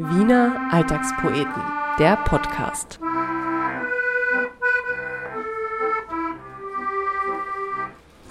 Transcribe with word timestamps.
Wiener 0.00 0.68
Alltagspoeten, 0.70 1.60
der 1.98 2.18
Podcast. 2.18 3.00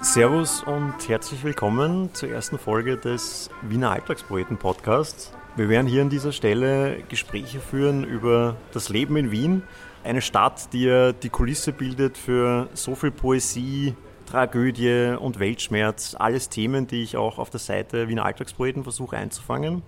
Servus 0.00 0.62
und 0.62 0.94
herzlich 1.06 1.44
willkommen 1.44 2.08
zur 2.14 2.30
ersten 2.30 2.58
Folge 2.58 2.96
des 2.96 3.50
Wiener 3.60 3.90
Alltagspoeten 3.90 4.56
Podcasts. 4.56 5.30
Wir 5.56 5.68
werden 5.68 5.86
hier 5.86 6.00
an 6.00 6.08
dieser 6.08 6.32
Stelle 6.32 7.02
Gespräche 7.10 7.60
führen 7.60 8.02
über 8.02 8.56
das 8.72 8.88
Leben 8.88 9.18
in 9.18 9.30
Wien, 9.30 9.62
eine 10.04 10.22
Stadt, 10.22 10.72
die 10.72 10.84
ja 10.84 11.12
die 11.12 11.28
Kulisse 11.28 11.74
bildet 11.74 12.16
für 12.16 12.70
so 12.72 12.94
viel 12.94 13.10
Poesie, 13.10 13.94
Tragödie 14.24 15.18
und 15.20 15.38
Weltschmerz, 15.38 16.16
alles 16.18 16.48
Themen, 16.48 16.86
die 16.86 17.02
ich 17.02 17.18
auch 17.18 17.38
auf 17.38 17.50
der 17.50 17.60
Seite 17.60 18.08
Wiener 18.08 18.24
Alltagspoeten 18.24 18.84
versuche 18.84 19.18
einzufangen. 19.18 19.82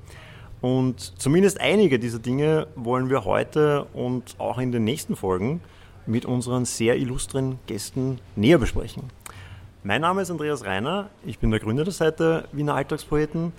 Und 0.60 1.18
zumindest 1.18 1.60
einige 1.60 1.98
dieser 1.98 2.18
Dinge 2.18 2.66
wollen 2.74 3.08
wir 3.08 3.24
heute 3.24 3.84
und 3.94 4.34
auch 4.38 4.58
in 4.58 4.72
den 4.72 4.84
nächsten 4.84 5.16
Folgen 5.16 5.60
mit 6.06 6.26
unseren 6.26 6.64
sehr 6.64 6.96
illustren 6.96 7.58
Gästen 7.66 8.18
näher 8.36 8.58
besprechen. 8.58 9.04
Mein 9.82 10.02
Name 10.02 10.20
ist 10.20 10.30
Andreas 10.30 10.64
Reiner, 10.64 11.08
ich 11.24 11.38
bin 11.38 11.50
der 11.50 11.60
Gründer 11.60 11.84
der 11.84 11.94
Seite 11.94 12.46
Wiener 12.52 12.74
Alltagspoeten 12.74 13.52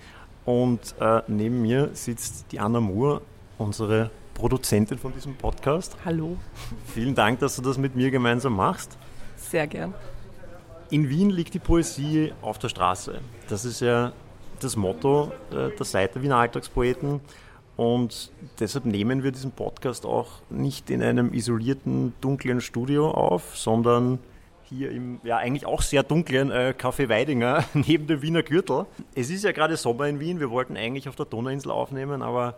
und 0.44 0.94
äh, 1.00 1.22
neben 1.26 1.62
mir 1.62 1.90
sitzt 1.94 2.46
die 2.52 2.60
Anna 2.60 2.80
Moore, 2.80 3.22
unsere 3.58 4.10
Produzentin 4.34 4.98
von 4.98 5.12
diesem 5.12 5.34
Podcast. 5.34 5.96
Hallo. 6.04 6.36
Vielen 6.94 7.16
Dank, 7.16 7.40
dass 7.40 7.56
du 7.56 7.62
das 7.62 7.78
mit 7.78 7.96
mir 7.96 8.12
gemeinsam 8.12 8.54
machst. 8.54 8.96
Sehr 9.36 9.66
gern. 9.66 9.94
In 10.90 11.08
Wien 11.08 11.30
liegt 11.30 11.54
die 11.54 11.58
Poesie 11.58 12.32
auf 12.42 12.58
der 12.58 12.68
Straße. 12.68 13.18
Das 13.48 13.64
ist 13.64 13.80
ja 13.80 14.12
das 14.64 14.76
Motto 14.76 15.32
äh, 15.50 15.70
der 15.76 15.86
Seite 15.86 16.22
Wiener 16.22 16.36
Alltagspoeten. 16.36 17.20
Und 17.76 18.30
deshalb 18.60 18.84
nehmen 18.84 19.22
wir 19.22 19.32
diesen 19.32 19.50
Podcast 19.50 20.04
auch 20.04 20.42
nicht 20.50 20.90
in 20.90 21.02
einem 21.02 21.32
isolierten, 21.32 22.12
dunklen 22.20 22.60
Studio 22.60 23.10
auf, 23.10 23.56
sondern 23.56 24.18
hier 24.64 24.90
im 24.90 25.20
ja 25.22 25.36
eigentlich 25.36 25.66
auch 25.66 25.82
sehr 25.82 26.02
dunklen 26.02 26.50
äh, 26.50 26.74
Café 26.78 27.08
Weidinger 27.08 27.64
neben 27.74 28.06
dem 28.06 28.22
Wiener 28.22 28.42
Gürtel. 28.42 28.86
Es 29.14 29.30
ist 29.30 29.44
ja 29.44 29.52
gerade 29.52 29.76
Sommer 29.76 30.08
in 30.08 30.20
Wien. 30.20 30.40
Wir 30.40 30.50
wollten 30.50 30.76
eigentlich 30.76 31.08
auf 31.08 31.16
der 31.16 31.26
Donauinsel 31.26 31.70
aufnehmen, 31.70 32.22
aber 32.22 32.56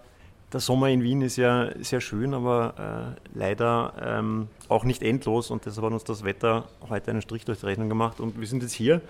der 0.52 0.60
Sommer 0.60 0.88
in 0.88 1.02
Wien 1.02 1.22
ist 1.22 1.36
ja 1.36 1.70
sehr 1.80 2.00
schön, 2.00 2.32
aber 2.32 3.16
äh, 3.34 3.38
leider 3.38 3.94
ähm, 4.00 4.48
auch 4.68 4.84
nicht 4.84 5.02
endlos 5.02 5.50
und 5.50 5.66
deshalb 5.66 5.86
hat 5.86 5.92
uns 5.92 6.04
das 6.04 6.22
Wetter 6.22 6.64
heute 6.88 7.10
einen 7.10 7.22
Strich 7.22 7.44
durch 7.44 7.60
die 7.60 7.66
Rechnung 7.66 7.88
gemacht 7.88 8.20
und 8.20 8.38
wir 8.38 8.46
sind 8.46 8.62
jetzt 8.62 8.72
hier. 8.72 9.00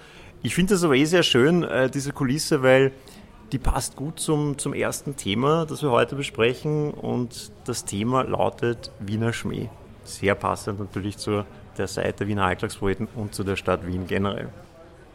Ich 0.45 0.55
finde 0.55 0.75
das 0.75 0.85
aber 0.85 0.95
eh 0.95 1.07
sehr 1.07 1.23
schön, 1.23 1.63
äh, 1.63 1.89
diese 1.89 2.13
Kulisse, 2.13 2.63
weil 2.63 2.93
die 3.51 3.59
passt 3.59 3.97
gut 3.97 4.21
zum, 4.21 4.59
zum 4.59 4.75
ersten 4.75 5.17
Thema, 5.17 5.65
das 5.65 5.83
wir 5.83 5.91
heute 5.91 6.17
besprechen 6.17 6.91
und 6.91 7.51
das 7.65 7.87
Thema 7.87 8.25
lautet 8.25 8.93
Wiener 8.99 9.33
Schmäh. 9.33 9.71
Sehr 10.03 10.35
passend 10.35 10.81
natürlich 10.81 11.17
zur 11.17 11.47
der 11.79 11.89
Seite 11.89 12.29
Wiener 12.29 12.45
Alltagspoeten 12.45 13.09
und 13.15 13.35
zu 13.35 13.43
der 13.43 13.57
Stadt 13.57 13.87
Wien 13.87 14.07
generell. 14.07 14.51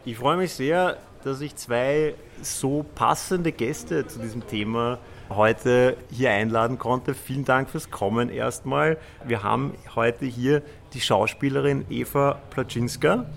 Ich 0.04 0.18
freue 0.18 0.36
mich 0.36 0.52
sehr, 0.52 0.98
dass 1.24 1.42
ich 1.42 1.56
zwei 1.56 2.16
so 2.42 2.84
passende 2.96 3.52
Gäste 3.52 4.08
zu 4.08 4.18
diesem 4.18 4.48
Thema 4.48 4.98
heute 5.30 5.96
hier 6.10 6.32
einladen 6.32 6.80
konnte. 6.80 7.14
Vielen 7.14 7.46
Dank 7.46 7.70
fürs 7.70 7.92
Kommen 7.92 8.30
erstmal. 8.30 8.98
Wir 9.28 9.44
haben 9.44 9.76
heute 9.96 10.26
hier 10.26 10.64
die 10.94 11.02
Schauspielerin 11.02 11.86
Eva 11.92 12.42
Placzynska. 12.50 13.28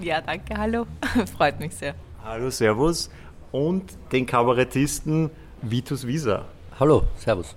Ja, 0.00 0.20
danke, 0.20 0.56
hallo. 0.56 0.86
Freut 1.36 1.60
mich 1.60 1.74
sehr. 1.74 1.94
Hallo, 2.24 2.50
Servus. 2.50 3.10
Und 3.50 3.84
den 4.12 4.26
Kabarettisten 4.26 5.30
Vitus 5.60 6.06
Wieser. 6.06 6.46
Hallo, 6.80 7.04
Servus. 7.16 7.54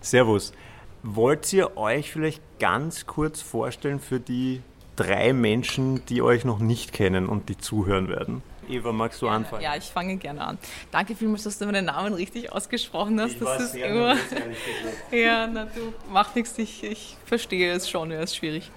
Servus. 0.00 0.52
Wollt 1.02 1.52
ihr 1.52 1.76
euch 1.76 2.10
vielleicht 2.10 2.42
ganz 2.58 3.06
kurz 3.06 3.40
vorstellen 3.40 4.00
für 4.00 4.18
die 4.18 4.62
drei 4.96 5.32
Menschen, 5.32 6.04
die 6.06 6.22
euch 6.22 6.44
noch 6.44 6.58
nicht 6.58 6.92
kennen 6.92 7.28
und 7.28 7.48
die 7.48 7.56
zuhören 7.56 8.08
werden? 8.08 8.42
Eva, 8.68 8.92
magst 8.92 9.20
du 9.22 9.28
anfangen? 9.28 9.62
Ja, 9.62 9.76
ich 9.76 9.84
fange 9.84 10.16
gerne 10.16 10.40
an. 10.42 10.58
Danke 10.90 11.14
vielmals, 11.14 11.44
dass 11.44 11.58
du 11.58 11.66
meinen 11.66 11.86
Namen 11.86 12.14
richtig 12.14 12.52
ausgesprochen 12.52 13.20
hast. 13.20 13.34
Ich 13.34 13.38
das 13.40 13.62
ist 13.62 13.76
immer. 13.76 14.16
Ja, 15.10 15.46
na 15.46 15.64
du, 15.64 15.92
macht 16.12 16.36
nichts, 16.36 16.58
ich, 16.58 16.82
ich 16.82 17.16
verstehe 17.24 17.72
es 17.72 17.88
schon, 17.88 18.10
ja, 18.10 18.20
ist 18.20 18.36
schwierig. 18.36 18.70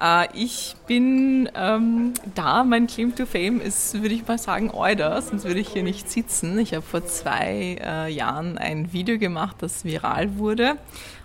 Äh, 0.00 0.28
ich 0.34 0.76
bin 0.86 1.50
ähm, 1.54 2.14
da, 2.34 2.64
mein 2.64 2.86
Claim 2.86 3.14
to 3.14 3.26
Fame 3.26 3.60
ist, 3.60 4.00
würde 4.00 4.14
ich 4.14 4.26
mal 4.26 4.38
sagen, 4.38 4.70
Euda, 4.72 5.20
sonst 5.22 5.44
würde 5.44 5.60
ich 5.60 5.68
hier 5.68 5.82
nicht 5.82 6.10
sitzen. 6.10 6.58
Ich 6.58 6.74
habe 6.74 6.82
vor 6.82 7.04
zwei 7.06 7.78
äh, 7.80 8.12
Jahren 8.12 8.58
ein 8.58 8.92
Video 8.92 9.18
gemacht, 9.18 9.56
das 9.60 9.84
viral 9.84 10.36
wurde, 10.38 10.76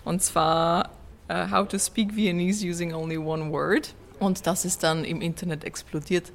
und 0.04 0.22
zwar 0.22 0.90
äh, 1.28 1.50
How 1.52 1.68
to 1.68 1.78
Speak 1.78 2.16
Viennese 2.16 2.68
Using 2.68 2.94
Only 2.94 3.18
One 3.18 3.52
Word. 3.52 3.94
Und 4.20 4.48
das 4.48 4.64
ist 4.64 4.84
dann 4.84 5.04
im 5.04 5.22
Internet 5.22 5.66
explodiert. 5.66 6.32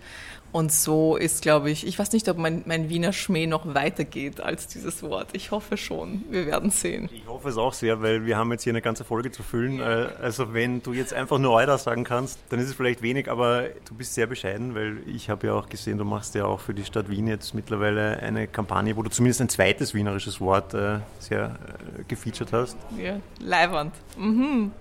Und 0.53 0.72
so 0.72 1.16
ist, 1.16 1.43
glaube 1.43 1.71
ich, 1.71 1.87
ich 1.87 1.99
weiß 1.99 2.12
nicht, 2.12 2.28
ob 2.28 2.37
mein, 2.37 2.62
mein 2.66 2.88
Wiener 2.88 3.12
Schmäh 3.12 3.47
noch 3.47 3.72
weitergeht 3.75 4.41
als 4.41 4.66
dieses 4.66 5.03
Wort. 5.03 5.28
Ich 5.33 5.53
hoffe 5.53 5.77
schon. 5.77 6.25
Wir 6.31 6.47
werden 6.47 6.71
sehen. 6.71 7.09
Ich 7.12 7.27
hoffe 7.28 7.49
es 7.50 7.56
auch 7.56 7.72
sehr, 7.72 8.03
weil 8.03 8.27
wir 8.27 8.37
haben 8.37 8.50
jetzt 8.50 8.65
hier 8.65 8.72
eine 8.72 8.83
ganze 8.83 9.05
Folge 9.05 9.31
zu 9.31 9.43
füllen. 9.43 9.81
Äh, 9.81 10.09
Also 10.21 10.53
wenn 10.53 10.83
du 10.83 10.93
jetzt 10.93 11.15
einfach 11.15 11.39
nur 11.39 11.53
Euda 11.53 11.78
sagen 11.78 12.03
kannst, 12.05 12.39
dann 12.49 12.59
ist 12.59 12.66
es 12.69 12.75
vielleicht 12.75 13.00
wenig, 13.03 13.31
aber 13.31 13.65
du 13.89 13.94
bist 13.94 14.15
sehr 14.15 14.27
bescheiden, 14.27 14.75
weil 14.75 14.99
ich 15.06 15.31
habe 15.31 15.47
ja 15.47 15.55
auch 15.55 15.69
gesehen, 15.69 15.99
du 15.99 16.05
machst 16.05 16.34
ja 16.34 16.47
auch 16.47 16.60
für 16.60 16.75
die 16.75 16.84
Stadt 16.84 17.09
Wien 17.09 17.28
jetzt 17.28 17.55
mittlerweile 17.55 18.19
eine 18.19 18.49
Kampagne, 18.49 18.97
wo 18.97 19.03
du 19.03 19.10
zumindest 19.10 19.41
ein 19.43 19.49
zweites 19.49 19.94
wienerisches 19.94 20.41
Wort 20.41 20.75
äh, 20.75 20.99
sehr 21.21 21.56
äh, 21.99 22.03
gefeatured 22.09 22.53
hast. 22.53 22.77
Ja, 22.99 23.21
Leiwand. 23.39 23.94
Mhm. 24.19 24.72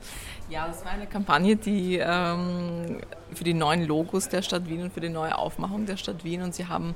Ja, 0.50 0.68
das 0.68 0.84
war 0.84 0.92
eine 0.94 1.06
Kampagne, 1.06 1.56
die 1.56 1.98
ähm, 1.98 3.02
für 3.34 3.44
die 3.44 3.54
neuen 3.54 3.86
Logos 3.86 4.30
der 4.30 4.42
Stadt 4.42 4.68
Wien 4.68 4.82
und 4.82 4.94
für 4.94 5.00
die 5.00 5.10
neue 5.10 5.38
Aufmachung 5.38 5.86
der 5.86 5.96
Stadt 5.96 6.24
Wien. 6.24 6.42
Und 6.42 6.56
sie 6.56 6.66
haben 6.66 6.96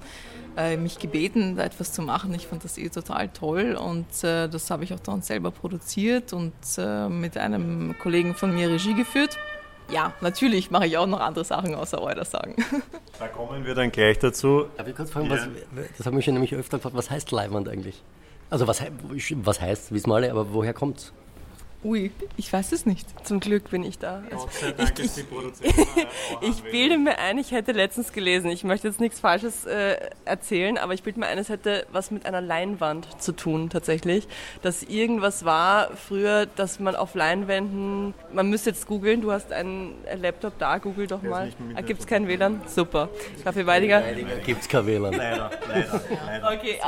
äh, 0.58 0.76
mich 0.76 0.98
gebeten, 0.98 1.56
da 1.56 1.64
etwas 1.64 1.94
zu 1.94 2.02
machen. 2.02 2.34
Ich 2.34 2.48
fand 2.48 2.64
das 2.64 2.80
eh 2.80 2.90
total 2.90 3.30
toll 3.30 3.76
und 3.76 4.08
äh, 4.24 4.50
das 4.50 4.72
habe 4.72 4.84
ich 4.84 4.94
auch 4.94 5.00
dann 5.00 5.22
selber 5.22 5.52
produziert 5.52 6.34
und 6.34 6.54
äh, 6.80 7.08
mit 7.10 7.38
einem 7.38 7.96
Kollegen 8.00 8.34
von 8.34 8.56
mir 8.56 8.70
Regie 8.70 8.96
geführt. 8.96 9.38
Ja, 9.92 10.14
natürlich 10.22 10.72
mache 10.72 10.88
ich 10.88 10.98
auch 10.98 11.06
noch 11.06 11.20
andere 11.20 11.46
Sachen 11.46 11.76
außer 11.76 12.02
Euler 12.02 12.26
sagen. 12.26 12.56
Da 13.20 13.28
kommen 13.28 13.64
wir 13.64 13.76
dann 13.76 13.92
gleich 13.92 14.18
dazu. 14.18 14.66
Darf 14.76 14.88
ich 14.88 14.96
kurz 14.96 15.12
fragen, 15.12 15.30
was, 15.30 15.48
das 15.98 16.08
haben 16.08 16.16
wir 16.16 16.24
schon 16.24 16.34
nämlich 16.34 16.56
öfter 16.56 16.78
gefragt, 16.78 16.96
was 16.96 17.12
heißt 17.12 17.32
Leihwand 17.32 17.70
eigentlich? 17.70 18.02
Also 18.50 18.68
was, 18.68 18.82
was 19.36 19.62
heißt, 19.62 19.94
wissen 19.94 20.10
wir 20.10 20.16
alle, 20.16 20.32
aber 20.32 20.52
woher 20.52 20.74
kommt's? 20.74 21.14
Ui, 21.84 22.12
ich 22.38 22.52
weiß 22.52 22.72
es 22.72 22.86
nicht. 22.86 23.08
Zum 23.26 23.40
Glück 23.40 23.70
bin 23.70 23.84
ich 23.84 24.00
da. 24.00 24.24
Also, 24.32 24.46
Gott 24.46 24.54
sei 24.54 24.72
Dank 24.72 25.00
ich, 25.00 25.06
ist 25.06 25.18
die 25.18 25.22
ich, 25.22 25.30
Produzentin 25.30 25.98
ich 26.42 26.64
bilde 26.64 26.98
mir 26.98 27.20
ein, 27.20 27.38
ich 27.38 27.52
hätte 27.52 27.72
letztens 27.72 28.14
gelesen, 28.14 28.50
ich 28.50 28.64
möchte 28.64 28.88
jetzt 28.88 29.00
nichts 29.00 29.20
Falsches 29.20 29.66
äh, 29.66 29.98
erzählen, 30.26 30.78
aber 30.78 30.94
ich 30.94 31.04
bilde 31.04 31.20
mir 31.20 31.28
ein, 31.28 31.38
es 31.38 31.50
hätte 31.50 31.86
was 31.92 32.12
mit 32.12 32.26
einer 32.26 32.42
Leinwand 32.42 33.22
zu 33.22 33.32
tun 33.34 33.70
tatsächlich. 33.70 34.28
Dass 34.62 34.84
irgendwas 34.84 35.46
war 35.46 35.92
früher, 35.96 36.46
dass 36.46 36.80
man 36.80 36.96
auf 36.96 37.16
Leinwänden, 37.16 38.14
man 38.32 38.50
müsste 38.50 38.70
jetzt 38.70 38.88
googeln, 38.88 39.22
du 39.22 39.32
hast 39.32 39.52
einen 39.52 39.96
Laptop 40.16 40.58
da, 40.60 40.78
google 40.78 41.08
doch 41.08 41.22
mal. 41.22 41.52
Ah, 41.76 41.82
Gibt 41.82 42.02
es 42.02 42.08
kein 42.08 42.28
WLAN? 42.28 42.62
Super. 42.68 43.10
Kaffee 43.44 43.66
Weidiger. 43.66 44.02
Gibt's 44.46 44.68
kein 44.68 44.86
WLAN. 44.86 45.14
Leider, 45.14 45.52
leider, 45.68 46.02
leider. 46.26 46.52
Okay, 46.54 46.80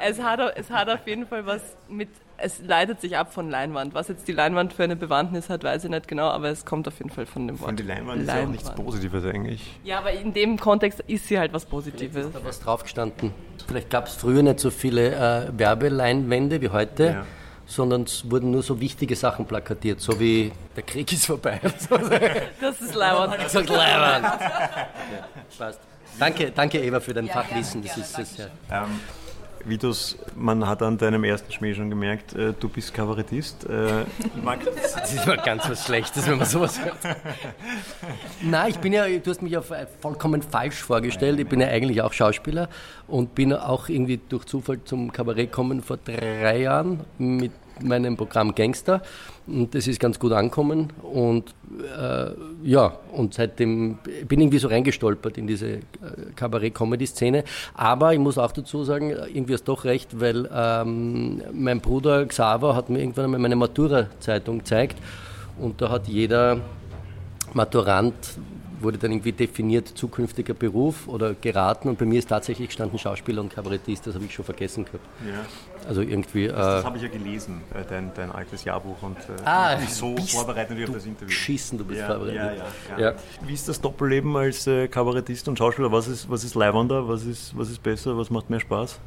es 0.00 0.20
hat, 0.20 0.40
es 0.56 0.70
hat 0.70 0.88
auf 0.88 1.06
jeden 1.06 1.26
Fall 1.26 1.46
was 1.46 1.62
mit, 1.88 2.08
es 2.42 2.60
leitet 2.60 3.00
sich 3.00 3.16
ab 3.16 3.32
von 3.32 3.48
Leinwand. 3.50 3.94
Was 3.94 4.08
jetzt 4.08 4.26
die 4.28 4.32
Leinwand 4.32 4.72
für 4.72 4.82
eine 4.84 4.96
Bewandtnis 4.96 5.48
hat, 5.48 5.62
weiß 5.64 5.84
ich 5.84 5.90
nicht 5.90 6.08
genau, 6.08 6.28
aber 6.28 6.48
es 6.50 6.64
kommt 6.64 6.88
auf 6.88 6.98
jeden 6.98 7.10
Fall 7.10 7.24
von 7.26 7.46
dem 7.46 7.58
Wort. 7.60 7.70
Und 7.70 7.78
die 7.78 7.84
Leinwand 7.84 8.22
ist 8.22 8.28
ja 8.28 8.42
auch 8.42 8.46
nichts 8.48 8.74
Positives 8.74 9.24
eigentlich. 9.24 9.70
Ja, 9.84 9.98
aber 9.98 10.12
in 10.12 10.32
dem 10.34 10.58
Kontext 10.58 11.00
ist 11.06 11.28
sie 11.28 11.38
halt 11.38 11.52
was 11.52 11.64
Vielleicht 11.64 11.70
Positives. 11.70 12.26
ist 12.26 12.34
da 12.34 12.40
was 12.44 12.60
draufgestanden. 12.60 13.32
Vielleicht 13.66 13.90
gab 13.90 14.06
es 14.08 14.14
früher 14.16 14.42
nicht 14.42 14.60
so 14.60 14.70
viele 14.70 15.14
äh, 15.14 15.58
Werbeleinwände 15.58 16.60
wie 16.60 16.68
heute, 16.70 17.04
Ja. 17.06 17.24
sondern 17.66 18.02
es 18.02 18.28
wurden 18.30 18.50
nur 18.50 18.62
so 18.62 18.80
wichtige 18.80 19.14
Sachen 19.16 19.46
plakatiert, 19.46 20.00
so 20.00 20.18
wie 20.18 20.50
der 20.76 20.82
Krieg 20.82 21.12
ist 21.12 21.26
vorbei. 21.26 21.60
Das 22.60 22.80
ist 22.80 22.94
Leinwand. 22.94 23.36
Ich 23.40 23.48
sag 23.48 23.68
Leihwand. 23.68 24.24
Ja, 24.42 25.26
passt. 25.58 25.80
Danke, 26.18 26.50
danke 26.54 26.78
Eva 26.80 27.00
für 27.00 27.14
dein 27.14 27.28
Fachwissen. 27.28 27.82
Das 27.82 27.96
ist, 27.96 28.18
das 28.18 28.30
ist 28.32 28.38
ja. 28.70 28.86
Vitus, 29.64 30.18
man 30.36 30.66
hat 30.66 30.82
an 30.82 30.98
deinem 30.98 31.24
ersten 31.24 31.52
Schmäh 31.52 31.74
schon 31.74 31.90
gemerkt, 31.90 32.34
äh, 32.34 32.52
du 32.58 32.68
bist 32.68 32.92
Kabarettist. 32.94 33.64
Äh, 33.68 34.04
mag, 34.42 34.60
Das 34.64 35.12
ist 35.12 35.26
mal 35.26 35.36
ganz 35.36 35.68
was 35.68 35.84
Schlechtes, 35.84 36.26
wenn 36.26 36.38
man 36.38 36.46
sowas 36.46 36.80
hört. 36.84 36.96
Nein, 38.42 38.70
ich 38.70 38.78
bin 38.78 38.92
ja, 38.92 39.06
du 39.08 39.30
hast 39.30 39.42
mich 39.42 39.52
ja 39.52 39.62
vollkommen 40.00 40.42
falsch 40.42 40.82
vorgestellt. 40.82 41.40
Ich 41.40 41.48
bin 41.48 41.60
ja 41.60 41.68
eigentlich 41.68 42.02
auch 42.02 42.12
Schauspieler 42.12 42.68
und 43.06 43.34
bin 43.34 43.52
auch 43.52 43.88
irgendwie 43.88 44.20
durch 44.28 44.44
Zufall 44.46 44.80
zum 44.84 45.12
Kabarett 45.12 45.50
gekommen 45.50 45.82
vor 45.82 45.98
drei 45.98 46.60
Jahren 46.60 47.00
mit 47.18 47.52
meinem 47.80 48.16
Programm 48.16 48.54
Gangster 48.54 49.02
und 49.46 49.74
das 49.74 49.86
ist 49.86 49.98
ganz 49.98 50.18
gut 50.18 50.32
angekommen 50.32 50.92
und 51.02 51.54
äh, 51.98 52.30
ja, 52.62 52.98
und 53.12 53.34
seitdem 53.34 53.98
bin 54.28 54.38
ich 54.38 54.44
irgendwie 54.44 54.58
so 54.58 54.68
reingestolpert 54.68 55.36
in 55.38 55.46
diese 55.46 55.68
äh, 55.68 55.80
Kabarett-Comedy-Szene. 56.36 57.44
Aber 57.74 58.12
ich 58.12 58.18
muss 58.18 58.38
auch 58.38 58.52
dazu 58.52 58.84
sagen, 58.84 59.10
irgendwie 59.10 59.54
ist 59.54 59.66
doch 59.66 59.84
recht, 59.84 60.20
weil 60.20 60.48
ähm, 60.54 61.42
mein 61.52 61.80
Bruder 61.80 62.26
Xaver 62.26 62.76
hat 62.76 62.88
mir 62.90 63.00
irgendwann 63.00 63.24
einmal 63.24 63.40
meine 63.40 63.56
Matura-Zeitung 63.56 64.58
gezeigt 64.58 64.98
und 65.58 65.80
da 65.80 65.90
hat 65.90 66.06
jeder 66.08 66.60
Maturant 67.52 68.14
wurde 68.82 68.98
dann 68.98 69.12
irgendwie 69.12 69.32
definiert 69.32 69.88
zukünftiger 69.88 70.54
Beruf 70.54 71.06
oder 71.06 71.34
geraten 71.34 71.88
und 71.88 71.98
bei 71.98 72.04
mir 72.04 72.18
ist 72.18 72.28
tatsächlich 72.28 72.68
gestanden 72.68 72.98
Schauspieler 72.98 73.40
und 73.40 73.54
Kabarettist, 73.54 74.06
das 74.06 74.14
habe 74.14 74.24
ich 74.24 74.34
schon 74.34 74.44
vergessen 74.44 74.84
gehabt. 74.84 75.04
Ja. 75.24 75.44
Also 75.86 76.02
irgendwie. 76.02 76.48
Das, 76.48 76.56
das 76.56 76.82
äh, 76.82 76.86
habe 76.86 76.96
ich 76.96 77.02
ja 77.02 77.08
gelesen, 77.08 77.62
äh, 77.74 77.84
dein, 77.88 78.12
dein 78.14 78.30
altes 78.30 78.64
Jahrbuch 78.64 79.02
und 79.02 79.16
äh, 79.16 79.44
ah, 79.44 79.76
mich 79.78 79.92
so 79.94 80.16
vorbereitet 80.16 80.76
wie 80.76 80.84
auf 80.84 80.92
das 80.92 81.06
Interview. 81.06 81.30
Schießen, 81.30 81.78
du 81.78 81.84
bist 81.84 82.00
ja, 82.00 82.06
vorbereitet. 82.06 82.62
Ja, 82.96 83.10
ja, 83.10 83.14
Wie 83.42 83.54
ist 83.54 83.68
das 83.68 83.80
Doppelleben 83.80 84.36
als 84.36 84.66
äh, 84.66 84.88
Kabarettist 84.88 85.48
und 85.48 85.58
Schauspieler? 85.58 85.90
Was 85.92 86.08
ist, 86.08 86.30
was 86.30 86.44
ist 86.44 86.54
leibender? 86.54 87.08
Was 87.08 87.24
ist, 87.24 87.56
was 87.56 87.70
ist 87.70 87.82
besser? 87.82 88.16
Was 88.16 88.30
macht 88.30 88.50
mehr 88.50 88.60
Spaß? 88.60 88.98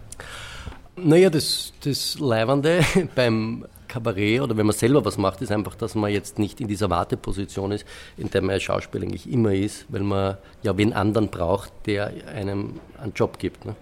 Naja, 0.97 1.29
das, 1.29 1.73
das 1.83 2.19
Leibende 2.19 2.83
beim 3.15 3.65
Kabarett 3.87 4.41
oder 4.41 4.57
wenn 4.57 4.65
man 4.65 4.75
selber 4.75 5.03
was 5.05 5.17
macht, 5.17 5.41
ist 5.41 5.51
einfach, 5.51 5.75
dass 5.75 5.95
man 5.95 6.11
jetzt 6.11 6.39
nicht 6.39 6.59
in 6.61 6.67
dieser 6.67 6.89
Warteposition 6.89 7.71
ist, 7.71 7.85
in 8.17 8.29
der 8.29 8.41
man 8.41 8.51
als 8.51 8.63
Schauspieler 8.63 9.03
eigentlich 9.03 9.31
immer 9.31 9.53
ist, 9.53 9.85
weil 9.89 10.01
man 10.01 10.37
ja 10.63 10.75
wen 10.77 10.93
anderen 10.93 11.29
braucht, 11.29 11.71
der 11.85 12.11
einem 12.33 12.79
einen 13.01 13.13
Job 13.13 13.39
gibt. 13.39 13.65
Ne? 13.65 13.75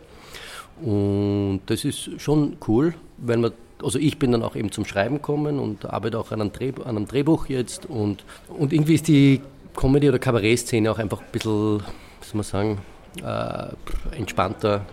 Und 0.82 1.62
das 1.68 1.86
ist 1.86 2.22
schon 2.22 2.58
cool, 2.68 2.94
weil 3.18 3.38
man 3.38 3.52
also 3.84 4.00
ich 4.00 4.18
bin 4.18 4.32
dann 4.32 4.44
auch 4.44 4.56
eben 4.56 4.72
zum 4.72 4.86
Schreiben 4.86 5.16
gekommen 5.16 5.60
und 5.60 5.86
arbeite 5.86 6.18
auch 6.18 6.32
an 6.32 6.42
einem, 6.42 6.54
Dreh, 6.54 6.72
an 6.86 6.96
einem 6.96 7.06
Drehbuch 7.06 7.48
jetzt 7.48 7.86
und, 7.86 8.24
und 8.48 8.72
irgendwie 8.72 8.96
ist 8.96 9.08
die 9.08 9.42
Comedy- 9.76 10.08
oder 10.08 10.20
Kabarett-Szene 10.20 10.90
auch 10.90 11.00
einfach 11.00 11.20
ein 11.20 11.28
bisschen, 11.32 11.80
soll 12.22 12.34
man 12.34 12.44
sagen, 12.44 12.78
äh, 13.22 14.16
entspannter 14.18 14.86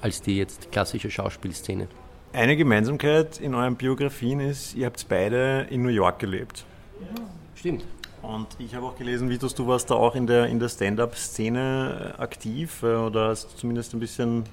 als 0.00 0.22
die 0.22 0.36
jetzt 0.36 0.70
klassische 0.72 1.10
Schauspielszene. 1.10 1.88
Eine 2.32 2.56
Gemeinsamkeit 2.56 3.40
in 3.40 3.54
euren 3.54 3.76
Biografien 3.76 4.40
ist, 4.40 4.74
ihr 4.74 4.86
habt 4.86 5.04
beide 5.08 5.66
in 5.70 5.82
New 5.82 5.88
York 5.88 6.20
gelebt. 6.20 6.64
Ja, 7.00 7.22
stimmt. 7.54 7.84
Und 8.22 8.46
ich 8.58 8.74
habe 8.74 8.86
auch 8.86 8.96
gelesen, 8.96 9.30
Vitus, 9.30 9.54
du 9.54 9.66
warst 9.66 9.90
da 9.90 9.94
auch 9.94 10.14
in 10.14 10.26
der, 10.26 10.46
in 10.46 10.60
der 10.60 10.68
Stand-up-Szene 10.68 12.14
äh, 12.18 12.22
aktiv 12.22 12.82
äh, 12.82 12.94
oder 12.94 13.28
hast 13.28 13.58
zumindest 13.58 13.94
ein 13.94 14.00
bisschen 14.00 14.44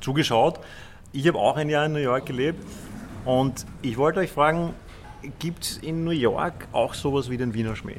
zugeschaut. 0.00 0.60
Ich 1.12 1.26
habe 1.26 1.38
auch 1.38 1.56
ein 1.56 1.68
Jahr 1.68 1.86
in 1.86 1.92
New 1.92 1.98
York 1.98 2.26
gelebt 2.26 2.62
und 3.24 3.66
ich 3.82 3.96
wollte 3.96 4.20
euch 4.20 4.30
fragen, 4.30 4.74
gibt 5.38 5.64
es 5.64 5.76
in 5.78 6.04
New 6.04 6.10
York 6.10 6.68
auch 6.72 6.94
sowas 6.94 7.30
wie 7.30 7.36
den 7.36 7.54
Wiener 7.54 7.74
Schmäh? 7.76 7.96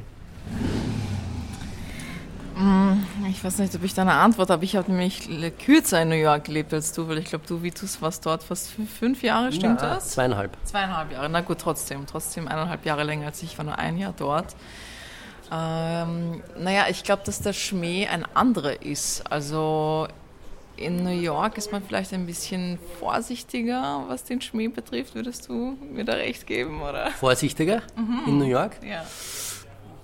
Mm, 2.56 3.26
ich 3.28 3.42
weiß 3.44 3.58
nicht, 3.58 3.74
ob 3.74 3.84
ich 3.84 3.94
da 3.94 4.02
eine 4.02 4.14
Antwort 4.14 4.50
habe. 4.50 4.64
Ich 4.64 4.74
habe 4.74 4.90
nämlich 4.90 5.28
kürzer 5.64 6.02
in 6.02 6.08
New 6.08 6.16
York 6.16 6.44
gelebt 6.44 6.74
als 6.74 6.92
du, 6.92 7.08
weil 7.08 7.18
ich 7.18 7.26
glaube, 7.26 7.44
du, 7.46 7.62
Vitus, 7.62 8.02
warst 8.02 8.26
dort 8.26 8.42
fast 8.42 8.70
fünf 8.70 9.22
Jahre, 9.22 9.52
stimmt 9.52 9.80
ja, 9.80 9.94
das? 9.94 10.10
Zweieinhalb. 10.10 10.56
Zweieinhalb 10.64 11.12
Jahre, 11.12 11.28
na 11.28 11.40
gut, 11.40 11.58
trotzdem. 11.58 12.06
Trotzdem 12.06 12.48
eineinhalb 12.48 12.84
Jahre 12.84 13.04
länger 13.04 13.26
als 13.26 13.42
ich, 13.42 13.56
war 13.58 13.64
nur 13.64 13.78
ein 13.78 13.96
Jahr 13.96 14.12
dort. 14.16 14.56
Ähm, 15.52 16.42
naja, 16.58 16.86
ich 16.90 17.04
glaube, 17.04 17.22
dass 17.24 17.40
der 17.40 17.52
Schmäh 17.52 18.08
ein 18.08 18.24
anderer 18.34 18.82
ist. 18.82 19.30
Also 19.30 20.08
in 20.78 21.02
New 21.02 21.10
York 21.10 21.58
ist 21.58 21.72
man 21.72 21.82
vielleicht 21.82 22.12
ein 22.12 22.26
bisschen 22.26 22.78
vorsichtiger, 23.00 24.04
was 24.08 24.24
den 24.24 24.40
Schmäh 24.40 24.68
betrifft. 24.68 25.14
Würdest 25.14 25.48
du 25.48 25.76
mir 25.92 26.04
da 26.04 26.14
recht 26.14 26.46
geben, 26.46 26.80
oder? 26.82 27.10
Vorsichtiger 27.10 27.82
mhm. 27.96 28.20
in 28.26 28.38
New 28.38 28.44
York? 28.44 28.78
Ja. 28.82 29.04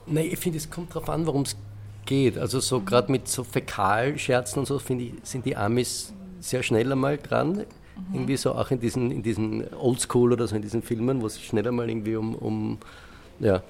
Nein, 0.06 0.28
ich 0.30 0.38
finde, 0.38 0.58
es 0.58 0.70
kommt 0.70 0.90
darauf 0.90 1.08
an, 1.08 1.26
worum 1.26 1.42
es 1.42 1.56
geht. 2.04 2.38
Also 2.38 2.60
so 2.60 2.80
gerade 2.80 3.10
mit 3.10 3.28
so 3.28 3.44
Fäkalscherzen 3.44 4.60
und 4.60 4.66
so, 4.66 4.78
finde 4.78 5.04
ich, 5.04 5.12
sind 5.22 5.46
die 5.46 5.56
Amis 5.56 6.12
sehr 6.40 6.62
schnell 6.62 6.90
einmal 6.92 7.18
dran. 7.18 7.52
Mhm. 7.52 7.64
Irgendwie 8.12 8.36
so 8.36 8.52
auch 8.52 8.70
in 8.70 8.80
diesen, 8.80 9.10
in 9.10 9.22
diesen 9.22 9.72
Oldschool 9.74 10.32
oder 10.32 10.46
so 10.46 10.56
in 10.56 10.62
diesen 10.62 10.82
Filmen, 10.82 11.22
wo 11.22 11.26
es 11.26 11.40
schnell 11.40 11.66
einmal 11.66 11.88
irgendwie 11.88 12.16
um, 12.16 12.34
um 12.34 12.78
ja, 13.40 13.62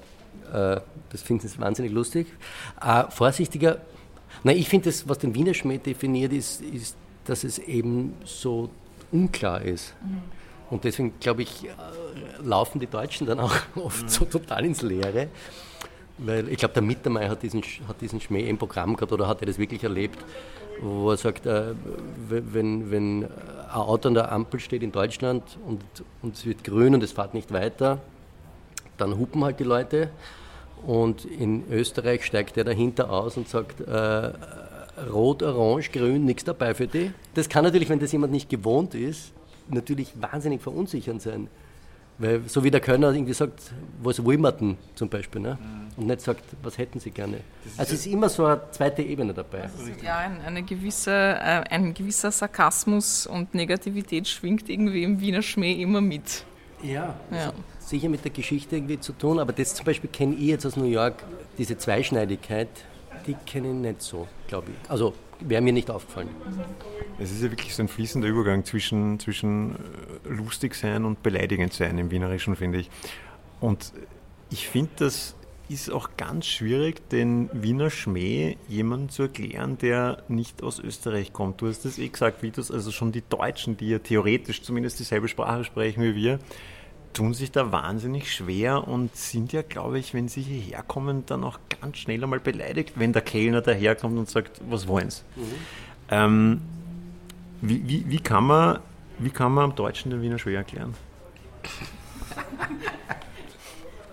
äh, 0.53 0.81
das 1.09 1.21
finden 1.21 1.47
sie 1.47 1.59
wahnsinnig 1.59 1.91
lustig. 1.91 2.27
Äh, 2.81 3.03
vorsichtiger, 3.09 3.79
nein, 4.43 4.57
ich 4.57 4.69
finde 4.69 4.89
das, 4.89 5.07
was 5.07 5.19
den 5.19 5.33
Wiener 5.35 5.53
Schmäh 5.53 5.77
definiert, 5.77 6.33
ist, 6.33 6.61
ist, 6.61 6.95
dass 7.25 7.43
es 7.43 7.59
eben 7.59 8.13
so 8.23 8.69
unklar 9.11 9.61
ist. 9.61 9.93
Mhm. 10.01 10.21
Und 10.69 10.83
deswegen, 10.83 11.13
glaube 11.19 11.43
ich, 11.43 11.65
äh, 11.65 11.69
laufen 12.43 12.79
die 12.79 12.87
Deutschen 12.87 13.27
dann 13.27 13.39
auch 13.39 13.55
oft 13.75 14.03
mhm. 14.03 14.09
so 14.09 14.25
total 14.25 14.65
ins 14.65 14.81
Leere. 14.81 15.29
Weil 16.17 16.47
ich 16.49 16.57
glaube, 16.57 16.73
der 16.73 16.83
Mittermeier 16.83 17.29
hat 17.29 17.43
diesen, 17.43 17.61
hat 17.87 17.99
diesen 17.99 18.21
Schmäh 18.21 18.47
im 18.47 18.57
Programm 18.57 18.95
gehabt 18.95 19.11
oder 19.11 19.27
hat 19.27 19.41
er 19.41 19.47
das 19.47 19.57
wirklich 19.57 19.83
erlebt, 19.83 20.17
wo 20.81 21.11
er 21.11 21.17
sagt, 21.17 21.45
äh, 21.45 21.73
wenn, 22.29 22.89
wenn 22.89 23.23
ein 23.23 23.29
Auto 23.71 24.07
an 24.07 24.13
der 24.13 24.31
Ampel 24.31 24.59
steht 24.59 24.81
in 24.81 24.91
Deutschland 24.91 25.43
und, 25.65 25.81
und 26.21 26.35
es 26.35 26.45
wird 26.45 26.63
grün 26.63 26.93
und 26.93 27.03
es 27.03 27.11
fährt 27.11 27.33
nicht 27.33 27.51
weiter, 27.51 27.99
dann 28.97 29.17
hupen 29.17 29.43
halt 29.43 29.59
die 29.59 29.65
Leute. 29.65 30.09
Und 30.85 31.25
in 31.25 31.63
Österreich 31.71 32.25
steigt 32.25 32.57
er 32.57 32.63
dahinter 32.63 33.09
aus 33.09 33.37
und 33.37 33.49
sagt, 33.49 33.81
äh, 33.81 34.31
rot, 35.11 35.43
orange, 35.43 35.91
grün, 35.91 36.25
nichts 36.25 36.43
dabei 36.43 36.73
für 36.73 36.87
die. 36.87 37.11
Das 37.33 37.49
kann 37.49 37.63
natürlich, 37.63 37.89
wenn 37.89 37.99
das 37.99 38.11
jemand 38.11 38.31
nicht 38.31 38.49
gewohnt 38.49 38.93
ist, 38.93 39.31
natürlich 39.67 40.13
wahnsinnig 40.19 40.61
verunsichernd 40.61 41.21
sein. 41.21 41.47
Weil 42.17 42.43
so 42.47 42.63
wie 42.63 42.71
der 42.71 42.79
Kölner 42.79 43.11
irgendwie 43.11 43.33
sagt, 43.33 43.59
was 44.01 44.23
wollen 44.23 44.39
wir 44.39 44.51
denn 44.53 44.77
zum 44.95 45.09
Beispiel, 45.09 45.41
ne? 45.41 45.57
Mhm. 45.59 46.01
und 46.01 46.07
nicht 46.07 46.21
sagt, 46.21 46.43
was 46.63 46.77
hätten 46.77 46.99
sie 46.99 47.11
gerne. 47.11 47.41
Also 47.77 47.93
es 47.93 48.05
ist 48.05 48.07
immer 48.07 48.29
so 48.29 48.45
eine 48.45 48.61
zweite 48.71 49.01
Ebene 49.01 49.33
dabei. 49.33 49.63
Also 49.63 49.83
ja, 50.01 50.19
ein, 50.19 50.39
eine 50.41 50.63
gewisse, 50.63 51.11
äh, 51.11 51.63
ein 51.69 51.93
gewisser 51.93 52.31
Sarkasmus 52.31 53.27
und 53.27 53.53
Negativität 53.53 54.29
schwingt 54.29 54.69
irgendwie 54.69 55.03
im 55.03 55.19
Wiener 55.19 55.41
Schmäh 55.41 55.73
immer 55.73 55.99
mit. 55.99 56.45
Ja, 56.81 57.15
ja. 57.31 57.51
Sicher 57.89 58.09
mit 58.09 58.23
der 58.23 58.31
Geschichte 58.31 58.75
irgendwie 58.75 58.99
zu 58.99 59.13
tun, 59.13 59.39
aber 59.39 59.53
das 59.53 59.75
zum 59.75 59.85
Beispiel 59.85 60.09
kenne 60.09 60.35
ich 60.35 60.47
jetzt 60.47 60.65
aus 60.65 60.75
New 60.75 60.85
York, 60.85 61.23
diese 61.57 61.77
Zweischneidigkeit, 61.77 62.69
die 63.27 63.35
kenne 63.45 63.69
ich 63.69 63.73
nicht 63.73 64.01
so, 64.01 64.27
glaube 64.47 64.71
ich. 64.71 64.89
Also 64.89 65.13
wäre 65.39 65.61
mir 65.61 65.73
nicht 65.73 65.89
aufgefallen. 65.89 66.29
Es 67.19 67.31
ist 67.31 67.43
ja 67.43 67.51
wirklich 67.51 67.75
so 67.75 67.83
ein 67.83 67.87
fließender 67.87 68.27
Übergang 68.27 68.65
zwischen, 68.65 69.19
zwischen 69.19 69.75
äh, 69.75 70.29
lustig 70.29 70.75
sein 70.75 71.05
und 71.05 71.23
beleidigend 71.23 71.73
sein 71.73 71.97
im 71.97 72.11
Wienerischen, 72.11 72.55
finde 72.55 72.79
ich. 72.79 72.89
Und 73.59 73.93
ich 74.49 74.67
finde, 74.67 74.91
das 74.97 75.35
ist 75.67 75.91
auch 75.91 76.09
ganz 76.17 76.45
schwierig, 76.45 77.09
den 77.09 77.49
Wiener 77.51 77.89
Schmäh 77.89 78.57
jemandem 78.67 79.09
zu 79.09 79.23
erklären, 79.23 79.77
der 79.79 80.23
nicht 80.27 80.61
aus 80.61 80.79
Österreich 80.79 81.33
kommt. 81.33 81.61
Du 81.61 81.67
hast 81.67 81.85
das 81.85 81.97
eh 81.97 82.07
gesagt, 82.07 82.43
Vitus, 82.43 82.69
also 82.69 82.91
schon 82.91 83.11
die 83.11 83.23
Deutschen, 83.27 83.75
die 83.75 83.89
ja 83.89 83.99
theoretisch 83.99 84.61
zumindest 84.61 84.99
dieselbe 84.99 85.27
Sprache 85.27 85.63
sprechen 85.63 86.03
wie 86.03 86.15
wir, 86.15 86.39
tun 87.15 87.33
sich 87.33 87.51
da 87.51 87.71
wahnsinnig 87.71 88.31
schwer 88.31 88.87
und 88.87 89.15
sind 89.15 89.53
ja, 89.53 89.61
glaube 89.61 89.97
ich, 89.97 90.13
wenn 90.13 90.27
sie 90.27 90.41
hierher 90.41 90.83
kommen, 90.83 91.25
dann 91.25 91.43
auch 91.43 91.57
ganz 91.81 91.97
schnell 91.97 92.21
einmal 92.21 92.39
beleidigt, 92.39 92.93
wenn 92.95 93.13
der 93.13 93.21
Kellner 93.21 93.61
daherkommt 93.61 94.17
und 94.17 94.29
sagt, 94.29 94.61
was 94.69 94.87
wollen 94.87 95.09
sie? 95.09 95.21
Mhm. 95.35 95.43
Ähm, 96.09 96.61
wie, 97.61 97.87
wie, 97.87 98.05
wie, 98.07 98.19
kann 98.19 98.45
man, 98.45 98.79
wie 99.17 99.29
kann 99.29 99.53
man 99.53 99.63
am 99.71 99.75
Deutschen 99.75 100.11
den 100.11 100.21
Wiener 100.21 100.37
schwer 100.37 100.59
erklären? 100.59 100.93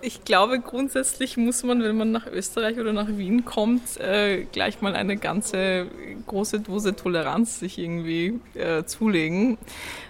Ich 0.04 0.24
glaube, 0.24 0.58
grundsätzlich 0.58 1.36
muss 1.36 1.62
man, 1.62 1.80
wenn 1.80 1.96
man 1.96 2.10
nach 2.10 2.26
Österreich 2.26 2.80
oder 2.80 2.92
nach 2.92 3.06
Wien 3.06 3.44
kommt, 3.44 4.00
äh, 4.00 4.42
gleich 4.50 4.80
mal 4.80 4.96
eine 4.96 5.16
ganze 5.16 5.86
große 6.26 6.58
Dose 6.58 6.96
Toleranz 6.96 7.60
sich 7.60 7.78
irgendwie 7.78 8.40
äh, 8.54 8.82
zulegen, 8.82 9.58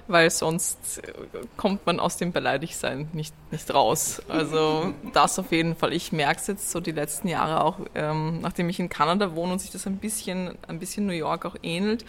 weil 0.09 0.31
sonst 0.31 1.03
äh, 1.07 1.13
kommt 1.59 1.85
man 1.85 2.01
aus 2.01 2.17
dem 2.17 2.33
Beleidigtsein 2.33 3.11
nicht, 3.13 3.35
nicht 3.51 3.73
raus. 3.75 4.23
Also 4.29 4.95
das 5.13 5.39
auf 5.39 5.53
jeden 5.53 5.77
Fall. 5.77 5.93
Ich 5.93 6.11
merke 6.11 6.41
es 6.41 6.47
jetzt 6.47 6.71
so 6.71 6.81
die 6.81 6.93
letzten 6.93 7.29
Jahre 7.29 7.63
auch, 7.63 7.79
ähm, 7.95 8.41
nachdem 8.41 8.71
ich 8.71 8.81
in 8.81 8.89
Kanada 8.89 9.35
wohne 9.35 9.53
und 9.53 9.59
sich 9.59 9.73
das 9.73 9.87
ein 9.87 9.99
bisschen, 9.99 10.57
ein 10.69 10.79
bisschen 10.79 11.05
New 11.05 11.13
York 11.13 11.45
auch 11.45 11.57
ähnelt 11.63 12.07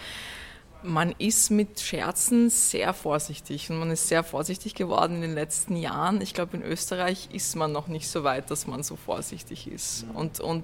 man 0.84 1.14
ist 1.18 1.50
mit 1.50 1.80
Scherzen 1.80 2.50
sehr 2.50 2.94
vorsichtig 2.94 3.70
und 3.70 3.80
man 3.80 3.92
ist 3.92 4.08
sehr 4.08 4.24
vorsichtig 4.24 4.76
geworden 4.76 5.16
in 5.16 5.22
den 5.22 5.34
letzten 5.34 5.76
Jahren. 5.76 6.22
Ich 6.22 6.34
glaube, 6.34 6.58
in 6.58 6.64
Österreich 6.64 7.30
ist 7.32 7.56
man 7.56 7.72
noch 7.72 7.88
nicht 7.88 8.08
so 8.08 8.24
weit, 8.24 8.52
dass 8.52 8.68
man 8.68 8.84
so 8.84 8.96
vorsichtig 8.96 9.68
ist. 9.68 10.06
Und, 10.14 10.40
und 10.40 10.64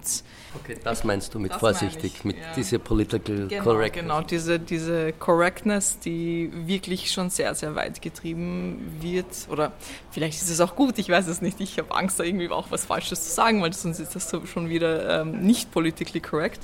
okay, 0.55 0.77
das 0.83 1.03
meinst 1.03 1.33
du 1.33 1.39
mit 1.39 1.53
vorsichtig, 1.53 2.13
ich, 2.17 2.23
mit 2.23 2.37
ja. 2.37 2.53
dieser 2.55 2.79
Political 2.79 3.47
genau, 3.47 3.63
Correctness? 3.63 4.03
Genau, 4.03 4.21
diese, 4.21 4.59
diese 4.59 5.13
Correctness, 5.13 5.99
die 5.99 6.51
wirklich 6.53 7.11
schon 7.11 7.29
sehr, 7.29 7.55
sehr 7.55 7.75
weit 7.75 8.01
getrieben 8.01 8.97
wird. 8.99 9.47
Oder 9.49 9.71
vielleicht 10.11 10.41
ist 10.41 10.49
es 10.49 10.59
auch 10.61 10.75
gut, 10.75 10.97
ich 10.99 11.09
weiß 11.09 11.27
es 11.27 11.41
nicht. 11.41 11.59
Ich 11.61 11.77
habe 11.77 11.95
Angst, 11.95 12.19
da 12.19 12.23
irgendwie 12.23 12.49
auch 12.49 12.71
was 12.71 12.85
Falsches 12.85 13.23
zu 13.23 13.31
sagen, 13.31 13.61
weil 13.61 13.73
sonst 13.73 13.99
ist 13.99 14.15
das 14.15 14.31
schon 14.45 14.69
wieder 14.69 15.21
ähm, 15.21 15.41
nicht 15.41 15.71
politically 15.71 16.19
correct. 16.19 16.59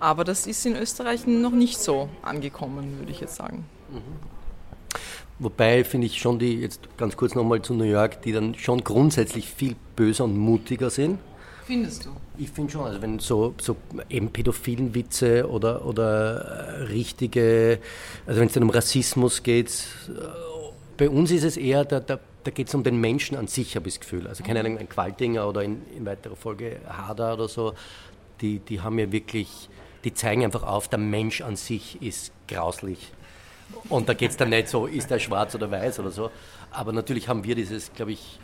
Aber 0.00 0.24
das 0.24 0.46
ist 0.46 0.64
in 0.66 0.76
Österreich 0.76 1.26
noch 1.26 1.52
nicht 1.52 1.78
so 1.78 2.08
angekommen, 2.22 2.98
würde 2.98 3.12
ich 3.12 3.20
jetzt 3.20 3.36
sagen. 3.36 3.64
Wobei 5.38 5.84
finde 5.84 6.06
ich 6.06 6.18
schon 6.18 6.38
die, 6.38 6.54
jetzt 6.54 6.80
ganz 6.96 7.16
kurz 7.16 7.34
nochmal 7.34 7.62
zu 7.62 7.74
New 7.74 7.84
York, 7.84 8.22
die 8.22 8.32
dann 8.32 8.54
schon 8.54 8.82
grundsätzlich 8.84 9.48
viel 9.48 9.76
böser 9.96 10.24
und 10.24 10.36
mutiger 10.36 10.90
sind. 10.90 11.18
Findest 11.64 12.04
du? 12.04 12.10
Ich 12.36 12.50
finde 12.50 12.72
schon, 12.72 12.82
also 12.82 13.00
wenn 13.00 13.18
so, 13.18 13.54
so 13.60 13.76
eben 14.08 14.30
pädophilen 14.30 14.94
Witze 14.94 15.48
oder, 15.48 15.86
oder 15.86 16.40
äh, 16.40 16.82
richtige, 16.84 17.78
also 18.26 18.40
wenn 18.40 18.48
es 18.48 18.54
dann 18.54 18.64
um 18.64 18.70
Rassismus 18.70 19.42
geht, 19.42 19.70
äh, 20.08 20.12
bei 20.96 21.08
uns 21.08 21.30
ist 21.30 21.44
es 21.44 21.56
eher, 21.56 21.84
da, 21.84 22.00
da, 22.00 22.18
da 22.44 22.50
geht 22.50 22.68
es 22.68 22.74
um 22.74 22.82
den 22.82 23.00
Menschen 23.00 23.36
an 23.36 23.46
sich, 23.46 23.76
habe 23.76 23.88
ich 23.88 23.94
das 23.94 24.00
Gefühl. 24.00 24.26
Also 24.26 24.42
keine 24.42 24.60
Ahnung, 24.60 24.78
ein 24.78 24.88
Qualtinger 24.88 25.48
oder 25.48 25.62
in, 25.62 25.82
in 25.96 26.04
weiterer 26.04 26.36
Folge 26.36 26.80
Hader 26.88 27.34
oder 27.34 27.48
so, 27.48 27.74
die, 28.40 28.58
die 28.58 28.80
haben 28.80 28.98
ja 28.98 29.10
wirklich, 29.12 29.68
die 30.04 30.14
zeigen 30.14 30.44
einfach 30.44 30.62
auf, 30.62 30.88
der 30.88 30.98
Mensch 30.98 31.40
an 31.40 31.56
sich 31.56 32.00
ist 32.02 32.32
grauslich. 32.48 33.12
Und 33.88 34.08
da 34.08 34.14
geht 34.14 34.30
es 34.30 34.36
dann 34.36 34.50
nicht 34.50 34.68
so, 34.68 34.86
ist 34.86 35.10
er 35.10 35.18
schwarz 35.18 35.54
oder 35.54 35.70
weiß 35.70 36.00
oder 36.00 36.10
so. 36.10 36.30
Aber 36.70 36.92
natürlich 36.92 37.28
haben 37.28 37.44
wir 37.44 37.54
dieses, 37.54 37.92
glaube 37.92 38.12
ich, 38.12 38.40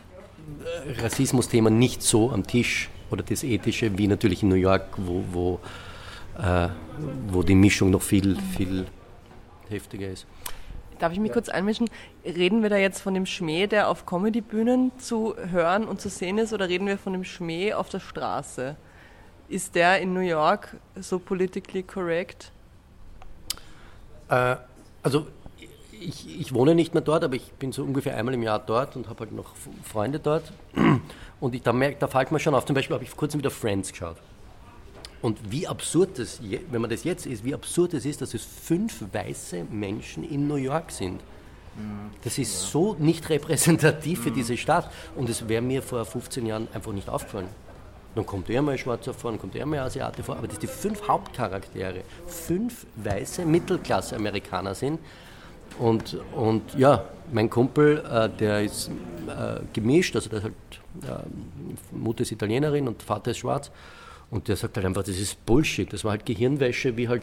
äh, 0.87 1.01
Rassismus-Thema 1.01 1.69
nicht 1.69 2.01
so 2.01 2.31
am 2.31 2.45
Tisch 2.45 2.89
oder 3.09 3.23
das 3.23 3.43
Ethische 3.43 3.97
wie 3.97 4.07
natürlich 4.07 4.43
in 4.43 4.49
New 4.49 4.55
York, 4.55 4.87
wo, 4.97 5.23
wo, 5.31 5.59
äh, 6.37 6.69
wo 7.27 7.43
die 7.43 7.55
Mischung 7.55 7.89
noch 7.89 8.01
viel, 8.01 8.37
viel 8.55 8.85
heftiger 9.69 10.09
ist. 10.09 10.25
Darf 10.99 11.13
ich 11.13 11.19
mich 11.19 11.31
kurz 11.31 11.49
einmischen? 11.49 11.89
Reden 12.25 12.63
wir 12.63 12.69
da 12.69 12.77
jetzt 12.77 13.01
von 13.01 13.13
dem 13.13 13.27
Schmäh, 13.27 13.67
der 13.67 13.89
auf 13.89 14.05
Comedy-Bühnen 14.05 14.91
zu 14.97 15.35
hören 15.37 15.85
und 15.85 16.01
zu 16.01 16.09
sehen 16.09 16.39
ist, 16.39 16.53
oder 16.53 16.69
reden 16.69 16.87
wir 16.87 16.97
von 16.97 17.13
dem 17.13 17.23
Schmäh 17.23 17.73
auf 17.73 17.89
der 17.89 17.99
Straße? 17.99 18.75
Ist 19.49 19.75
der 19.75 20.01
in 20.01 20.13
New 20.13 20.19
York 20.19 20.75
so 20.99 21.19
politically 21.19 21.83
correct? 21.83 22.51
Äh, 24.29 24.57
also 25.03 25.27
ich, 25.91 26.39
ich, 26.39 26.53
wohne 26.53 26.75
nicht 26.75 26.93
mehr 26.93 27.01
dort, 27.01 27.23
aber 27.23 27.35
ich 27.35 27.53
bin 27.53 27.71
so 27.71 27.83
ungefähr 27.83 28.17
einmal 28.17 28.33
im 28.33 28.43
Jahr 28.43 28.59
dort 28.59 28.95
und 28.95 29.07
habe 29.09 29.21
halt 29.21 29.31
noch 29.31 29.53
Freunde 29.83 30.19
dort. 30.19 30.51
Und 31.39 31.53
ich, 31.53 31.61
da, 31.61 31.71
merkt, 31.71 32.01
da 32.01 32.07
fällt 32.07 32.31
mir 32.31 32.39
schon 32.39 32.55
auf, 32.55 32.65
zum 32.65 32.73
Beispiel 32.73 32.95
habe 32.95 33.03
ich 33.03 33.11
vor 33.11 33.19
kurzem 33.19 33.39
wieder 33.39 33.51
Friends 33.51 33.91
geschaut. 33.91 34.17
Und 35.21 35.51
wie 35.51 35.67
absurd 35.67 36.17
das, 36.17 36.39
wenn 36.41 36.81
man 36.81 36.89
das 36.89 37.03
jetzt 37.03 37.27
ist, 37.27 37.43
wie 37.43 37.53
absurd 37.53 37.93
es 37.93 38.05
ist, 38.05 38.21
dass 38.21 38.33
es 38.33 38.43
fünf 38.43 39.03
weiße 39.13 39.65
Menschen 39.69 40.23
in 40.23 40.47
New 40.47 40.55
York 40.55 40.91
sind. 40.91 41.21
Das 42.23 42.37
ist 42.39 42.71
so 42.71 42.95
nicht 42.97 43.29
repräsentativ 43.29 44.23
für 44.23 44.31
diese 44.31 44.57
Stadt. 44.57 44.91
Und 45.15 45.29
es 45.29 45.47
wäre 45.47 45.61
mir 45.61 45.81
vor 45.81 46.05
15 46.05 46.45
Jahren 46.45 46.67
einfach 46.73 46.91
nicht 46.91 47.09
aufgefallen. 47.09 47.49
Dann 48.17 48.25
kommt 48.25 48.49
er 48.49 48.61
mal 48.63 48.71
ein 48.71 48.77
Schwarzer 48.79 49.13
vor, 49.13 49.31
dann 49.31 49.39
kommt 49.39 49.55
er 49.55 49.65
mal 49.65 49.77
ein 49.77 49.85
Asiate 49.85 50.23
vor. 50.23 50.37
Aber 50.37 50.47
dass 50.47 50.57
die 50.57 50.67
fünf 50.67 51.07
Hauptcharaktere 51.07 52.01
fünf 52.25 52.87
weiße 52.95 53.45
Mittelklasse-Amerikaner 53.45 54.73
sind, 54.73 54.99
und, 55.79 56.17
und 56.33 56.73
ja, 56.75 57.03
mein 57.31 57.49
Kumpel, 57.49 58.03
äh, 58.09 58.29
der 58.29 58.63
ist 58.63 58.89
äh, 59.27 59.59
gemischt, 59.73 60.15
also 60.15 60.29
der 60.29 60.39
ist 60.39 60.43
halt, 60.45 60.53
äh, 61.03 61.95
Mutter 61.95 62.23
ist 62.23 62.31
Italienerin 62.31 62.87
und 62.87 63.03
Vater 63.03 63.31
ist 63.31 63.37
schwarz. 63.37 63.69
Und 64.31 64.47
der 64.47 64.55
sagt 64.55 64.75
halt 64.75 64.85
einfach, 64.85 65.03
das 65.03 65.17
ist 65.17 65.45
Bullshit. 65.45 65.91
Das 65.93 66.03
war 66.03 66.11
halt 66.11 66.25
Gehirnwäsche, 66.25 66.97
wie 66.97 67.07
halt 67.07 67.21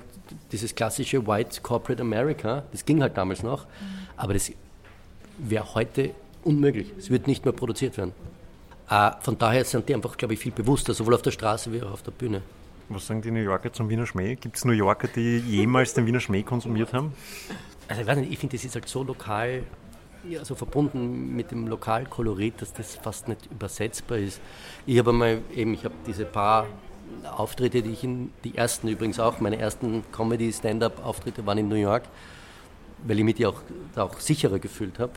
dieses 0.52 0.74
klassische 0.74 1.26
White 1.26 1.60
Corporate 1.60 2.00
America. 2.00 2.62
Das 2.70 2.84
ging 2.84 3.02
halt 3.02 3.16
damals 3.16 3.42
noch. 3.42 3.66
Aber 4.16 4.32
das 4.32 4.52
wäre 5.38 5.74
heute 5.74 6.10
unmöglich. 6.44 6.92
Es 6.96 7.10
wird 7.10 7.26
nicht 7.26 7.44
mehr 7.44 7.52
produziert 7.52 7.98
werden. 7.98 8.12
Äh, 8.90 9.10
von 9.20 9.38
daher 9.38 9.64
sind 9.64 9.88
die 9.88 9.94
einfach, 9.94 10.16
glaube 10.16 10.34
ich, 10.34 10.40
viel 10.40 10.52
bewusster, 10.52 10.94
sowohl 10.94 11.14
auf 11.14 11.22
der 11.22 11.30
Straße 11.30 11.72
wie 11.72 11.82
auch 11.82 11.92
auf 11.92 12.02
der 12.02 12.12
Bühne. 12.12 12.42
Was 12.88 13.06
sagen 13.06 13.22
die 13.22 13.30
New 13.30 13.40
Yorker 13.40 13.72
zum 13.72 13.88
Wiener 13.88 14.06
Schmäh? 14.06 14.34
Gibt 14.36 14.56
es 14.56 14.64
New 14.64 14.72
Yorker, 14.72 15.08
die 15.08 15.38
jemals 15.38 15.94
den 15.94 16.06
Wiener 16.06 16.20
Schmäh 16.20 16.42
konsumiert 16.42 16.92
haben? 16.92 17.14
also 17.88 18.00
ich 18.00 18.06
weiß 18.06 18.18
nicht, 18.18 18.32
ich 18.32 18.38
finde, 18.38 18.56
das 18.56 18.64
ist 18.64 18.74
halt 18.74 18.88
so 18.88 19.02
lokal, 19.02 19.62
ja, 20.28 20.44
so 20.44 20.54
verbunden 20.54 21.34
mit 21.34 21.50
dem 21.50 21.66
Lokalkolorit, 21.66 22.60
dass 22.62 22.72
das 22.72 22.96
fast 22.96 23.28
nicht 23.28 23.46
übersetzbar 23.50 24.18
ist. 24.18 24.40
Ich 24.86 24.98
habe 24.98 25.10
einmal 25.10 25.42
eben, 25.54 25.74
ich 25.74 25.84
habe 25.84 25.94
diese 26.06 26.24
paar 26.24 26.66
Auftritte, 27.36 27.82
die 27.82 27.90
ich 27.90 28.04
in, 28.04 28.32
die 28.42 28.56
ersten 28.56 28.88
übrigens 28.88 29.20
auch, 29.20 29.40
meine 29.40 29.58
ersten 29.58 30.02
Comedy-Stand-Up-Auftritte 30.12 31.44
waren 31.46 31.58
in 31.58 31.68
New 31.68 31.76
York, 31.76 32.04
weil 33.06 33.18
ich 33.18 33.24
mich 33.24 33.34
die 33.34 33.46
auch, 33.46 33.60
auch 33.96 34.18
sicherer 34.18 34.58
gefühlt 34.58 34.98
habe. 34.98 35.12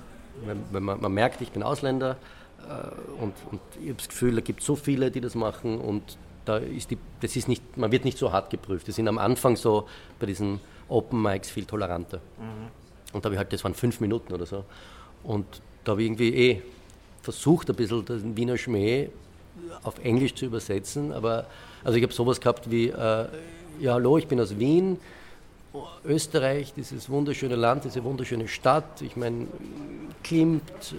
Weil, 0.45 0.57
weil 0.71 0.81
man, 0.81 1.01
man, 1.01 1.11
merkt, 1.13 1.41
ich 1.41 1.51
bin 1.51 1.63
Ausländer 1.63 2.17
und, 3.19 3.33
und 3.51 3.61
ich 3.81 3.89
habe 3.89 3.97
das 3.97 4.09
Gefühl, 4.09 4.35
da 4.35 4.41
gibt 4.41 4.59
es 4.59 4.65
so 4.65 4.75
viele, 4.75 5.09
die 5.11 5.21
das 5.21 5.35
machen 5.35 5.79
und 5.79 6.17
da 6.45 6.57
ist 6.57 6.91
die, 6.91 6.97
das 7.21 7.35
ist 7.35 7.47
nicht, 7.47 7.77
man 7.77 7.91
wird 7.91 8.05
nicht 8.05 8.17
so 8.17 8.31
hart 8.31 8.49
geprüft. 8.49 8.87
Wir 8.87 8.93
sind 8.93 9.07
am 9.07 9.17
Anfang 9.17 9.55
so 9.55 9.87
bei 10.19 10.25
diesen 10.25 10.59
Open 10.87 11.21
Mics 11.21 11.49
viel 11.49 11.65
toleranter. 11.65 12.17
Mhm. 12.37 13.13
Und 13.13 13.23
da 13.23 13.27
habe 13.27 13.35
ich 13.35 13.39
halt, 13.39 13.53
das 13.53 13.63
waren 13.63 13.73
fünf 13.73 13.99
Minuten 13.99 14.33
oder 14.33 14.45
so. 14.45 14.63
Und 15.23 15.45
da 15.83 15.91
habe 15.91 16.01
ich 16.01 16.07
irgendwie 16.07 16.35
eh 16.35 16.61
versucht, 17.21 17.69
ein 17.69 17.75
bisschen 17.75 18.05
den 18.05 18.37
Wiener 18.37 18.57
Schmäh 18.57 19.09
auf 19.83 19.99
Englisch 19.99 20.35
zu 20.35 20.45
übersetzen. 20.45 21.11
Aber 21.11 21.45
also 21.83 21.97
ich 21.97 22.03
habe 22.03 22.13
sowas 22.13 22.39
gehabt 22.39 22.71
wie, 22.71 22.87
äh, 22.87 23.25
ja 23.79 23.93
hallo, 23.93 24.17
ich 24.17 24.27
bin 24.27 24.39
aus 24.39 24.57
Wien, 24.57 24.99
Österreich, 26.05 26.73
dieses 26.73 27.09
wunderschöne 27.09 27.55
Land, 27.55 27.83
diese 27.83 28.03
wunderschöne 28.03 28.47
Stadt. 28.47 29.01
Ich 29.01 29.15
meine, 29.15 29.47
Klimt, 30.23 30.63
äh, 30.93 30.95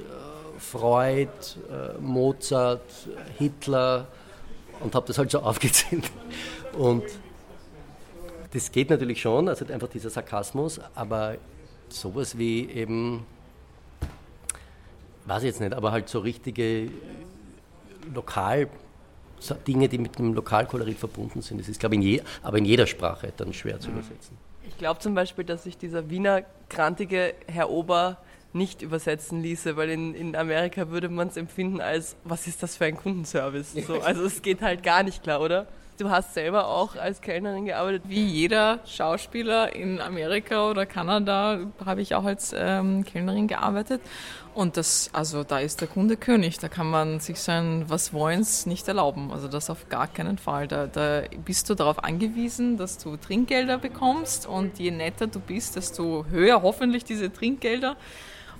Freud, 0.58 1.28
äh, 1.70 1.98
Mozart, 2.00 2.82
Hitler 3.38 4.06
und 4.80 4.94
habe 4.94 5.06
das 5.06 5.18
halt 5.18 5.30
so 5.30 5.40
aufgezählt. 5.42 6.10
Und 6.76 7.04
das 8.52 8.72
geht 8.72 8.90
natürlich 8.90 9.20
schon, 9.20 9.48
also 9.48 9.64
einfach 9.66 9.88
dieser 9.88 10.10
Sarkasmus, 10.10 10.80
aber 10.94 11.36
sowas 11.88 12.38
wie 12.38 12.68
eben, 12.70 13.26
weiß 15.26 15.42
ich 15.42 15.48
jetzt 15.48 15.60
nicht, 15.60 15.74
aber 15.74 15.92
halt 15.92 16.08
so 16.08 16.20
richtige 16.20 16.90
Lokal, 18.14 18.68
Dinge, 19.66 19.88
die 19.88 19.98
mit 19.98 20.18
dem 20.18 20.34
Lokalkolorit 20.34 20.98
verbunden 20.98 21.42
sind. 21.42 21.60
Das 21.60 21.68
ist, 21.68 21.78
glaube 21.78 21.94
ich, 21.94 22.00
in 22.00 22.06
je, 22.06 22.22
aber 22.42 22.58
in 22.58 22.64
jeder 22.64 22.86
Sprache 22.86 23.32
dann 23.36 23.52
schwer 23.52 23.78
zu 23.78 23.90
übersetzen. 23.90 24.36
Ich 24.66 24.76
glaube 24.78 25.00
zum 25.00 25.14
Beispiel, 25.14 25.44
dass 25.44 25.62
sich 25.62 25.78
dieser 25.78 26.10
Wiener 26.10 26.42
krantige 26.68 27.34
Herr 27.46 27.70
Ober 27.70 28.18
nicht 28.58 28.82
übersetzen 28.82 29.40
ließe, 29.42 29.76
weil 29.76 29.88
in, 29.88 30.14
in 30.14 30.36
Amerika 30.36 30.90
würde 30.90 31.08
man 31.08 31.28
es 31.28 31.36
empfinden 31.36 31.80
als, 31.80 32.16
was 32.24 32.46
ist 32.46 32.62
das 32.62 32.76
für 32.76 32.84
ein 32.84 32.96
Kundenservice? 32.96 33.72
So, 33.86 34.00
also 34.02 34.24
es 34.24 34.42
geht 34.42 34.60
halt 34.60 34.82
gar 34.82 35.02
nicht 35.02 35.22
klar, 35.22 35.40
oder? 35.40 35.66
Du 35.98 36.10
hast 36.10 36.34
selber 36.34 36.68
auch 36.68 36.94
als 36.94 37.20
Kellnerin 37.20 37.64
gearbeitet. 37.64 38.04
Wie 38.06 38.24
jeder 38.24 38.78
Schauspieler 38.86 39.74
in 39.74 40.00
Amerika 40.00 40.70
oder 40.70 40.86
Kanada 40.86 41.58
habe 41.84 42.02
ich 42.02 42.14
auch 42.14 42.22
als 42.22 42.54
ähm, 42.56 43.04
Kellnerin 43.04 43.48
gearbeitet. 43.48 44.00
Und 44.54 44.76
das, 44.76 45.10
also 45.12 45.42
da 45.42 45.58
ist 45.58 45.80
der 45.80 45.88
Kunde 45.88 46.16
König. 46.16 46.60
Da 46.60 46.68
kann 46.68 46.88
man 46.88 47.18
sich 47.18 47.40
sein 47.40 47.84
Was 47.88 48.12
wollens 48.12 48.64
nicht 48.64 48.86
erlauben. 48.86 49.32
Also 49.32 49.48
das 49.48 49.70
auf 49.70 49.88
gar 49.88 50.06
keinen 50.06 50.38
Fall. 50.38 50.68
Da, 50.68 50.86
da 50.86 51.22
bist 51.44 51.68
du 51.68 51.74
darauf 51.74 52.04
angewiesen, 52.04 52.76
dass 52.76 52.98
du 52.98 53.16
Trinkgelder 53.16 53.78
bekommst. 53.78 54.46
Und 54.46 54.78
je 54.78 54.92
netter 54.92 55.26
du 55.26 55.40
bist, 55.40 55.74
desto 55.74 56.26
höher 56.30 56.62
hoffentlich 56.62 57.02
diese 57.04 57.32
Trinkgelder. 57.32 57.96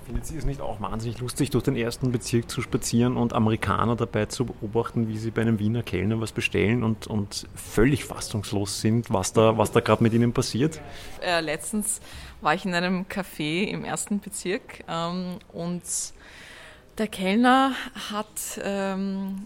Findet 0.09 0.25
Sie 0.25 0.37
es 0.37 0.45
nicht 0.45 0.59
auch 0.59 0.81
wahnsinnig 0.81 1.19
lustig, 1.19 1.51
durch 1.51 1.63
den 1.63 1.75
ersten 1.75 2.11
Bezirk 2.11 2.49
zu 2.49 2.63
spazieren 2.63 3.15
und 3.15 3.33
Amerikaner 3.33 3.95
dabei 3.95 4.25
zu 4.25 4.43
beobachten, 4.43 5.07
wie 5.07 5.19
sie 5.19 5.29
bei 5.29 5.43
einem 5.43 5.59
Wiener 5.59 5.83
Kellner 5.83 6.19
was 6.19 6.31
bestellen 6.31 6.81
und, 6.81 7.05
und 7.05 7.47
völlig 7.53 8.05
fassungslos 8.05 8.81
sind, 8.81 9.13
was 9.13 9.33
da, 9.33 9.59
was 9.59 9.71
da 9.71 9.81
gerade 9.81 10.01
mit 10.01 10.13
ihnen 10.13 10.33
passiert? 10.33 10.81
Äh, 11.21 11.41
letztens 11.41 12.01
war 12.41 12.55
ich 12.55 12.65
in 12.65 12.73
einem 12.73 13.03
Café 13.03 13.65
im 13.65 13.85
ersten 13.85 14.19
Bezirk 14.19 14.83
ähm, 14.87 15.37
und 15.53 15.83
der 16.97 17.07
Kellner 17.07 17.73
hat 18.11 18.59
ähm, 18.63 19.45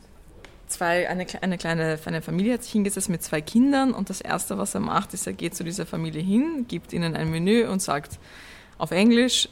zwei, 0.67 1.09
eine, 1.09 1.25
eine 1.41 1.57
kleine 1.57 1.99
eine 2.05 2.21
Familie 2.21 2.53
hat 2.53 2.63
sich 2.63 2.71
hingesetzt 2.71 3.09
mit 3.09 3.21
zwei 3.21 3.41
Kindern 3.41 3.93
und 3.93 4.09
das 4.09 4.21
Erste, 4.21 4.57
was 4.57 4.73
er 4.75 4.79
macht, 4.79 5.13
ist, 5.13 5.27
er 5.27 5.33
geht 5.33 5.55
zu 5.55 5.65
dieser 5.65 5.85
Familie 5.85 6.21
hin, 6.21 6.67
gibt 6.69 6.93
ihnen 6.93 7.17
ein 7.17 7.29
Menü 7.29 7.67
und 7.67 7.81
sagt 7.81 8.17
auf 8.77 8.91
Englisch, 8.91 9.49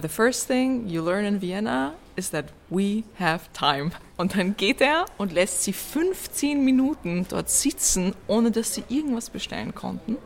the 0.00 0.08
first 0.08 0.46
thing 0.46 0.88
you 0.88 1.02
learn 1.02 1.24
in 1.24 1.40
Vienna 1.40 1.94
is 2.16 2.30
that 2.30 2.46
we 2.70 3.04
have 3.18 3.40
time. 3.52 3.90
Und 4.16 4.36
dann 4.36 4.56
geht 4.56 4.80
er 4.80 5.06
und 5.18 5.32
lässt 5.32 5.62
sie 5.62 5.72
15 5.72 6.64
Minuten 6.64 7.26
dort 7.28 7.50
sitzen, 7.50 8.14
ohne 8.26 8.50
dass 8.50 8.74
sie 8.74 8.84
irgendwas 8.88 9.30
bestellen 9.30 9.74
konnten. 9.74 10.16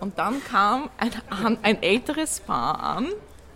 Und 0.00 0.18
dann 0.18 0.42
kam 0.44 0.90
ein, 0.98 1.58
ein 1.62 1.82
älteres 1.82 2.40
Paar 2.40 2.82
an 2.82 3.08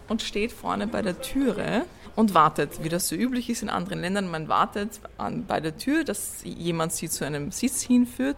und 0.09 0.23
steht 0.23 0.53
vorne 0.53 0.87
bei 0.87 1.03
der 1.03 1.21
Türe 1.21 1.85
und 2.17 2.35
wartet, 2.35 2.83
wie 2.83 2.89
das 2.89 3.09
so 3.09 3.15
üblich 3.15 3.51
ist 3.51 3.63
in 3.63 3.69
anderen 3.69 4.01
Ländern. 4.01 4.31
Man 4.31 4.49
wartet 4.49 5.01
an, 5.19 5.45
bei 5.47 5.61
der 5.61 5.77
Tür, 5.77 6.05
dass 6.05 6.41
jemand 6.45 6.93
sie 6.93 7.09
zu 7.09 7.25
einem 7.25 7.53
Sitz 7.53 7.83
hinführt. 7.83 8.37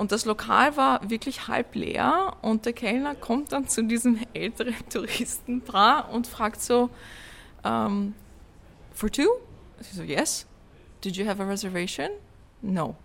Und 0.00 0.12
das 0.12 0.24
Lokal 0.24 0.78
war 0.78 1.10
wirklich 1.10 1.46
halb 1.46 1.74
leer 1.74 2.34
und 2.40 2.64
der 2.64 2.72
Kellner 2.72 3.14
kommt 3.14 3.52
dann 3.52 3.68
zu 3.68 3.84
diesem 3.84 4.18
älteren 4.32 4.74
Touristenpaar 4.88 6.08
und 6.10 6.26
fragt 6.26 6.62
so, 6.62 6.88
um, 7.62 8.14
for 8.94 9.12
two? 9.12 9.28
Sie 9.80 9.96
so, 9.98 10.02
yes. 10.02 10.46
Did 11.04 11.18
you 11.18 11.26
have 11.28 11.38
a 11.42 11.44
reservation? 11.44 12.08
No. 12.62 12.96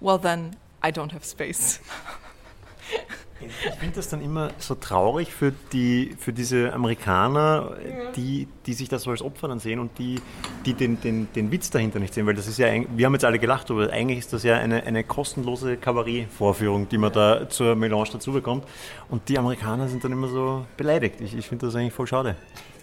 Well 0.00 0.18
then, 0.18 0.56
I 0.82 0.90
don't 0.90 1.12
have 1.12 1.26
space. 1.26 1.78
Ich 3.40 3.78
finde 3.78 3.96
das 3.96 4.08
dann 4.08 4.22
immer 4.22 4.50
so 4.58 4.74
traurig 4.74 5.32
für, 5.32 5.52
die, 5.72 6.14
für 6.18 6.32
diese 6.32 6.72
Amerikaner, 6.72 7.76
die, 8.16 8.48
die 8.66 8.72
sich 8.74 8.88
das 8.88 9.02
so 9.02 9.10
als 9.10 9.22
Opfer 9.22 9.48
dann 9.48 9.58
sehen 9.58 9.78
und 9.78 9.98
die, 9.98 10.20
die 10.66 10.74
den, 10.74 11.00
den, 11.00 11.28
den 11.34 11.50
Witz 11.50 11.70
dahinter 11.70 11.98
nicht 11.98 12.14
sehen, 12.14 12.26
weil 12.26 12.34
das 12.34 12.46
ist 12.46 12.58
ja, 12.58 12.66
wir 12.94 13.06
haben 13.06 13.14
jetzt 13.14 13.24
alle 13.24 13.38
gelacht, 13.38 13.70
aber 13.70 13.90
eigentlich 13.92 14.18
ist 14.18 14.32
das 14.32 14.42
ja 14.42 14.56
eine, 14.58 14.82
eine 14.84 15.04
kostenlose 15.04 15.76
Kabarett-Vorführung, 15.76 16.88
die 16.88 16.98
man 16.98 17.12
da 17.12 17.48
zur 17.48 17.74
Melange 17.76 18.10
dazu 18.12 18.32
bekommt 18.32 18.64
und 19.08 19.28
die 19.28 19.38
Amerikaner 19.38 19.88
sind 19.88 20.04
dann 20.04 20.12
immer 20.12 20.28
so 20.28 20.66
beleidigt. 20.76 21.20
Ich, 21.20 21.34
ich 21.34 21.48
finde 21.48 21.66
das 21.66 21.74
eigentlich 21.74 21.94
voll 21.94 22.06
schade. 22.06 22.36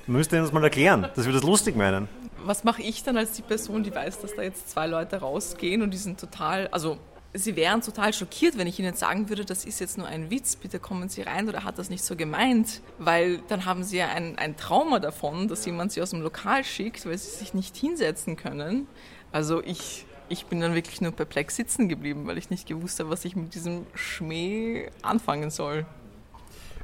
Man 0.07 0.17
müsste 0.17 0.37
ihnen 0.37 0.45
das 0.45 0.53
mal 0.53 0.63
erklären, 0.63 1.07
dass 1.15 1.25
wir 1.25 1.33
das 1.33 1.43
lustig 1.43 1.75
meinen. 1.75 2.07
Was 2.45 2.63
mache 2.63 2.81
ich 2.81 3.03
dann 3.03 3.17
als 3.17 3.33
die 3.33 3.41
Person, 3.41 3.83
die 3.83 3.93
weiß, 3.93 4.21
dass 4.21 4.35
da 4.35 4.41
jetzt 4.41 4.69
zwei 4.69 4.87
Leute 4.87 5.17
rausgehen 5.17 5.81
und 5.81 5.91
die 5.91 5.97
sind 5.97 6.19
total, 6.19 6.67
also 6.67 6.97
Sie 7.37 7.55
wären 7.55 7.81
total 7.81 8.13
schockiert, 8.13 8.57
wenn 8.57 8.65
ich 8.65 8.79
Ihnen 8.79 8.95
sagen 8.95 9.29
würde, 9.29 9.45
das 9.45 9.63
ist 9.63 9.79
jetzt 9.79 9.95
nur 9.97 10.07
ein 10.07 10.31
Witz, 10.31 10.55
bitte 10.55 10.79
kommen 10.79 11.07
Sie 11.07 11.21
rein 11.21 11.47
oder 11.47 11.63
hat 11.63 11.77
das 11.77 11.91
nicht 11.91 12.03
so 12.03 12.15
gemeint, 12.15 12.81
weil 12.97 13.37
dann 13.47 13.65
haben 13.65 13.83
Sie 13.83 13.97
ja 13.97 14.07
ein, 14.07 14.39
ein 14.39 14.57
Trauma 14.57 14.97
davon, 14.97 15.47
dass 15.47 15.63
jemand 15.65 15.91
Sie 15.91 16.01
aus 16.01 16.09
dem 16.09 16.21
Lokal 16.21 16.63
schickt, 16.63 17.05
weil 17.05 17.15
Sie 17.15 17.29
sich 17.29 17.53
nicht 17.53 17.77
hinsetzen 17.77 18.37
können. 18.37 18.87
Also 19.31 19.61
ich, 19.61 20.07
ich 20.29 20.47
bin 20.47 20.61
dann 20.61 20.73
wirklich 20.73 20.99
nur 20.99 21.11
perplex 21.11 21.55
sitzen 21.55 21.87
geblieben, 21.89 22.25
weil 22.25 22.39
ich 22.39 22.49
nicht 22.49 22.67
gewusst 22.67 22.99
habe, 22.99 23.11
was 23.11 23.23
ich 23.23 23.35
mit 23.35 23.53
diesem 23.53 23.85
Schmäh 23.93 24.89
anfangen 25.03 25.51
soll. 25.51 25.85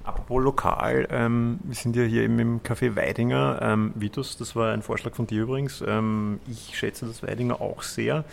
Apropos 0.04 0.44
lokal, 0.44 1.08
ähm, 1.10 1.60
wir 1.64 1.76
sind 1.76 1.96
ja 1.96 2.04
hier 2.04 2.22
eben 2.24 2.38
im 2.38 2.62
Café 2.62 2.96
Weidinger. 2.96 3.60
Ähm, 3.60 3.92
Vitus, 3.96 4.38
das 4.38 4.56
war 4.56 4.72
ein 4.72 4.84
Vorschlag 4.84 5.16
von 5.16 5.26
dir 5.26 5.44
übrigens. 5.44 5.84
Ähm, 5.86 6.42
ich 6.48 6.78
schätze 6.78 7.08
das 7.08 7.24
Weidinger 7.24 7.60
auch 7.60 7.82
sehr. 7.82 8.24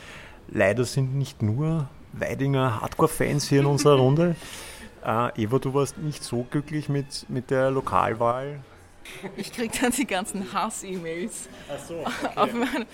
Leider 0.48 0.84
sind 0.84 1.14
nicht 1.14 1.42
nur 1.42 1.88
Weidinger 2.12 2.80
Hardcore-Fans 2.80 3.48
hier 3.48 3.60
in 3.60 3.66
unserer 3.66 3.94
Runde. 3.98 4.36
Äh, 5.04 5.42
Eva, 5.42 5.58
du 5.58 5.74
warst 5.74 5.98
nicht 5.98 6.22
so 6.22 6.46
glücklich 6.50 6.88
mit, 6.88 7.28
mit 7.28 7.50
der 7.50 7.70
Lokalwahl. 7.70 8.60
Ich 9.36 9.52
kriege 9.52 9.72
dann 9.80 9.92
die 9.92 10.06
ganzen 10.06 10.52
Hass-E-Mails. 10.52 11.48
Ach 11.68 11.84
so, 11.84 11.94
okay. 12.36 12.86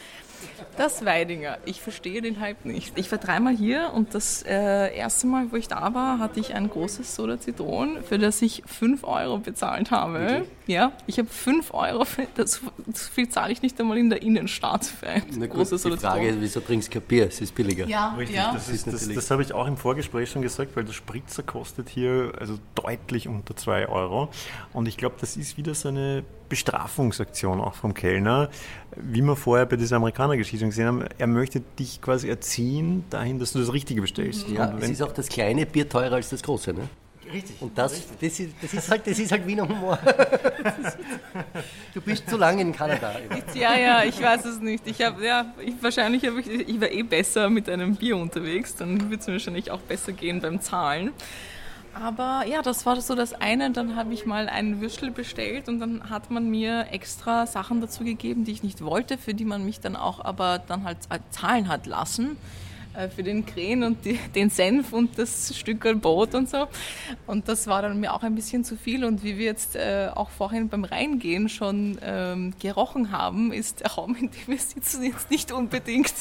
Das 0.77 1.05
Weidinger, 1.05 1.59
ich 1.65 1.81
verstehe 1.81 2.21
den 2.21 2.41
Hype 2.41 2.65
nicht. 2.65 2.99
Ich 2.99 3.11
war 3.11 3.19
dreimal 3.19 3.57
hier 3.57 3.93
und 3.95 4.15
das 4.15 4.43
äh, 4.43 4.95
erste 4.95 5.27
Mal, 5.27 5.51
wo 5.51 5.57
ich 5.57 5.69
da 5.69 5.95
war, 5.95 6.19
hatte 6.19 6.41
ich 6.41 6.55
ein 6.55 6.69
großes 6.69 7.15
Soda 7.15 7.41
Zitron, 7.41 8.03
für 8.03 8.19
das 8.19 8.43
ich 8.43 8.63
5 8.67 9.03
Euro 9.05 9.39
bezahlt 9.39 9.91
habe. 9.91 10.19
Okay. 10.19 10.43
Ja, 10.67 10.93
ich 11.07 11.19
habe 11.19 11.29
5 11.29 11.73
Euro, 11.75 12.05
für 12.05 12.27
das, 12.35 12.55
so 12.55 13.11
viel 13.13 13.29
zahle 13.29 13.53
ich 13.53 13.63
nicht 13.63 13.81
einmal 13.81 13.99
in 13.99 14.11
der 14.11 14.23
Innenstadt 14.23 14.85
für 14.85 15.07
ein 15.07 15.23
Na 15.39 15.47
gut, 15.47 15.57
großes 15.57 15.83
Die 15.83 15.97
Frage 15.97 16.29
ist, 16.29 16.41
wieso 16.41 16.61
trinkst 16.61 16.89
du 16.89 16.99
kein 16.99 17.03
Bier? 17.03 17.29
Es 17.29 17.41
ist 17.41 17.55
billiger. 17.55 17.87
Ja, 17.87 18.15
Richtig, 18.15 18.37
ja. 18.37 18.53
das, 18.53 18.69
ist, 18.69 18.87
das, 18.87 19.09
das 19.09 19.31
habe 19.31 19.43
ich 19.43 19.53
auch 19.53 19.69
im 19.69 19.77
Vorgespräch 19.77 20.31
schon 20.31 20.43
gesagt, 20.43 20.75
weil 20.75 20.85
der 20.85 20.93
Spritzer 20.93 21.45
kostet 21.45 21.89
hier 21.89 22.33
also 22.39 22.59
deutlich 22.75 23.29
unter 23.29 23.55
2 23.55 23.89
Euro. 23.89 24.29
Und 24.73 24.89
ich 24.89 24.97
glaube, 24.97 25.15
das 25.21 25.37
ist 25.37 25.57
wieder 25.57 25.75
so 25.75 25.89
eine 25.89 26.25
Bestrafungsaktion 26.49 27.61
auch 27.61 27.75
vom 27.75 27.95
Kellner, 27.95 28.51
wie 28.97 29.21
wir 29.21 29.37
vorher 29.37 29.67
bei 29.67 29.77
dieser 29.77 29.97
Amerikanergeschichte 29.97 30.67
gesehen 30.67 30.87
haben. 30.87 31.05
Er 31.19 31.27
möchte 31.29 31.61
dich 31.79 32.01
quasi 32.01 32.29
erziehen 32.29 33.05
dahin, 33.11 33.39
dass 33.39 33.53
du 33.53 33.61
das 33.61 33.73
Richtige 33.73 34.01
bestellst. 34.01 34.49
Ja, 34.49 34.75
es 34.81 34.89
ist 34.89 35.03
auch 35.03 35.13
das 35.13 35.29
kleine 35.29 35.67
Bier 35.67 35.89
teurer 35.89 36.17
als 36.17 36.31
das 36.31 36.43
große, 36.43 36.73
ne? 36.73 36.89
Richtig. 37.33 37.61
Und 37.61 37.77
das, 37.77 37.93
das, 38.21 38.41
ist, 38.41 38.55
das, 38.63 38.75
ist, 38.75 38.91
halt, 38.91 39.07
das 39.07 39.19
ist 39.19 39.33
halt 39.33 39.47
Wiener 39.47 39.69
Humor. 39.69 39.99
Du 41.95 42.03
bist 42.03 42.29
zu 42.29 42.37
lange 42.37 42.61
in 42.61 42.73
Kanada. 42.73 43.13
Ja, 43.55 43.75
ja, 43.75 44.05
ich 44.05 44.21
weiß 44.21 44.45
es 44.45 44.61
nicht. 44.61 44.87
Ich 44.87 45.01
habe, 45.01 45.25
ja, 45.25 45.55
ich, 45.65 45.75
wahrscheinlich 45.81 46.27
habe 46.27 46.41
ich, 46.41 46.47
ich 46.47 46.81
war 46.81 46.91
eh 46.91 47.03
besser 47.03 47.49
mit 47.49 47.71
einem 47.71 47.97
Bier 47.97 48.19
unterwegs, 48.19 48.75
dann 48.75 49.11
wird 49.11 49.23
es 49.23 49.27
mir 49.27 49.35
wahrscheinlich 49.35 49.71
auch 49.71 49.81
besser 49.81 50.13
gehen 50.13 50.41
beim 50.41 50.61
Zahlen. 50.61 51.13
Aber 51.95 52.45
ja, 52.47 52.61
das 52.61 52.85
war 52.85 53.01
so 53.01 53.15
das 53.15 53.33
eine. 53.33 53.71
Dann 53.71 53.97
habe 53.97 54.13
ich 54.13 54.27
mal 54.27 54.49
einen 54.49 54.81
Würstel 54.81 55.11
bestellt 55.11 55.69
und 55.69 55.81
dann 55.81 56.11
hat 56.11 56.31
man 56.31 56.51
mir 56.51 56.89
extra 56.91 57.47
Sachen 57.47 57.81
dazu 57.81 58.05
gegeben, 58.05 58.45
die 58.45 58.53
ich 58.53 58.63
nicht 58.63 58.85
wollte, 58.85 59.17
für 59.17 59.33
die 59.33 59.47
man 59.47 59.65
mich 59.65 59.81
dann 59.81 59.97
auch 59.97 60.23
aber 60.23 60.59
dann 60.59 60.85
halt 60.85 60.99
zahlen 61.31 61.69
hat 61.69 61.87
lassen. 61.87 62.37
Äh, 62.97 63.09
für 63.09 63.23
den 63.23 63.45
Krähen 63.45 63.83
und 63.83 64.05
die, 64.05 64.19
den 64.35 64.51
Senf 64.51 64.93
und 64.93 65.19
das 65.19 65.55
Stück 65.57 65.87
Brot 66.01 66.35
und 66.35 66.49
so. 66.49 66.67
Und 67.27 67.49
das 67.49 67.67
war 67.67 67.83
dann 67.83 68.01
mir 68.01 68.13
auch 68.15 68.23
ein 68.23 68.35
bisschen 68.35 68.65
zu 68.65 68.77
viel. 68.77 69.05
Und 69.05 69.23
wie 69.23 69.39
wir 69.39 69.45
jetzt 69.45 69.77
äh, 69.77 70.09
auch 70.15 70.31
vorhin 70.31 70.69
beim 70.69 70.85
Reingehen 70.85 71.49
schon 71.49 71.99
ähm, 72.03 72.55
gerochen 72.59 73.13
haben, 73.13 73.53
ist 73.53 73.81
der 73.81 73.93
Raum, 73.93 74.17
in 74.17 74.31
dem 74.31 74.47
wir 74.47 74.59
sitzen, 74.59 75.05
jetzt 75.05 75.31
nicht 75.31 75.53
unbedingt. 75.53 76.15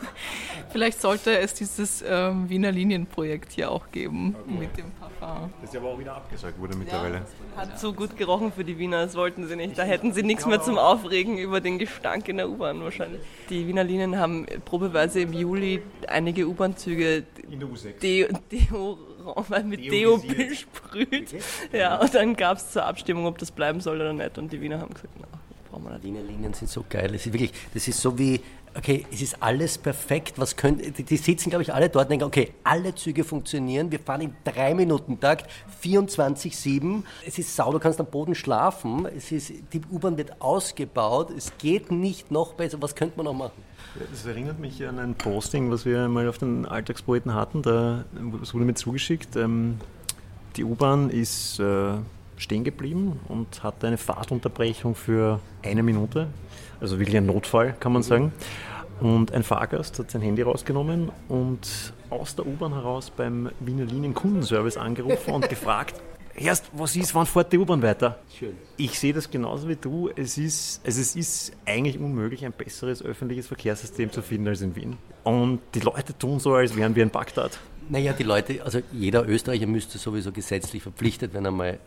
Vielleicht 0.70 1.00
sollte 1.00 1.38
es 1.38 1.54
dieses 1.54 2.02
ähm, 2.06 2.48
Wiener 2.48 2.72
Linienprojekt 2.72 3.52
hier 3.52 3.70
auch 3.70 3.90
geben 3.92 4.34
okay. 4.38 4.58
mit 4.58 4.76
dem 4.76 4.90
Parfum. 4.92 5.50
Das 5.60 5.70
ist 5.70 5.74
ja 5.74 5.80
aber 5.80 5.90
auch 5.90 5.98
wieder 5.98 6.14
abgesagt 6.14 6.58
wurde 6.58 6.76
mittlerweile. 6.76 7.16
Ja, 7.16 7.62
hat 7.62 7.78
so 7.78 7.92
gut 7.92 8.16
gerochen 8.16 8.52
für 8.52 8.64
die 8.64 8.78
Wiener, 8.78 9.04
das 9.04 9.14
wollten 9.14 9.46
sie 9.46 9.56
nicht. 9.56 9.78
Da 9.78 9.84
hätten 9.84 10.12
sie 10.12 10.22
nichts 10.22 10.46
mehr 10.46 10.60
zum 10.60 10.78
Aufregen 10.78 11.38
über 11.38 11.60
den 11.60 11.78
Gestank 11.78 12.28
in 12.28 12.36
der 12.36 12.48
U-Bahn 12.48 12.80
wahrscheinlich. 12.82 13.22
Die 13.48 13.66
Wiener 13.66 13.84
Linien 13.84 14.18
haben 14.18 14.46
probeweise 14.64 15.20
im 15.20 15.32
Juli 15.32 15.82
einige 16.08 16.46
U-Bahn-Züge 16.48 17.24
Deo, 18.02 18.28
Deo, 18.50 18.98
mit 19.64 19.90
Deo 19.90 20.18
besprüht. 20.18 21.34
Ja, 21.72 22.00
und 22.00 22.14
dann 22.14 22.36
gab 22.36 22.58
es 22.58 22.70
zur 22.70 22.84
Abstimmung, 22.84 23.26
ob 23.26 23.38
das 23.38 23.50
bleiben 23.50 23.80
soll 23.80 23.96
oder 23.96 24.12
nicht. 24.12 24.38
Und 24.38 24.52
die 24.52 24.60
Wiener 24.60 24.80
haben 24.80 24.94
gesagt, 24.94 25.14
na, 25.20 25.26
brauchen 25.70 25.84
wir 25.84 25.92
nicht. 25.92 26.04
Wiener 26.04 26.22
Linien 26.22 26.54
sind 26.54 26.70
so 26.70 26.84
geil. 26.88 27.10
Das 27.12 27.26
ist 27.26 27.32
wirklich, 27.32 27.52
das 27.74 27.86
ist 27.88 28.00
so 28.00 28.18
wie, 28.18 28.40
okay, 28.76 29.06
es 29.12 29.22
ist 29.22 29.42
alles 29.42 29.78
perfekt. 29.78 30.34
Was 30.36 30.56
können, 30.56 30.80
die, 30.96 31.16
sitzen, 31.16 31.50
glaube 31.50 31.62
ich, 31.62 31.72
alle 31.72 31.88
dort 31.88 32.06
und 32.06 32.10
denken, 32.10 32.24
okay, 32.24 32.52
alle 32.64 32.94
Züge 32.94 33.24
funktionieren. 33.24 33.90
Wir 33.90 33.98
fahren 33.98 34.20
im 34.20 34.34
3-Minuten-Takt, 34.44 35.50
24-7. 35.82 37.02
Es 37.26 37.38
ist 37.38 37.54
sau, 37.54 37.72
du 37.72 37.78
kannst 37.78 38.00
am 38.00 38.06
Boden 38.06 38.34
schlafen. 38.34 39.06
Es 39.06 39.32
ist, 39.32 39.52
die 39.72 39.80
U-Bahn 39.90 40.16
wird 40.16 40.40
ausgebaut. 40.40 41.30
Es 41.36 41.52
geht 41.58 41.90
nicht 41.90 42.30
noch 42.30 42.54
besser. 42.54 42.80
Was 42.80 42.94
könnte 42.94 43.16
man 43.16 43.26
noch 43.26 43.34
machen? 43.34 43.62
Das 44.10 44.26
erinnert 44.26 44.58
mich 44.58 44.86
an 44.86 44.98
ein 44.98 45.14
Posting, 45.14 45.70
was 45.70 45.86
wir 45.86 46.08
mal 46.08 46.28
auf 46.28 46.38
den 46.38 46.66
Alltagspoeten 46.66 47.34
hatten. 47.34 47.62
Da 47.62 48.04
wurde 48.12 48.64
mir 48.64 48.74
zugeschickt, 48.74 49.36
ähm, 49.36 49.78
die 50.56 50.64
U-Bahn 50.64 51.10
ist 51.10 51.58
äh, 51.60 51.94
stehen 52.36 52.64
geblieben 52.64 53.18
und 53.28 53.62
hatte 53.62 53.86
eine 53.86 53.96
Fahrtunterbrechung 53.96 54.94
für 54.94 55.40
eine 55.62 55.82
Minute. 55.82 56.28
Also 56.80 56.98
wirklich 56.98 57.16
ein 57.16 57.26
Notfall, 57.26 57.74
kann 57.78 57.92
man 57.92 58.02
sagen. 58.02 58.32
Und 59.00 59.32
ein 59.32 59.42
Fahrgast 59.42 59.98
hat 59.98 60.10
sein 60.10 60.22
Handy 60.22 60.42
rausgenommen 60.42 61.10
und 61.28 61.92
aus 62.08 62.34
der 62.34 62.46
U-Bahn 62.46 62.72
heraus 62.72 63.10
beim 63.10 63.50
Wiener 63.60 63.84
Linien 63.84 64.14
Kundenservice 64.14 64.78
angerufen 64.78 65.34
und 65.34 65.48
gefragt, 65.50 66.00
Erst, 66.38 66.66
was 66.74 66.94
ist, 66.96 67.14
wann 67.14 67.24
fährt 67.24 67.50
die 67.50 67.58
U-Bahn 67.58 67.80
weiter? 67.80 68.18
Schön. 68.38 68.54
Ich 68.76 68.98
sehe 68.98 69.14
das 69.14 69.30
genauso 69.30 69.68
wie 69.68 69.76
du. 69.76 70.10
Es 70.14 70.36
ist, 70.36 70.82
also 70.84 71.00
es 71.00 71.16
ist 71.16 71.52
eigentlich 71.64 71.98
unmöglich, 71.98 72.44
ein 72.44 72.52
besseres 72.52 73.02
öffentliches 73.02 73.46
Verkehrssystem 73.46 74.12
zu 74.12 74.20
finden 74.20 74.48
als 74.48 74.60
in 74.60 74.76
Wien. 74.76 74.98
Und 75.24 75.60
die 75.74 75.80
Leute 75.80 76.16
tun 76.16 76.38
so, 76.38 76.52
als 76.54 76.76
wären 76.76 76.94
wir 76.94 77.02
in 77.02 77.10
Bagdad. 77.10 77.58
Naja, 77.88 78.12
die 78.12 78.22
Leute, 78.22 78.62
also 78.62 78.80
jeder 78.92 79.26
Österreicher 79.26 79.66
müsste 79.66 79.96
sowieso 79.96 80.30
gesetzlich 80.30 80.82
verpflichtet 80.82 81.32
werden, 81.32 81.46
einmal, 81.46 81.78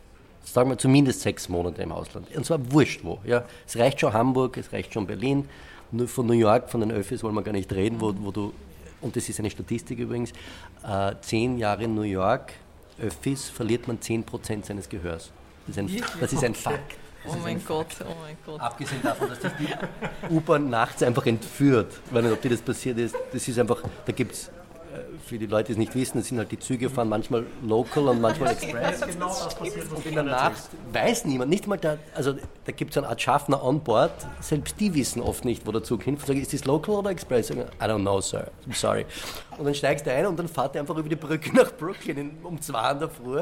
sagen 0.44 0.70
wir 0.70 0.78
zumindest 0.78 1.22
sechs 1.22 1.50
Monate 1.50 1.82
im 1.82 1.92
Ausland. 1.92 2.28
Und 2.36 2.46
zwar 2.46 2.72
wurscht 2.72 3.04
wo. 3.04 3.20
Ja. 3.26 3.44
Es 3.68 3.78
reicht 3.78 4.00
schon 4.00 4.14
Hamburg, 4.14 4.58
es 4.58 4.72
reicht 4.72 4.94
schon 4.94 5.06
Berlin. 5.06 5.48
Nur 5.92 6.08
von 6.08 6.28
New 6.28 6.34
York, 6.34 6.70
von 6.70 6.82
den 6.82 6.92
Öffis 6.92 7.24
wollen 7.24 7.36
wir 7.36 7.42
gar 7.42 7.52
nicht 7.52 7.72
reden, 7.74 8.00
wo, 8.00 8.14
wo 8.20 8.32
du, 8.32 8.54
und 9.02 9.16
das 9.16 9.28
ist 9.28 9.40
eine 9.40 9.50
Statistik 9.50 10.00
übrigens, 10.00 10.32
äh, 10.88 11.16
zehn 11.22 11.58
Jahre 11.58 11.86
in 11.86 11.96
New 11.96 12.04
York 12.04 12.54
Öffis 13.02 13.50
verliert 13.50 13.88
man 13.88 14.00
10% 14.00 14.66
seines 14.66 14.90
Gehörs. 14.90 15.32
Das 15.68 15.78
ist 15.78 15.80
ein, 15.80 16.04
das 16.20 16.34
ist 16.34 16.44
ein 16.44 16.56
Fakt. 16.56 16.98
Das 17.24 17.36
oh 17.36 17.40
mein 17.44 17.64
Gott, 17.64 17.88
oh 18.02 18.16
mein 18.22 18.38
Gott. 18.46 18.62
Abgesehen 18.62 19.02
davon, 19.02 19.28
dass 19.30 19.40
die 19.40 20.34
U-Bahn 20.34 20.70
nachts 20.70 21.04
einfach 21.04 21.26
entführt. 21.26 22.00
Ich 22.06 22.14
weiß 22.14 22.24
nicht, 22.24 22.34
ob 22.34 22.42
dir 22.42 22.50
das 22.50 22.62
passiert 22.62 22.98
ist. 22.98 23.16
Das 23.34 23.46
ist 23.48 23.60
einfach, 23.60 23.84
da 24.06 24.12
gibt 24.14 24.32
es 24.34 24.50
für 25.26 25.38
die 25.38 25.46
Leute, 25.46 25.68
die 25.68 25.72
es 25.74 25.78
nicht 25.78 25.96
wissen, 25.96 26.18
das 26.18 26.28
sind 26.28 26.38
halt 26.38 26.52
die 26.52 26.60
Züge 26.60 26.90
fahren 26.90 27.10
manchmal 27.10 27.46
local 27.64 28.08
und 28.08 28.22
manchmal 28.22 28.52
express. 28.52 29.02
Genau 29.02 29.28
das 29.28 29.56
passiert, 29.56 29.86
in 30.06 30.14
der 30.14 30.24
Nacht 30.24 30.70
weiß 30.92 31.26
niemand, 31.26 31.50
nicht 31.50 31.68
mal 31.68 31.78
da, 31.78 31.98
also 32.16 32.34
da 32.66 32.72
gibt 32.72 32.92
es 32.92 32.98
eine 32.98 33.08
Art 33.08 33.22
Schaffner 33.22 33.62
an 33.64 33.82
Bord, 33.82 34.12
selbst 34.40 34.80
die 34.80 34.94
wissen 34.94 35.22
oft 35.22 35.46
nicht, 35.46 35.66
wo 35.66 35.72
der 35.72 35.84
Zug 35.84 36.04
hinfährt. 36.04 36.28
Sagen, 36.28 36.42
ist 36.42 36.54
das 36.54 36.66
local 36.66 36.96
oder 36.96 37.12
express? 37.12 37.48
Sagen, 37.48 37.62
I 37.82 37.84
don't 37.84 38.02
know, 38.02 38.22
sir, 38.22 38.52
I'm 38.68 38.76
sorry. 38.76 39.06
Und 39.58 39.66
dann 39.66 39.76
steigst 39.76 40.06
du 40.06 40.14
ein 40.14 40.26
und 40.26 40.38
dann 40.38 40.48
fahrt 40.48 40.76
er 40.76 40.82
einfach 40.82 40.98
über 40.98 41.10
die 41.10 41.16
Brücke 41.16 41.54
nach 41.56 41.72
Brooklyn 41.74 42.32
um 42.44 42.62
zwei 42.62 42.92
in 42.92 43.00
der 43.00 43.10
Früh 43.10 43.42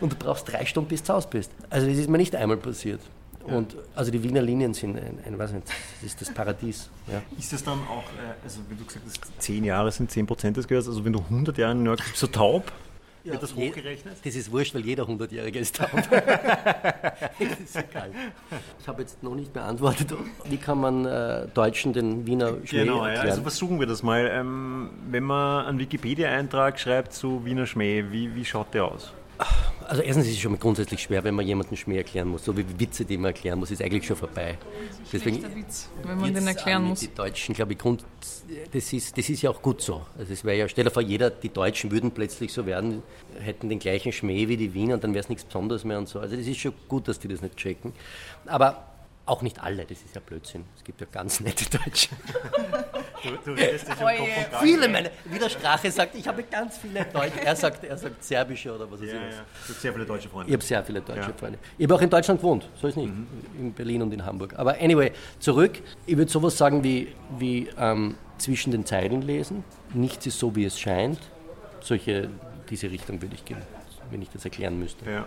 und 0.00 0.12
du 0.12 0.16
brauchst 0.16 0.50
drei 0.50 0.64
Stunden, 0.64 0.88
bis 0.88 1.02
du 1.02 1.06
zu 1.06 1.14
Hause 1.14 1.28
bist. 1.30 1.50
Also 1.70 1.86
das 1.86 1.96
ist 1.96 2.08
mir 2.08 2.18
nicht 2.18 2.34
einmal 2.36 2.56
passiert. 2.56 3.00
Und 3.46 3.76
also 3.94 4.10
die 4.10 4.22
Wiener 4.22 4.42
Linien 4.42 4.74
sind 4.74 4.96
ein, 4.96 5.18
ein 5.26 5.38
weiß 5.38 5.52
nicht, 5.52 5.66
das 5.66 6.10
ist 6.10 6.20
das 6.20 6.32
Paradies. 6.32 6.88
Ja. 7.06 7.22
Ist 7.38 7.52
das 7.52 7.62
dann 7.62 7.78
auch, 7.88 8.04
äh, 8.04 8.42
also 8.42 8.60
wie 8.68 8.74
du 8.74 8.84
gesagt 8.84 9.04
hast, 9.06 9.42
zehn 9.42 9.64
Jahre 9.64 9.92
sind 9.92 10.10
10 10.10 10.26
Prozent 10.26 10.56
des 10.56 10.66
Gehörs, 10.66 10.88
also 10.88 11.04
wenn 11.04 11.12
du 11.12 11.20
100 11.20 11.58
Jahre 11.58 11.72
in 11.72 11.82
New 11.82 11.90
York 11.90 12.00
bist, 12.04 12.16
so 12.16 12.26
taub, 12.26 12.72
ja, 13.24 13.32
wird 13.32 13.42
das 13.42 13.54
hochgerechnet? 13.56 14.16
Das 14.22 14.34
ist 14.34 14.52
wurscht, 14.52 14.74
weil 14.74 14.84
jeder 14.84 15.04
100-Jährige 15.04 15.58
ist 15.58 15.76
taub. 15.76 15.88
das 16.10 17.60
ist 17.64 17.76
egal. 17.76 18.10
Ich 18.78 18.86
habe 18.86 19.00
jetzt 19.00 19.22
noch 19.22 19.34
nicht 19.34 19.50
beantwortet, 19.50 20.12
wie 20.44 20.58
kann 20.58 20.78
man 20.78 21.06
äh, 21.06 21.48
Deutschen 21.54 21.94
den 21.94 22.26
Wiener 22.26 22.58
Schmäh 22.64 22.80
Genau, 22.84 23.06
ja, 23.06 23.22
also 23.22 23.40
versuchen 23.40 23.80
wir 23.80 23.86
das 23.86 24.02
mal. 24.02 24.28
Ähm, 24.30 24.90
wenn 25.08 25.24
man 25.24 25.64
einen 25.64 25.78
Wikipedia-Eintrag 25.78 26.78
schreibt 26.78 27.14
zu 27.14 27.46
Wiener 27.46 27.64
Schmäh, 27.64 28.04
wie, 28.10 28.34
wie 28.34 28.44
schaut 28.44 28.74
der 28.74 28.84
aus? 28.84 29.14
Also 29.86 30.02
erstens 30.02 30.26
ist 30.26 30.34
es 30.34 30.40
schon 30.40 30.52
mal 30.52 30.58
grundsätzlich 30.58 31.02
schwer, 31.02 31.24
wenn 31.24 31.34
man 31.34 31.46
jemanden 31.46 31.76
Schmäh 31.76 31.98
erklären 31.98 32.28
muss. 32.28 32.44
So 32.44 32.56
wie 32.56 32.64
Witze, 32.78 33.04
die 33.04 33.18
man 33.18 33.26
erklären 33.26 33.58
muss, 33.58 33.70
ist 33.70 33.82
eigentlich 33.82 34.06
schon 34.06 34.16
vorbei. 34.16 34.56
Deswegen, 35.12 35.42
Witz, 35.54 35.90
wenn 36.02 36.18
man 36.18 36.32
den 36.32 36.46
erklären 36.46 36.84
muss. 36.84 37.00
Die 37.00 37.14
Deutschen, 37.14 37.54
glaube 37.54 37.72
ich, 37.74 37.78
Grund, 37.78 38.04
das, 38.72 38.92
ist, 38.92 39.18
das 39.18 39.28
ist 39.28 39.42
ja 39.42 39.50
auch 39.50 39.60
gut 39.60 39.82
so. 39.82 40.06
Also 40.16 40.32
es 40.32 40.44
wäre 40.44 40.56
ja, 40.56 40.68
stell 40.68 40.84
dir 40.84 40.90
vor, 40.90 41.02
jeder, 41.02 41.30
die 41.30 41.50
Deutschen 41.50 41.90
würden 41.90 42.12
plötzlich 42.12 42.52
so 42.52 42.64
werden, 42.64 43.02
hätten 43.40 43.68
den 43.68 43.78
gleichen 43.78 44.12
Schmäh 44.12 44.48
wie 44.48 44.56
die 44.56 44.72
Wiener 44.72 44.94
und 44.94 45.04
dann 45.04 45.12
wäre 45.12 45.22
es 45.22 45.28
nichts 45.28 45.44
Besonderes 45.44 45.84
mehr 45.84 45.98
und 45.98 46.08
so. 46.08 46.18
Also 46.20 46.36
das 46.36 46.46
ist 46.46 46.58
schon 46.58 46.72
gut, 46.88 47.08
dass 47.08 47.18
die 47.18 47.28
das 47.28 47.42
nicht 47.42 47.56
checken. 47.56 47.92
Aber 48.46 48.86
auch 49.26 49.42
nicht 49.42 49.62
alle, 49.62 49.84
das 49.84 49.98
ist 50.02 50.14
ja 50.14 50.20
Blödsinn. 50.24 50.64
Es 50.76 50.84
gibt 50.84 51.00
ja 51.00 51.06
ganz 51.10 51.40
nette 51.40 51.64
Deutsche. 51.78 52.10
Du, 53.24 53.30
du 53.44 53.52
redest 53.52 53.88
dich 53.88 53.94
um 53.94 54.06
Kopf 54.06 54.18
und. 54.52 54.58
Viele 54.62 54.88
meine, 54.88 55.10
wie 55.24 55.38
der 55.38 55.48
Strache 55.48 55.90
sagt, 55.90 56.14
ich 56.14 56.26
habe 56.28 56.42
ganz 56.44 56.78
viele 56.78 57.04
Deutsche. 57.06 57.40
Er 57.44 57.56
sagt, 57.56 57.84
er 57.84 57.96
sagt 57.96 58.22
serbische 58.22 58.74
oder 58.74 58.90
was 58.90 59.00
weiß 59.00 59.08
Ja, 59.08 59.14
ich 59.14 59.20
was. 59.28 59.34
ja. 59.36 59.40
Du 59.66 59.72
hast 59.72 59.80
sehr 59.80 59.92
viele 59.92 60.04
deutsche 60.06 60.28
Freunde. 60.28 60.48
Ich 60.50 60.54
habe 60.54 60.64
sehr 60.64 60.84
viele 60.84 61.00
deutsche 61.00 61.20
Ja. 61.20 61.32
Freunde. 61.38 61.58
Ich 61.78 61.84
habe 61.84 61.94
auch 61.94 62.00
in 62.02 62.10
Deutschland 62.10 62.40
gewohnt, 62.40 62.68
so 62.80 62.86
ist 62.88 62.96
nicht. 62.96 63.12
In 63.58 63.72
Berlin 63.72 64.02
und 64.02 64.12
in 64.12 64.24
Hamburg. 64.24 64.54
Aber 64.56 64.78
anyway, 64.80 65.12
zurück. 65.38 65.80
Ich 66.06 66.16
würde 66.16 66.30
sowas 66.30 66.56
sagen 66.58 66.84
wie, 66.84 67.08
wie 67.38 67.68
ähm, 67.78 68.14
zwischen 68.38 68.70
den 68.72 68.84
Zeilen 68.84 69.22
lesen. 69.22 69.64
Nichts 69.92 70.26
ist 70.26 70.38
so, 70.38 70.54
wie 70.56 70.64
es 70.64 70.78
scheint. 70.78 71.18
Solche, 71.80 72.30
diese 72.70 72.90
Richtung 72.90 73.20
würde 73.22 73.34
ich 73.34 73.44
gehen, 73.44 73.58
wenn 74.10 74.22
ich 74.22 74.30
das 74.30 74.44
erklären 74.44 74.78
müsste. 74.78 75.08
Ja. 75.10 75.26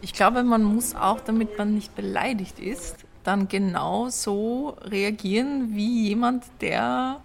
Ich 0.00 0.12
glaube, 0.12 0.42
man 0.44 0.62
muss 0.62 0.94
auch, 0.94 1.20
damit 1.20 1.58
man 1.58 1.74
nicht 1.74 1.94
beleidigt 1.96 2.60
ist, 2.60 2.96
dann 3.24 3.48
genau 3.48 4.08
so 4.10 4.76
reagieren 4.82 5.74
wie 5.74 6.08
jemand, 6.08 6.44
der 6.60 7.20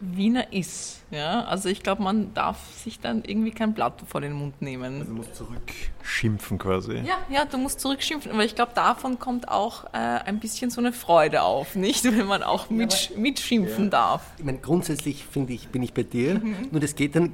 Wiener 0.00 0.52
ist. 0.52 1.02
Ja? 1.10 1.44
Also 1.44 1.68
ich 1.68 1.82
glaube, 1.82 2.02
man 2.02 2.32
darf 2.34 2.58
sich 2.84 3.00
dann 3.00 3.24
irgendwie 3.24 3.50
kein 3.50 3.74
Blatt 3.74 4.02
vor 4.06 4.20
den 4.20 4.32
Mund 4.32 4.60
nehmen. 4.62 5.04
Du 5.04 5.12
musst 5.12 5.34
zurückschimpfen 5.34 6.58
quasi. 6.58 6.98
Ja, 6.98 7.18
ja, 7.30 7.44
du 7.44 7.58
musst 7.58 7.80
zurückschimpfen, 7.80 8.30
aber 8.32 8.44
ich 8.44 8.54
glaube, 8.54 8.72
davon 8.74 9.18
kommt 9.18 9.48
auch 9.48 9.84
äh, 9.92 9.96
ein 9.98 10.38
bisschen 10.40 10.70
so 10.70 10.80
eine 10.80 10.92
Freude 10.92 11.42
auf, 11.42 11.74
nicht? 11.74 12.04
Wenn 12.16 12.26
man 12.26 12.42
auch 12.42 12.70
mitsch 12.70 13.10
mitschimpfen 13.16 13.90
darf. 13.90 14.22
Ich 14.38 14.44
meine, 14.44 14.58
grundsätzlich 14.58 15.24
finde 15.24 15.52
ich, 15.52 15.68
bin 15.68 15.82
ich 15.82 15.92
bei 15.94 16.02
dir, 16.02 16.34
Mhm. 16.38 16.68
nur 16.70 16.80
das 16.80 16.94
geht 16.94 17.16
dann 17.16 17.32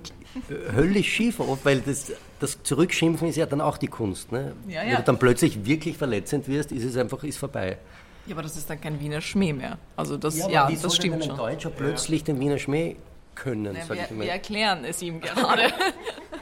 äh, 0.48 0.72
höllisch 0.72 1.12
schief 1.12 1.40
oft, 1.40 1.64
weil 1.64 1.80
das, 1.80 2.12
das 2.40 2.62
Zurückschimpfen 2.62 3.28
ist 3.28 3.36
ja 3.36 3.46
dann 3.46 3.60
auch 3.60 3.76
die 3.76 3.88
Kunst. 3.88 4.32
Ne? 4.32 4.54
Ja, 4.68 4.80
Wenn 4.82 4.88
ja. 4.90 4.96
du 4.96 5.02
dann 5.02 5.18
plötzlich 5.18 5.64
wirklich 5.66 5.96
verletzend 5.98 6.48
wirst, 6.48 6.72
ist 6.72 6.84
es 6.84 6.96
einfach 6.96 7.22
ist 7.24 7.36
vorbei. 7.38 7.78
Ja, 8.26 8.34
aber 8.34 8.42
das 8.42 8.56
ist 8.56 8.68
dann 8.70 8.80
kein 8.80 9.00
Wiener 9.00 9.20
Schmäh 9.20 9.52
mehr. 9.52 9.78
Also 9.96 10.16
das, 10.16 10.36
ja, 10.38 10.66
soll 10.66 10.72
das 10.74 10.80
denn 10.82 10.90
stimmt 10.90 11.14
ein 11.14 11.22
schon. 11.22 11.36
Deutscher 11.36 11.70
plötzlich 11.70 12.24
den 12.24 12.40
Wiener 12.40 12.58
Schmäh 12.58 12.96
können, 13.34 13.74
Ja, 13.74 13.84
sag 13.84 13.98
ich 13.98 14.10
wir, 14.10 14.16
mal. 14.16 14.24
wir 14.24 14.32
erklären 14.32 14.84
es 14.84 15.02
ihm 15.02 15.20
gerade. 15.20 15.62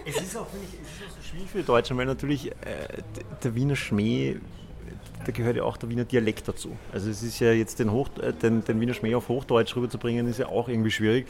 Es 0.04 0.16
ist 0.20 0.36
auch, 0.36 0.48
finde 0.48 0.66
ich, 0.66 0.80
es 0.80 0.88
ist 0.88 1.12
auch 1.12 1.16
so 1.16 1.22
schwierig 1.30 1.48
für 1.48 1.58
die 1.58 1.64
Deutschen, 1.64 1.96
weil 1.96 2.06
natürlich 2.06 2.48
äh, 2.50 2.54
der 3.44 3.54
Wiener 3.54 3.76
Schmäh, 3.76 4.34
da 5.24 5.30
gehört 5.30 5.54
ja 5.56 5.62
auch 5.62 5.76
der 5.76 5.88
Wiener 5.90 6.04
Dialekt 6.04 6.48
dazu. 6.48 6.76
Also 6.92 7.08
es 7.08 7.22
ist 7.22 7.38
ja 7.38 7.52
jetzt 7.52 7.78
den, 7.78 7.92
Hoch, 7.92 8.08
äh, 8.20 8.32
den, 8.32 8.64
den 8.64 8.80
Wiener 8.80 8.94
Schmäh 8.94 9.14
auf 9.14 9.28
Hochdeutsch 9.28 9.76
rüberzubringen, 9.76 10.26
ist 10.26 10.40
ja 10.40 10.46
auch 10.48 10.68
irgendwie 10.68 10.90
schwierig. 10.90 11.28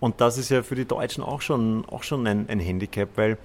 Und 0.00 0.22
das 0.22 0.38
ist 0.38 0.48
ja 0.48 0.62
für 0.62 0.76
die 0.76 0.86
Deutschen 0.86 1.22
auch 1.22 1.42
schon, 1.42 1.84
auch 1.84 2.02
schon 2.04 2.26
ein, 2.26 2.48
ein 2.48 2.58
Handicap, 2.58 3.10
weil 3.16 3.36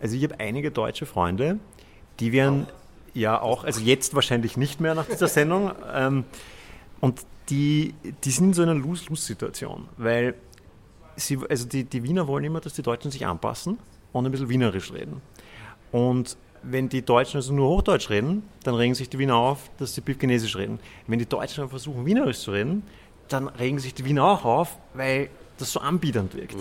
also 0.00 0.14
ich 0.16 0.22
habe 0.22 0.38
einige 0.38 0.70
deutsche 0.70 1.04
Freunde, 1.04 1.58
die 2.20 2.30
wären 2.30 2.68
ja 3.14 3.40
auch, 3.40 3.64
also 3.64 3.80
jetzt 3.80 4.14
wahrscheinlich 4.14 4.56
nicht 4.56 4.80
mehr 4.80 4.94
nach 4.94 5.06
dieser 5.06 5.28
Sendung, 5.28 5.72
ähm, 5.92 6.24
und 7.00 7.20
die, 7.48 7.94
die 8.24 8.30
sind 8.30 8.46
in 8.48 8.54
so 8.54 8.62
einer 8.62 8.74
Lose-Lose-Situation, 8.74 9.88
weil 9.96 10.34
sie, 11.16 11.38
also 11.48 11.66
die, 11.66 11.84
die 11.84 12.02
Wiener 12.04 12.26
wollen 12.26 12.44
immer, 12.44 12.60
dass 12.60 12.74
die 12.74 12.82
Deutschen 12.82 13.10
sich 13.10 13.26
anpassen 13.26 13.78
und 14.12 14.24
ein 14.24 14.32
bisschen 14.32 14.48
Wienerisch 14.48 14.92
reden. 14.92 15.20
Und 15.90 16.36
wenn 16.62 16.88
die 16.88 17.02
Deutschen 17.02 17.38
also 17.38 17.52
nur 17.52 17.68
Hochdeutsch 17.68 18.08
reden, 18.08 18.44
dann 18.62 18.74
regen 18.74 18.94
sich 18.94 19.08
die 19.08 19.18
Wiener 19.18 19.36
auf, 19.36 19.70
dass 19.78 19.94
sie 19.94 20.02
Chinesisch 20.18 20.56
reden. 20.56 20.78
Wenn 21.06 21.18
die 21.18 21.26
Deutschen 21.26 21.68
versuchen, 21.68 22.06
Wienerisch 22.06 22.38
zu 22.38 22.52
reden, 22.52 22.84
dann 23.28 23.48
regen 23.48 23.78
sich 23.78 23.94
die 23.94 24.04
Wiener 24.04 24.24
auch 24.24 24.44
auf, 24.44 24.78
weil 24.94 25.28
das 25.58 25.72
so 25.72 25.80
anbiedernd 25.80 26.34
wirkt. 26.34 26.56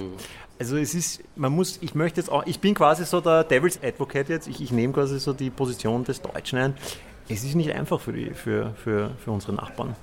Also 0.61 0.77
es 0.77 0.93
ist, 0.93 1.23
man 1.35 1.51
muss, 1.53 1.79
ich 1.81 1.95
möchte 1.95 2.21
jetzt 2.21 2.29
auch, 2.29 2.45
ich 2.45 2.59
bin 2.59 2.75
quasi 2.75 3.03
so 3.03 3.19
der 3.19 3.43
Devil's 3.43 3.79
Advocate 3.81 4.29
jetzt, 4.29 4.47
ich, 4.47 4.61
ich 4.61 4.71
nehme 4.71 4.93
quasi 4.93 5.19
so 5.19 5.33
die 5.33 5.49
Position 5.49 6.03
des 6.03 6.21
Deutschen 6.21 6.59
ein. 6.59 6.75
Es 7.27 7.43
ist 7.43 7.55
nicht 7.55 7.73
einfach 7.73 7.99
für, 7.99 8.13
die, 8.13 8.29
für, 8.29 8.75
für, 8.75 9.09
für 9.17 9.31
unsere 9.31 9.53
Nachbarn. 9.53 9.95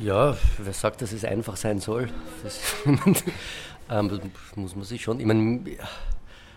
Ja, 0.00 0.34
wer 0.56 0.72
sagt, 0.72 1.02
dass 1.02 1.12
es 1.12 1.26
einfach 1.26 1.58
sein 1.58 1.78
soll? 1.78 2.08
Das, 2.42 2.58
ähm, 3.90 4.30
muss 4.54 4.74
man 4.74 4.84
sich 4.86 5.02
schon. 5.02 5.20
Ich 5.20 5.26
meine, 5.26 5.60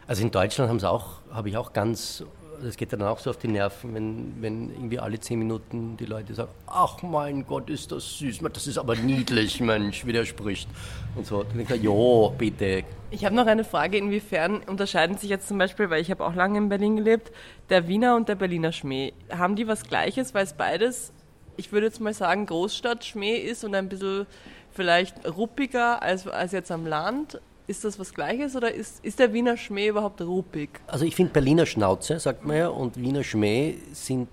also 0.07 0.21
in 0.21 0.31
Deutschland 0.31 0.81
habe 0.81 1.49
ich 1.49 1.57
auch 1.57 1.73
ganz, 1.73 2.23
das 2.61 2.77
geht 2.77 2.93
dann 2.93 3.01
auch 3.01 3.19
so 3.19 3.29
auf 3.29 3.37
die 3.37 3.47
Nerven, 3.47 3.93
wenn, 3.93 4.33
wenn 4.41 4.69
irgendwie 4.71 4.99
alle 4.99 5.19
zehn 5.19 5.39
Minuten 5.39 5.97
die 5.97 6.05
Leute 6.05 6.33
sagen, 6.33 6.51
ach 6.67 7.01
mein 7.03 7.45
Gott, 7.45 7.69
ist 7.69 7.91
das 7.91 8.17
süß, 8.19 8.39
das 8.51 8.67
ist 8.67 8.77
aber 8.77 8.95
niedlich, 8.95 9.59
Mensch, 9.61 10.05
wie 10.05 10.13
der 10.13 10.25
spricht. 10.25 10.69
Und 11.15 11.25
so, 11.25 11.43
dann 11.43 11.57
denke 11.57 11.75
ich, 11.75 11.83
jo, 11.83 12.33
bitte. 12.37 12.83
Ich 13.11 13.25
habe 13.25 13.35
noch 13.35 13.47
eine 13.47 13.63
Frage, 13.63 13.97
inwiefern 13.97 14.61
unterscheiden 14.67 15.17
sich 15.17 15.29
jetzt 15.29 15.47
zum 15.47 15.57
Beispiel, 15.57 15.89
weil 15.89 16.01
ich 16.01 16.11
habe 16.11 16.25
auch 16.25 16.35
lange 16.35 16.57
in 16.57 16.69
Berlin 16.69 16.97
gelebt, 16.97 17.31
der 17.69 17.87
Wiener 17.87 18.15
und 18.15 18.27
der 18.29 18.35
Berliner 18.35 18.71
Schmäh. 18.71 19.13
Haben 19.29 19.55
die 19.55 19.67
was 19.67 19.83
Gleiches, 19.83 20.33
weil 20.33 20.43
es 20.43 20.53
beides, 20.53 21.13
ich 21.57 21.71
würde 21.71 21.87
jetzt 21.87 22.01
mal 22.01 22.13
sagen, 22.13 22.45
Großstadt-Schmäh 22.45 23.37
ist 23.37 23.63
und 23.63 23.75
ein 23.75 23.89
bisschen 23.89 24.25
vielleicht 24.71 25.25
ruppiger 25.25 26.01
als, 26.01 26.27
als 26.27 26.51
jetzt 26.51 26.71
am 26.71 26.85
Land? 26.85 27.39
Ist 27.67 27.83
das 27.83 27.97
was 27.97 28.13
Gleiches 28.13 28.55
oder 28.55 28.71
ist, 28.71 29.03
ist 29.03 29.17
der 29.17 29.33
Wiener 29.33 29.57
Schmäh 29.57 29.87
überhaupt 29.87 30.21
ruppig? 30.21 30.69
Also 30.85 31.03
ich 31.05 31.15
finde 31.15 31.33
Berliner 31.33 31.65
Schnauze, 31.65 32.19
sagt 32.19 32.45
man 32.45 32.57
ja, 32.57 32.67
und 32.67 32.97
Wiener 32.97 33.23
Schmäh 33.23 33.75
sind, 33.91 34.27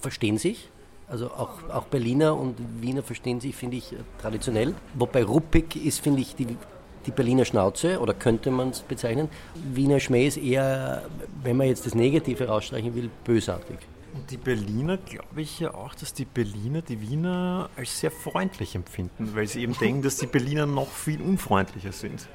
verstehen 0.00 0.38
sich. 0.38 0.68
Also 1.08 1.26
auch, 1.26 1.68
auch 1.70 1.84
Berliner 1.84 2.36
und 2.38 2.56
Wiener 2.80 3.02
verstehen 3.02 3.40
sich, 3.40 3.56
finde 3.56 3.78
ich, 3.78 3.92
äh, 3.92 3.96
traditionell. 4.20 4.74
Wobei 4.94 5.24
ruppig 5.24 5.74
ist, 5.84 6.00
finde 6.00 6.20
ich, 6.20 6.36
die, 6.36 6.56
die 7.04 7.10
Berliner 7.10 7.44
Schnauze, 7.44 7.98
oder 7.98 8.14
könnte 8.14 8.52
man 8.52 8.70
es 8.70 8.80
bezeichnen. 8.80 9.28
Wiener 9.54 9.98
Schmäh 9.98 10.28
ist 10.28 10.36
eher, 10.36 11.02
wenn 11.42 11.56
man 11.56 11.66
jetzt 11.66 11.84
das 11.84 11.96
Negative 11.96 12.46
rausstreichen 12.46 12.94
will, 12.94 13.10
bösartig. 13.24 13.78
Und 14.14 14.30
die 14.30 14.36
Berliner 14.36 14.98
glaube 14.98 15.40
ich 15.40 15.60
ja 15.60 15.72
auch, 15.72 15.94
dass 15.94 16.12
die 16.12 16.26
Berliner 16.26 16.82
die 16.82 17.00
Wiener 17.00 17.70
als 17.76 18.00
sehr 18.00 18.10
freundlich 18.10 18.74
empfinden, 18.74 19.34
weil 19.34 19.46
sie 19.46 19.62
eben 19.62 19.76
denken, 19.78 20.02
dass 20.02 20.16
die 20.16 20.26
Berliner 20.26 20.66
noch 20.66 20.88
viel 20.88 21.20
unfreundlicher 21.20 21.92
sind. 21.92 22.28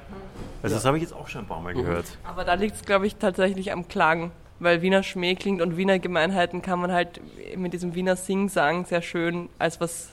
Also 0.62 0.74
das 0.74 0.84
habe 0.84 0.96
ich 0.96 1.04
jetzt 1.04 1.12
auch 1.12 1.28
schon 1.28 1.42
ein 1.42 1.46
paar 1.46 1.60
Mal 1.60 1.74
gehört. 1.74 2.06
Aber 2.24 2.44
da 2.44 2.54
liegt 2.54 2.76
es, 2.76 2.82
glaube 2.82 3.06
ich, 3.06 3.16
tatsächlich 3.16 3.72
am 3.72 3.86
Klang. 3.88 4.32
Weil 4.60 4.82
Wiener 4.82 5.04
Schmäh 5.04 5.36
klingt 5.36 5.62
und 5.62 5.76
Wiener 5.76 6.00
Gemeinheiten 6.00 6.62
kann 6.62 6.80
man 6.80 6.90
halt 6.90 7.20
mit 7.56 7.72
diesem 7.72 7.94
Wiener 7.94 8.16
Sing-Sang 8.16 8.86
sehr 8.86 9.02
schön 9.02 9.48
als 9.60 9.80
was 9.80 10.08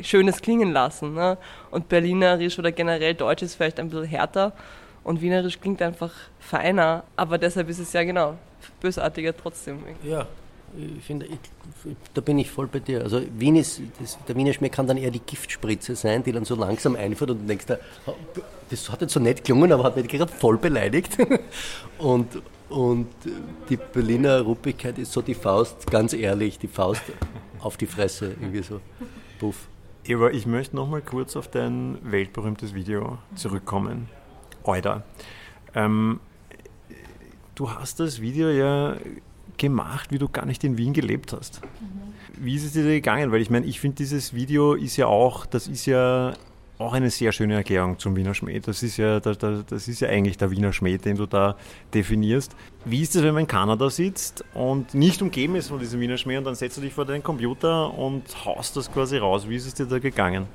Schönes 0.00 0.40
klingen 0.40 0.72
lassen. 0.72 1.12
Ne? 1.12 1.36
Und 1.70 1.90
Berlinerisch 1.90 2.58
oder 2.58 2.72
generell 2.72 3.12
Deutsch 3.12 3.42
ist 3.42 3.56
vielleicht 3.56 3.78
ein 3.78 3.90
bisschen 3.90 4.06
härter 4.06 4.54
und 5.04 5.20
Wienerisch 5.20 5.60
klingt 5.60 5.82
einfach 5.82 6.12
feiner. 6.38 7.04
Aber 7.16 7.36
deshalb 7.36 7.68
ist 7.68 7.78
es 7.78 7.92
ja 7.92 8.02
genau 8.04 8.38
bösartiger 8.80 9.36
trotzdem. 9.36 9.80
Ja, 10.02 10.26
ich 10.76 11.04
finde, 11.04 11.26
ich, 11.26 11.38
da 12.14 12.20
bin 12.20 12.38
ich 12.38 12.50
voll 12.50 12.68
bei 12.68 12.78
dir. 12.78 13.02
Also 13.02 13.20
Wien 13.38 13.56
ist, 13.56 13.80
das, 14.00 14.18
der 14.26 14.36
Wiener 14.36 14.52
Schmäh 14.52 14.68
kann 14.68 14.86
dann 14.86 14.96
eher 14.96 15.10
die 15.10 15.20
Giftspritze 15.20 15.96
sein, 15.96 16.22
die 16.22 16.32
dann 16.32 16.44
so 16.44 16.54
langsam 16.54 16.94
einfährt 16.94 17.30
und 17.30 17.42
du 17.42 17.46
denkst, 17.46 17.66
da, 17.66 17.78
das 18.70 18.90
hat 18.90 19.00
jetzt 19.00 19.12
so 19.12 19.20
nett 19.20 19.44
gelungen, 19.44 19.72
aber 19.72 19.84
hat 19.84 19.96
mich 19.96 20.08
gerade 20.08 20.32
voll 20.32 20.58
beleidigt. 20.58 21.16
Und, 21.98 22.40
und 22.70 23.08
die 23.68 23.76
Berliner 23.76 24.40
Ruppigkeit 24.40 24.96
ist 24.96 25.12
so 25.12 25.20
die 25.20 25.34
Faust, 25.34 25.90
ganz 25.90 26.14
ehrlich, 26.14 26.58
die 26.58 26.68
Faust 26.68 27.02
auf 27.58 27.76
die 27.76 27.86
Fresse, 27.86 28.36
irgendwie 28.40 28.62
so. 28.62 28.80
Puff. 29.38 29.68
Aber 30.10 30.32
ich 30.32 30.46
möchte 30.46 30.76
noch 30.76 30.88
mal 30.88 31.02
kurz 31.02 31.36
auf 31.36 31.48
dein 31.48 31.98
weltberühmtes 32.02 32.72
Video 32.72 33.18
zurückkommen. 33.34 34.08
Euda. 34.64 35.02
Ähm, 35.74 36.20
du 37.54 37.70
hast 37.70 38.00
das 38.00 38.22
Video 38.22 38.48
ja 38.48 38.96
gemacht, 39.60 40.10
wie 40.10 40.18
du 40.18 40.28
gar 40.28 40.46
nicht 40.46 40.64
in 40.64 40.76
Wien 40.76 40.92
gelebt 40.92 41.32
hast. 41.32 41.60
Wie 42.36 42.56
ist 42.56 42.64
es 42.64 42.72
dir 42.72 42.82
gegangen? 42.82 43.30
Weil 43.30 43.42
ich 43.42 43.50
meine, 43.50 43.66
ich 43.66 43.78
finde, 43.78 43.96
dieses 43.96 44.34
Video 44.34 44.74
ist 44.74 44.96
ja 44.96 45.06
auch, 45.06 45.46
das 45.46 45.68
ist 45.68 45.86
ja 45.86 46.32
auch 46.78 46.94
eine 46.94 47.10
sehr 47.10 47.30
schöne 47.32 47.54
Erklärung 47.54 47.98
zum 47.98 48.16
Wiener 48.16 48.34
Schmäh. 48.34 48.58
Das 48.60 48.82
ist 48.82 48.96
ja, 48.96 49.20
das, 49.20 49.36
das 49.38 49.86
ist 49.86 50.00
ja 50.00 50.08
eigentlich 50.08 50.38
der 50.38 50.50
Wiener 50.50 50.72
Schmäh, 50.72 50.96
den 50.96 51.16
du 51.16 51.26
da 51.26 51.56
definierst. 51.92 52.56
Wie 52.86 53.02
ist 53.02 53.14
es, 53.14 53.22
wenn 53.22 53.34
man 53.34 53.42
in 53.42 53.46
Kanada 53.46 53.90
sitzt 53.90 54.44
und 54.54 54.94
nicht 54.94 55.20
umgeben 55.20 55.56
ist 55.56 55.68
von 55.68 55.78
diesem 55.78 56.00
Wiener 56.00 56.16
Schmäh 56.16 56.38
und 56.38 56.44
dann 56.44 56.54
setzt 56.54 56.78
du 56.78 56.80
dich 56.80 56.94
vor 56.94 57.04
deinen 57.04 57.22
Computer 57.22 57.92
und 57.96 58.22
haust 58.46 58.76
das 58.76 58.90
quasi 58.90 59.18
raus? 59.18 59.48
Wie 59.48 59.56
ist 59.56 59.66
es 59.66 59.74
dir 59.74 59.86
da 59.86 59.98
gegangen? 59.98 60.46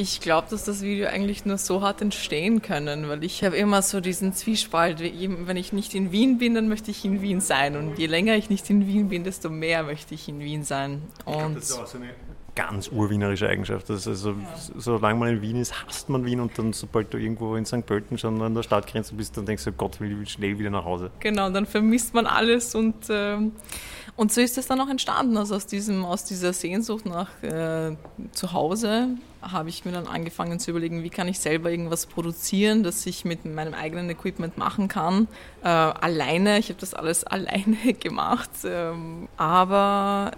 Ich 0.00 0.20
glaube, 0.20 0.46
dass 0.48 0.62
das 0.62 0.82
Video 0.82 1.08
eigentlich 1.08 1.44
nur 1.44 1.58
so 1.58 1.82
hat 1.82 2.00
entstehen 2.02 2.62
können, 2.62 3.08
weil 3.08 3.24
ich 3.24 3.42
habe 3.42 3.56
immer 3.56 3.82
so 3.82 4.00
diesen 4.00 4.32
Zwiespalt. 4.32 5.00
wie- 5.00 5.28
Wenn 5.44 5.56
ich 5.56 5.72
nicht 5.72 5.92
in 5.92 6.12
Wien 6.12 6.38
bin, 6.38 6.54
dann 6.54 6.68
möchte 6.68 6.92
ich 6.92 7.04
in 7.04 7.20
Wien 7.20 7.40
sein. 7.40 7.76
Und 7.76 7.98
je 7.98 8.06
länger 8.06 8.36
ich 8.36 8.48
nicht 8.48 8.70
in 8.70 8.86
Wien 8.86 9.08
bin, 9.08 9.24
desto 9.24 9.50
mehr 9.50 9.82
möchte 9.82 10.14
ich 10.14 10.28
in 10.28 10.38
Wien 10.38 10.62
sein. 10.62 11.02
Und 11.24 11.56
auch 11.56 11.86
so 11.86 11.98
eine 11.98 12.10
ganz 12.54 12.88
urwienerische 12.88 13.48
Eigenschaft. 13.48 13.88
Das 13.90 13.98
ist 13.98 14.06
also, 14.06 14.34
solange 14.76 15.18
man 15.18 15.28
in 15.30 15.42
Wien 15.42 15.56
ist, 15.56 15.74
hasst 15.84 16.08
man 16.08 16.24
Wien 16.24 16.38
und 16.40 16.56
dann, 16.58 16.72
sobald 16.72 17.12
du 17.12 17.18
irgendwo 17.18 17.56
in 17.56 17.64
St. 17.64 17.84
Pölten 17.84 18.18
schon 18.18 18.40
an 18.40 18.54
der 18.54 18.62
Stadtgrenze 18.62 19.14
bist, 19.14 19.36
dann 19.36 19.46
denkst 19.46 19.64
du, 19.64 19.72
Gott, 19.72 20.00
will 20.00 20.16
ich 20.22 20.30
schnell 20.30 20.58
wieder 20.60 20.70
nach 20.70 20.84
Hause. 20.84 21.10
Genau, 21.18 21.50
dann 21.50 21.66
vermisst 21.66 22.14
man 22.14 22.26
alles 22.26 22.74
und, 22.76 22.94
ähm, 23.10 23.52
und 24.18 24.32
so 24.32 24.40
ist 24.40 24.58
es 24.58 24.66
dann 24.66 24.80
auch 24.80 24.88
entstanden. 24.88 25.36
Also 25.36 25.54
aus, 25.54 25.66
diesem, 25.66 26.04
aus 26.04 26.24
dieser 26.24 26.52
Sehnsucht 26.52 27.06
nach 27.06 27.30
äh, 27.40 27.96
zu 28.32 28.52
Hause 28.52 29.10
habe 29.40 29.68
ich 29.68 29.84
mir 29.84 29.92
dann 29.92 30.08
angefangen 30.08 30.58
zu 30.58 30.72
überlegen, 30.72 31.04
wie 31.04 31.08
kann 31.08 31.28
ich 31.28 31.38
selber 31.38 31.70
irgendwas 31.70 32.06
produzieren, 32.06 32.82
das 32.82 33.06
ich 33.06 33.24
mit 33.24 33.44
meinem 33.44 33.74
eigenen 33.74 34.10
Equipment 34.10 34.58
machen 34.58 34.88
kann. 34.88 35.28
Äh, 35.62 35.68
alleine, 35.68 36.58
ich 36.58 36.68
habe 36.68 36.80
das 36.80 36.94
alles 36.94 37.22
alleine 37.24 37.94
gemacht, 37.94 38.50
ähm, 38.64 39.28
aber 39.36 40.32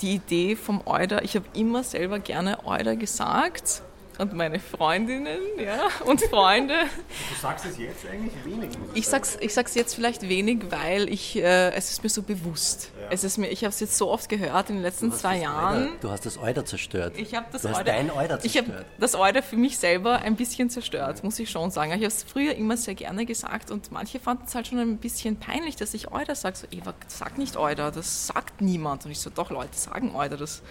die 0.00 0.14
Idee 0.14 0.56
vom 0.56 0.80
Euder, 0.86 1.22
ich 1.22 1.36
habe 1.36 1.44
immer 1.52 1.84
selber 1.84 2.18
gerne 2.18 2.64
Euder 2.64 2.96
gesagt 2.96 3.82
und 4.18 4.32
meine 4.34 4.60
Freundinnen 4.60 5.38
ja, 5.58 5.88
und 6.04 6.20
Freunde. 6.22 6.74
Du 6.74 7.40
sagst 7.40 7.64
es 7.64 7.78
jetzt 7.78 8.06
eigentlich 8.06 8.32
wenig. 8.44 8.70
Ich 8.94 9.06
sag's, 9.08 9.38
ich 9.40 9.54
sag's 9.54 9.74
jetzt 9.74 9.94
vielleicht 9.94 10.28
wenig, 10.28 10.70
weil 10.70 11.08
ich, 11.08 11.36
äh, 11.36 11.70
es 11.72 11.90
ist 11.90 12.02
mir 12.02 12.10
so 12.10 12.22
bewusst. 12.22 12.90
Ja. 13.00 13.08
Es 13.10 13.24
ist 13.24 13.38
mir, 13.38 13.48
ich 13.48 13.64
habe 13.64 13.70
es 13.70 13.80
jetzt 13.80 13.96
so 13.96 14.10
oft 14.10 14.28
gehört 14.28 14.70
in 14.70 14.76
den 14.76 14.82
letzten 14.82 15.12
zwei 15.12 15.38
Jahren. 15.38 15.84
Euder, 15.84 15.96
du 16.00 16.10
hast 16.10 16.26
das 16.26 16.38
Euder 16.38 16.64
zerstört. 16.64 17.14
Ich 17.16 17.34
habe 17.34 17.46
das 17.52 17.62
du 17.62 17.68
Euder, 17.68 17.78
hast 17.78 17.88
dein 17.88 18.10
Euder 18.10 18.40
zerstört. 18.40 18.44
Ich 18.44 18.58
habe 18.58 18.84
das 18.98 19.14
Euder 19.14 19.42
für 19.42 19.56
mich 19.56 19.78
selber 19.78 20.18
ein 20.20 20.36
bisschen 20.36 20.70
zerstört, 20.70 21.24
muss 21.24 21.38
ich 21.38 21.50
schon 21.50 21.70
sagen. 21.70 21.90
Ich 21.92 21.96
habe 21.96 22.06
es 22.06 22.22
früher 22.22 22.54
immer 22.54 22.76
sehr 22.76 22.94
gerne 22.94 23.26
gesagt 23.26 23.70
und 23.70 23.90
manche 23.92 24.20
fanden 24.20 24.44
es 24.46 24.54
halt 24.54 24.66
schon 24.66 24.78
ein 24.78 24.98
bisschen 24.98 25.36
peinlich, 25.36 25.76
dass 25.76 25.94
ich 25.94 26.12
Euder 26.12 26.34
sage. 26.34 26.56
So, 26.56 26.66
Eva, 26.70 26.94
sag 27.08 27.38
nicht 27.38 27.56
Euder, 27.56 27.90
das 27.90 28.26
sagt 28.26 28.60
niemand. 28.60 29.04
Und 29.04 29.10
ich 29.10 29.20
so, 29.20 29.30
doch, 29.30 29.50
Leute 29.50 29.76
sagen 29.76 30.14
Euder, 30.14 30.36
das 30.36 30.62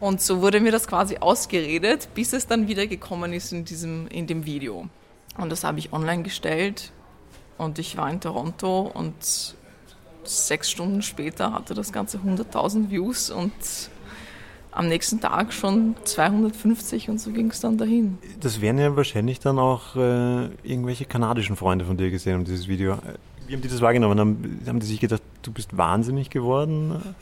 und 0.00 0.20
so 0.20 0.42
wurde 0.42 0.60
mir 0.60 0.72
das 0.72 0.86
quasi 0.86 1.18
ausgeredet, 1.18 2.08
bis 2.14 2.32
es 2.32 2.46
dann 2.46 2.68
wieder 2.68 2.86
gekommen 2.86 3.32
ist 3.32 3.52
in, 3.52 3.64
diesem, 3.64 4.06
in 4.08 4.26
dem 4.26 4.44
Video. 4.44 4.88
Und 5.38 5.50
das 5.50 5.64
habe 5.64 5.78
ich 5.78 5.92
online 5.92 6.22
gestellt 6.22 6.92
und 7.58 7.78
ich 7.78 7.96
war 7.96 8.10
in 8.10 8.20
Toronto 8.20 8.90
und 8.92 9.14
sechs 10.24 10.70
Stunden 10.70 11.02
später 11.02 11.52
hatte 11.52 11.74
das 11.74 11.92
Ganze 11.92 12.18
100.000 12.18 12.90
Views 12.90 13.30
und 13.30 13.52
am 14.72 14.88
nächsten 14.88 15.20
Tag 15.20 15.52
schon 15.52 15.94
250 16.04 17.08
und 17.08 17.18
so 17.18 17.30
ging 17.30 17.50
es 17.50 17.60
dann 17.60 17.78
dahin. 17.78 18.18
Das 18.40 18.60
wären 18.60 18.78
ja 18.78 18.94
wahrscheinlich 18.94 19.40
dann 19.40 19.58
auch 19.58 19.96
äh, 19.96 20.46
irgendwelche 20.62 21.06
kanadischen 21.06 21.56
Freunde 21.56 21.86
von 21.86 21.96
dir 21.96 22.10
gesehen 22.10 22.36
um 22.36 22.44
dieses 22.44 22.68
Video. 22.68 22.98
Wie 23.46 23.54
haben 23.54 23.62
die 23.62 23.68
das 23.68 23.80
wahrgenommen? 23.80 24.18
Haben, 24.18 24.60
haben 24.66 24.80
die 24.80 24.86
sich 24.86 25.00
gedacht, 25.00 25.22
du 25.42 25.52
bist 25.52 25.76
wahnsinnig 25.76 26.28
geworden? 26.28 27.14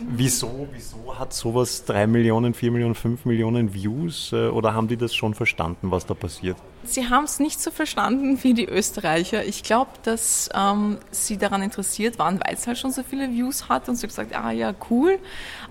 Wieso, 0.00 0.68
wieso 0.72 1.18
hat 1.18 1.32
sowas 1.32 1.84
3 1.84 2.06
Millionen, 2.06 2.54
4 2.54 2.70
Millionen, 2.70 2.94
5 2.94 3.24
Millionen 3.24 3.74
Views? 3.74 4.32
Äh, 4.32 4.48
oder 4.48 4.72
haben 4.72 4.86
die 4.86 4.96
das 4.96 5.14
schon 5.14 5.34
verstanden, 5.34 5.90
was 5.90 6.06
da 6.06 6.14
passiert? 6.14 6.56
Sie 6.84 7.08
haben 7.08 7.24
es 7.24 7.40
nicht 7.40 7.60
so 7.60 7.70
verstanden 7.70 8.38
wie 8.42 8.54
die 8.54 8.66
Österreicher. 8.66 9.44
Ich 9.44 9.64
glaube, 9.64 9.90
dass 10.04 10.48
ähm, 10.54 10.98
sie 11.10 11.36
daran 11.36 11.62
interessiert 11.62 12.18
waren, 12.18 12.40
weil 12.40 12.54
es 12.54 12.66
halt 12.66 12.78
schon 12.78 12.92
so 12.92 13.02
viele 13.02 13.30
Views 13.30 13.68
hat 13.68 13.88
und 13.88 13.96
sie 13.96 14.02
haben 14.02 14.10
gesagt, 14.10 14.36
ah 14.36 14.52
ja, 14.52 14.72
cool. 14.90 15.18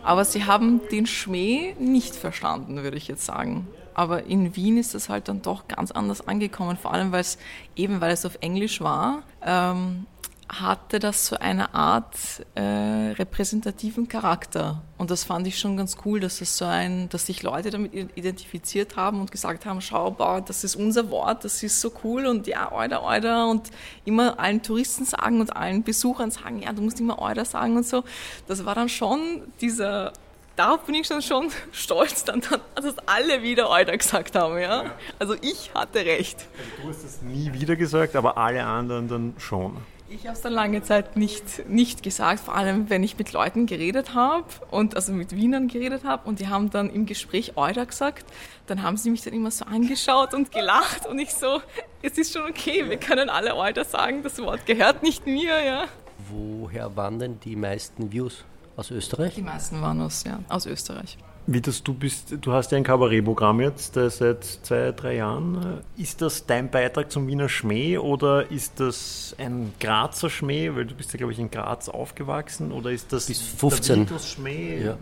Aber 0.04 0.26
sie 0.26 0.46
haben 0.46 0.82
den 0.92 1.06
Schmäh 1.06 1.76
nicht 1.80 2.16
verstanden, 2.16 2.84
würde 2.84 2.98
ich 2.98 3.08
jetzt 3.08 3.26
sagen. 3.26 3.68
Aber 3.94 4.26
in 4.26 4.56
Wien 4.56 4.78
ist 4.78 4.94
es 4.94 5.10
halt 5.10 5.28
dann 5.28 5.42
doch 5.42 5.68
ganz 5.68 5.92
anders 5.92 6.28
angekommen, 6.28 6.78
vor 6.78 6.94
allem 6.94 7.12
weil 7.12 7.22
es 7.22 7.38
eben, 7.76 8.02
weil 8.02 8.12
es 8.12 8.26
auf 8.26 8.38
Englisch 8.42 8.82
war. 8.82 9.24
Ähm, 9.42 10.06
hatte 10.50 11.00
das 11.00 11.28
so 11.28 11.38
eine 11.38 11.74
Art 11.74 12.16
äh, 12.56 12.62
repräsentativen 12.62 14.08
Charakter. 14.08 14.82
Und 14.98 15.12
das 15.12 15.24
fand 15.24 15.46
ich 15.46 15.60
schon 15.60 15.76
ganz 15.76 15.98
cool, 16.06 16.20
dass 16.20 16.42
es 16.42 16.58
so 16.58 16.66
ein, 16.66 17.10
dass 17.10 17.26
sich 17.26 17.44
Leute 17.44 17.70
damit 17.70 17.94
identifiziert 17.94 18.96
haben 18.96 19.20
und 19.20 19.32
gesagt 19.32 19.66
haben, 19.66 19.82
schau, 19.82 20.12
boah, 20.12 20.42
das 20.42 20.64
ist 20.64 20.76
unser 20.76 21.10
Wort, 21.10 21.44
das 21.44 21.62
ist 21.64 21.82
so 21.82 21.92
cool 22.04 22.26
und 22.26 22.48
ja, 22.48 22.72
Euder, 22.72 23.04
Euder 23.04 23.50
und 23.50 23.70
immer 24.06 24.40
allen 24.40 24.62
Touristen 24.62 25.06
sagen 25.06 25.42
und 25.42 25.56
allen 25.56 25.84
Besuchern 25.84 26.32
sagen, 26.32 26.62
ja, 26.62 26.72
du 26.72 26.82
musst 26.82 27.00
immer 27.00 27.22
Euder 27.22 27.46
sagen 27.46 27.76
und 27.76 27.86
so. 27.86 28.04
Das 28.48 28.66
war 28.66 28.76
dann 28.76 28.90
schon 28.90 29.20
dieser 29.60 30.14
darauf 30.56 30.86
bin 30.86 30.96
ich 30.96 31.08
schon, 31.08 31.22
schon 31.22 31.50
stolz, 31.72 32.24
dann, 32.24 32.42
dass 32.42 32.98
alle 33.06 33.44
wieder 33.44 33.70
Euder 33.70 33.96
gesagt 33.96 34.36
haben. 34.36 34.58
Ja? 34.58 34.86
Also 35.20 35.36
ich 35.42 35.72
hatte 35.74 36.00
recht. 36.00 36.48
Also 36.58 36.82
du 36.82 36.90
hast 36.90 37.04
es 37.04 37.22
nie 37.22 37.54
wieder 37.54 37.76
gesagt, 37.76 38.16
aber 38.16 38.38
alle 38.38 38.66
anderen 38.66 39.08
dann 39.08 39.34
schon. 39.38 39.78
Ich 40.10 40.26
habe 40.26 40.38
es 40.38 40.42
dann 40.42 40.54
lange 40.54 40.82
Zeit 40.84 41.18
nicht, 41.18 41.68
nicht 41.68 42.02
gesagt, 42.02 42.40
vor 42.40 42.56
allem 42.56 42.90
wenn 42.90 43.04
ich 43.04 43.18
mit 43.18 43.34
Leuten 43.34 43.66
geredet 43.66 44.14
habe 44.14 44.46
und 44.72 44.96
also 44.96 45.12
mit 45.12 45.36
Wienern 45.36 45.68
geredet 45.68 46.06
habe 46.06 46.30
und 46.30 46.40
die 46.40 46.48
haben 46.48 46.70
dann 46.70 46.90
im 46.90 47.06
Gespräch 47.06 47.58
Euder 47.58 47.86
gesagt, 47.86 48.26
dann 48.68 48.84
haben 48.84 48.96
sie 48.96 49.10
mich 49.10 49.24
dann 49.24 49.34
immer 49.34 49.52
so 49.52 49.66
angeschaut 49.66 50.34
und 50.34 50.54
gelacht 50.54 51.06
und 51.08 51.20
ich 51.20 51.34
so, 51.34 51.62
es 52.02 52.18
ist 52.18 52.32
schon 52.32 52.44
okay, 52.44 52.88
wir 52.88 52.98
können 52.98 53.30
alle 53.30 53.58
Euder 53.58 53.84
sagen, 53.84 54.24
das 54.24 54.40
Wort 54.40 54.66
gehört 54.66 55.04
nicht 55.04 55.26
mir, 55.26 55.66
ja. 55.66 55.84
Woher 56.30 56.96
waren 56.96 57.20
denn 57.20 57.40
die 57.42 57.58
meisten 57.58 58.10
Views? 58.10 58.46
Aus 58.78 58.92
Österreich? 58.92 59.36
Die 59.36 59.42
meisten 59.42 59.82
waren 59.82 60.00
aus, 60.00 60.24
ja, 60.24 60.40
aus 60.48 60.68
Österreich. 60.68 61.18
Wie 61.50 61.62
das 61.62 61.82
du 61.82 61.94
bist, 61.94 62.36
du 62.42 62.52
hast 62.52 62.74
ja 62.74 62.78
ein 62.78 62.84
Kabarettprogramm 62.84 63.62
jetzt 63.62 63.96
äh, 63.96 64.10
seit 64.10 64.44
zwei, 64.44 64.92
drei 64.92 65.16
Jahren. 65.16 65.82
Ist 65.96 66.22
das 66.22 66.46
dein 66.46 66.70
Beitrag 66.70 67.10
zum 67.10 67.26
Wiener 67.28 67.48
Schmäh 67.48 67.98
oder 67.98 68.52
ist 68.52 68.82
das 68.82 69.34
ein 69.38 69.72
Grazer 69.80 70.30
Schmäh, 70.30 70.76
weil 70.76 70.86
du 70.86 70.94
bist 70.94 71.14
ja 71.14 71.18
glaube 71.18 71.32
ich 71.32 71.40
in 71.40 71.50
Graz 71.50 71.88
aufgewachsen 71.88 72.74
oder 72.74 72.92
ist 72.92 73.14
das 73.14 73.28
Bis 73.28 73.42
15. 73.42 74.08
der 74.08 74.20
Schmäh? 74.20 74.84
Ja. 74.84 74.98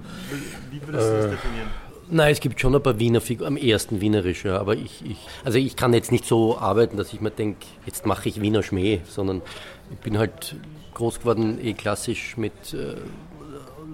Wie 0.69 0.81
würdest 0.85 1.09
du 1.09 1.17
das 1.17 1.31
definieren? 1.31 1.67
Nein, 2.07 2.31
es 2.31 2.39
gibt 2.39 2.59
schon 2.59 2.75
ein 2.75 2.83
paar 2.83 2.99
Wiener 2.99 3.21
Figuren, 3.21 3.47
am 3.47 3.57
ersten 3.57 3.99
Wienerisch, 3.99 4.45
ja, 4.45 4.59
aber 4.59 4.75
ich, 4.75 5.03
ich, 5.03 5.17
also 5.43 5.57
ich 5.57 5.75
kann 5.75 5.91
jetzt 5.93 6.11
nicht 6.11 6.25
so 6.25 6.59
arbeiten, 6.59 6.97
dass 6.97 7.11
ich 7.11 7.21
mir 7.21 7.31
denke, 7.31 7.65
jetzt 7.87 8.05
mache 8.05 8.29
ich 8.29 8.41
Wiener 8.41 8.61
Schmäh, 8.61 8.99
sondern 9.07 9.41
ich 9.91 9.97
bin 9.97 10.19
halt 10.19 10.55
groß 10.93 11.19
geworden, 11.19 11.57
eh 11.59 11.73
klassisch 11.73 12.37
mit 12.37 12.73
äh, 12.73 12.95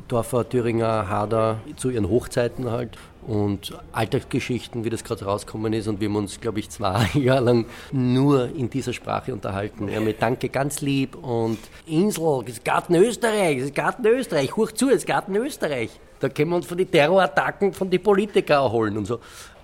Dorfer, 0.08 0.48
Thüringer, 0.48 1.10
Hader 1.10 1.60
zu 1.78 1.90
ihren 1.90 2.10
Hochzeiten 2.10 2.70
halt 2.70 2.98
und 3.26 3.74
Alltagsgeschichten, 3.92 4.84
wie 4.84 4.90
das 4.90 5.04
gerade 5.04 5.26
rausgekommen 5.26 5.74
ist. 5.74 5.88
Und 5.88 6.00
wir 6.00 6.10
haben 6.10 6.16
uns, 6.16 6.40
glaube 6.42 6.60
ich, 6.60 6.70
zwei 6.70 7.08
Jahre 7.14 7.46
lang 7.46 7.66
nur 7.92 8.50
in 8.56 8.70
dieser 8.70 8.94
Sprache 8.94 9.34
unterhalten. 9.34 9.88
Ja, 9.88 10.00
mit 10.00 10.22
Danke 10.22 10.50
ganz 10.50 10.82
lieb 10.82 11.16
und 11.16 11.60
Insel, 11.86 12.42
das 12.46 12.56
ist 12.56 12.66
Garten 12.66 12.96
Österreich, 12.96 13.58
das 13.58 13.66
ist 13.68 13.76
Garten 13.76 14.06
Österreich, 14.06 14.56
hoch 14.56 14.72
zu, 14.72 14.88
das 14.88 14.98
ist 14.98 15.08
Garten 15.08 15.36
Österreich. 15.36 15.92
Da 16.20 16.30
können 16.30 16.52
wir 16.52 16.58
uns 16.58 16.68
von 16.68 16.78
den 16.78 16.90
Terrorattacken 16.90 17.74
von 17.74 17.90
den 17.90 18.02
Politikern 18.02 18.64
erholen 18.64 18.98
und 18.98 19.06
so. 19.06 19.20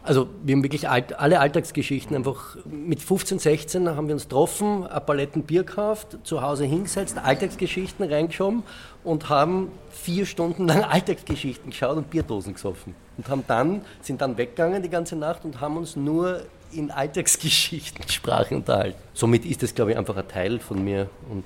Also 0.07 0.29
wir 0.41 0.55
haben 0.55 0.63
wirklich 0.63 0.87
alt, 0.87 1.19
alle 1.19 1.41
Alltagsgeschichten 1.41 2.15
einfach 2.15 2.55
mit 2.63 3.01
15, 3.01 3.39
16 3.39 3.89
haben 3.89 4.07
wir 4.07 4.13
uns 4.13 4.23
getroffen, 4.23 4.87
ein 4.87 5.05
Paletten 5.05 5.43
Bier 5.43 5.65
gekauft, 5.65 6.19
zu 6.23 6.41
Hause 6.41 6.63
hingesetzt, 6.63 7.17
Alltagsgeschichten 7.17 8.09
reingeschoben 8.09 8.63
und 9.03 9.27
haben 9.27 9.69
vier 9.89 10.25
Stunden 10.25 10.65
lang 10.65 10.83
Alltagsgeschichten 10.89 11.71
geschaut 11.71 11.97
und 11.97 12.09
Bierdosen 12.09 12.53
gesoffen. 12.53 12.95
Und 13.17 13.27
haben 13.27 13.43
dann, 13.49 13.81
sind 14.01 14.21
dann 14.21 14.37
weggegangen 14.37 14.81
die 14.81 14.89
ganze 14.89 15.17
Nacht 15.17 15.43
und 15.43 15.59
haben 15.59 15.75
uns 15.75 15.97
nur 15.97 16.43
in 16.71 16.89
Alltagsgeschichtensprache 16.89 18.55
unterhalten. 18.55 18.97
Somit 19.13 19.45
ist 19.45 19.61
das, 19.61 19.75
glaube 19.75 19.91
ich, 19.91 19.97
einfach 19.97 20.15
ein 20.15 20.27
Teil 20.29 20.59
von 20.59 20.81
mir 20.81 21.09
und 21.29 21.43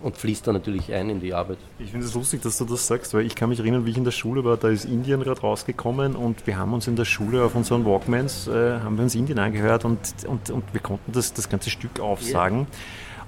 und 0.00 0.16
fließt 0.16 0.46
da 0.46 0.52
natürlich 0.52 0.92
ein 0.92 1.10
in 1.10 1.20
die 1.20 1.34
Arbeit. 1.34 1.58
Ich 1.78 1.90
finde 1.90 2.06
es 2.06 2.14
lustig, 2.14 2.42
dass 2.42 2.58
du 2.58 2.64
das 2.64 2.86
sagst, 2.86 3.14
weil 3.14 3.26
ich 3.26 3.34
kann 3.34 3.48
mich 3.48 3.58
erinnern, 3.58 3.84
wie 3.86 3.90
ich 3.90 3.96
in 3.96 4.04
der 4.04 4.10
Schule 4.10 4.44
war, 4.44 4.56
da 4.56 4.68
ist 4.68 4.84
Indien 4.84 5.22
gerade 5.22 5.40
rausgekommen 5.40 6.16
und 6.16 6.46
wir 6.46 6.56
haben 6.56 6.72
uns 6.72 6.86
in 6.86 6.96
der 6.96 7.04
Schule 7.04 7.42
auf 7.42 7.54
unseren 7.54 7.84
Walkmans, 7.84 8.48
äh, 8.48 8.80
haben 8.80 8.96
wir 8.96 9.04
uns 9.04 9.14
Indien 9.14 9.38
angehört 9.38 9.84
und, 9.84 9.98
und, 10.26 10.50
und 10.50 10.64
wir 10.72 10.80
konnten 10.80 11.12
das, 11.12 11.32
das 11.32 11.48
ganze 11.48 11.70
Stück 11.70 12.00
aufsagen. 12.00 12.58
Yeah 12.60 12.66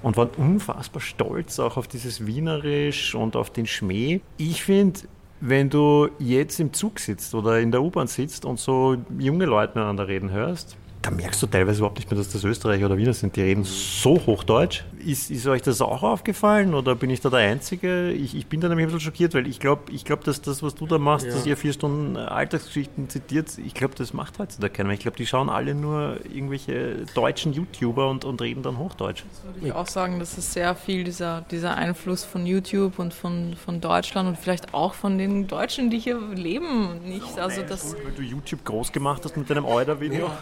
und 0.01 0.17
waren 0.17 0.29
unfassbar 0.37 1.01
stolz 1.01 1.59
auch 1.59 1.77
auf 1.77 1.87
dieses 1.87 2.25
Wienerisch 2.25 3.15
und 3.15 3.35
auf 3.35 3.51
den 3.51 3.67
Schmäh. 3.67 4.21
Ich 4.37 4.63
finde, 4.63 5.01
wenn 5.39 5.69
du 5.69 6.09
jetzt 6.19 6.59
im 6.59 6.73
Zug 6.73 6.99
sitzt 6.99 7.33
oder 7.33 7.59
in 7.59 7.71
der 7.71 7.81
U-Bahn 7.81 8.07
sitzt 8.07 8.45
und 8.45 8.59
so 8.59 8.97
junge 9.17 9.45
Leute 9.45 9.73
miteinander 9.77 10.07
reden 10.07 10.31
hörst, 10.31 10.77
da 11.01 11.09
merkst 11.09 11.41
du 11.41 11.47
teilweise 11.47 11.79
überhaupt 11.79 11.97
nicht 11.97 12.11
mehr, 12.11 12.17
dass 12.17 12.29
das 12.29 12.43
Österreicher 12.43 12.85
oder 12.85 12.97
Wiener 12.97 13.13
sind. 13.13 13.35
Die 13.35 13.41
reden 13.41 13.63
so 13.63 14.21
Hochdeutsch. 14.25 14.83
Ist, 15.03 15.31
ist 15.31 15.47
euch 15.47 15.63
das 15.63 15.81
auch 15.81 16.03
aufgefallen 16.03 16.75
oder 16.75 16.93
bin 16.93 17.09
ich 17.09 17.21
da 17.21 17.29
der 17.29 17.39
Einzige? 17.39 18.11
Ich, 18.11 18.35
ich 18.35 18.45
bin 18.45 18.61
da 18.61 18.69
nämlich 18.69 18.85
ein 18.85 18.87
bisschen 18.87 19.01
schockiert, 19.01 19.33
weil 19.33 19.47
ich 19.47 19.59
glaube, 19.59 19.91
ich 19.91 20.05
glaub, 20.05 20.23
dass 20.23 20.41
das, 20.41 20.61
was 20.61 20.75
du 20.75 20.85
da 20.85 20.99
machst, 20.99 21.25
ja. 21.25 21.33
dass 21.33 21.45
ihr 21.45 21.57
vier 21.57 21.73
Stunden 21.73 22.17
Alltagsgeschichten 22.17 23.09
zitiert, 23.09 23.57
ich 23.57 23.73
glaube, 23.73 23.95
das 23.95 24.13
macht 24.13 24.37
heutzutage 24.37 24.73
keiner. 24.73 24.91
Ich 24.91 24.99
glaube, 24.99 25.17
die 25.17 25.25
schauen 25.25 25.49
alle 25.49 25.73
nur 25.73 26.17
irgendwelche 26.31 27.05
deutschen 27.15 27.53
YouTuber 27.53 28.07
und, 28.09 28.23
und 28.23 28.39
reden 28.39 28.61
dann 28.61 28.77
Hochdeutsch. 28.77 29.23
Das 29.27 29.55
würde 29.55 29.67
ich 29.67 29.73
auch 29.73 29.87
sagen, 29.87 30.19
das 30.19 30.37
ist 30.37 30.53
sehr 30.53 30.75
viel 30.75 31.03
dieser, 31.03 31.41
dieser 31.49 31.77
Einfluss 31.77 32.23
von 32.23 32.45
YouTube 32.45 32.99
und 32.99 33.13
von, 33.13 33.55
von 33.55 33.81
Deutschland 33.81 34.29
und 34.29 34.37
vielleicht 34.37 34.75
auch 34.75 34.93
von 34.93 35.17
den 35.17 35.47
Deutschen, 35.47 35.89
die 35.89 35.97
hier 35.97 36.19
leben, 36.35 36.99
nicht. 37.03 37.39
Also 37.39 37.63
das 37.63 37.95
weil 37.95 38.11
du 38.15 38.21
YouTube 38.21 38.63
groß 38.65 38.91
gemacht 38.91 39.23
hast 39.25 39.35
mit 39.35 39.49
deinem 39.49 39.65
Euder-Video. 39.65 40.27
Ja 40.27 40.37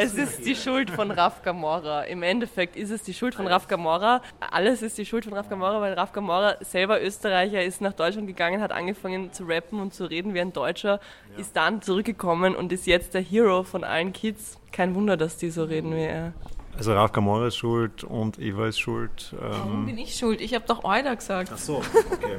Es 0.00 0.14
ist 0.14 0.46
die 0.46 0.54
Schuld 0.54 0.90
von 0.90 1.10
Raf 1.10 1.42
Gamora. 1.42 2.02
Im 2.04 2.22
Endeffekt 2.22 2.76
ist 2.76 2.90
es 2.90 3.02
die 3.02 3.12
Schuld 3.12 3.34
von 3.34 3.48
Raf 3.48 3.66
Gamora. 3.66 4.22
Alles 4.38 4.80
ist 4.82 4.96
die 4.96 5.04
Schuld 5.04 5.24
von 5.24 5.34
Raf 5.34 5.48
Gamora, 5.48 5.80
weil 5.80 5.94
Raf 5.94 6.12
Gamora 6.12 6.54
selber 6.60 7.02
Österreicher 7.02 7.62
ist 7.64 7.80
nach 7.80 7.92
Deutschland 7.94 8.28
gegangen, 8.28 8.60
hat 8.60 8.70
angefangen 8.70 9.32
zu 9.32 9.42
rappen 9.44 9.80
und 9.80 9.92
zu 9.92 10.04
reden 10.04 10.34
wie 10.34 10.40
ein 10.40 10.52
Deutscher, 10.52 11.00
ist 11.36 11.56
dann 11.56 11.82
zurückgekommen 11.82 12.54
und 12.54 12.70
ist 12.72 12.86
jetzt 12.86 13.14
der 13.14 13.22
Hero 13.22 13.64
von 13.64 13.82
allen 13.82 14.12
Kids. 14.12 14.58
Kein 14.70 14.94
Wunder, 14.94 15.16
dass 15.16 15.36
die 15.36 15.50
so 15.50 15.64
reden 15.64 15.92
wie 15.96 16.02
er. 16.04 16.32
Also 16.76 16.92
Ralf 16.92 17.10
Gamora 17.10 17.48
ist 17.48 17.56
schuld 17.56 18.04
und 18.04 18.38
Eva 18.38 18.68
ist 18.68 18.78
schuld. 18.78 19.34
Warum 19.40 19.80
Ähm, 19.80 19.86
bin 19.86 19.98
ich 19.98 20.14
schuld? 20.14 20.40
Ich 20.40 20.54
habe 20.54 20.64
doch 20.68 20.84
Euda 20.84 21.14
gesagt. 21.14 21.50
ach 21.52 21.58
so, 21.58 21.78
okay. 22.12 22.38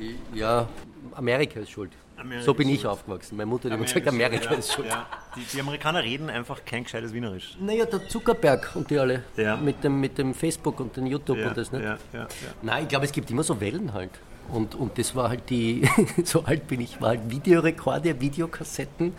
Ja, 0.34 0.68
Amerika 1.16 1.58
ist 1.58 1.70
schuld. 1.70 1.90
Amerika 2.16 2.44
so 2.44 2.54
bin 2.54 2.68
ich 2.68 2.86
aufgewachsen. 2.86 3.36
Meine 3.36 3.46
Mutter 3.46 3.68
hat 3.68 3.76
immer 3.76 3.84
gesagt, 3.84 4.08
Amerika 4.08 4.54
ist 4.54 4.72
schuld. 4.72 4.88
Ja. 4.88 5.06
Die, 5.36 5.40
die 5.52 5.60
Amerikaner 5.60 6.02
reden 6.02 6.30
einfach 6.30 6.64
kein 6.64 6.84
gescheites 6.84 7.12
Wienerisch. 7.12 7.56
Naja, 7.60 7.84
der 7.84 8.08
Zuckerberg 8.08 8.72
und 8.74 8.90
die 8.90 8.98
alle. 8.98 9.22
Ja. 9.36 9.56
Mit, 9.56 9.84
dem, 9.84 10.00
mit 10.00 10.16
dem 10.18 10.34
Facebook 10.34 10.80
und 10.80 10.96
dem 10.96 11.06
YouTube 11.06 11.38
Ja, 11.38 11.48
und 11.48 11.56
das, 11.56 11.72
nicht? 11.72 11.84
ja, 11.84 11.98
ja, 12.12 12.20
ja. 12.20 12.26
Nein, 12.62 12.84
ich 12.84 12.88
glaube, 12.88 13.04
es 13.04 13.12
gibt 13.12 13.30
immer 13.30 13.42
so 13.42 13.60
Wellen 13.60 13.92
halt. 13.92 14.10
Und, 14.52 14.74
und 14.74 14.96
das 14.96 15.14
war 15.14 15.28
halt 15.28 15.50
die, 15.50 15.88
so 16.24 16.44
alt 16.44 16.68
bin 16.68 16.80
ich, 16.80 17.00
war 17.00 17.10
halt 17.10 17.30
Videorekorde, 17.30 18.20
Videokassetten 18.20 19.12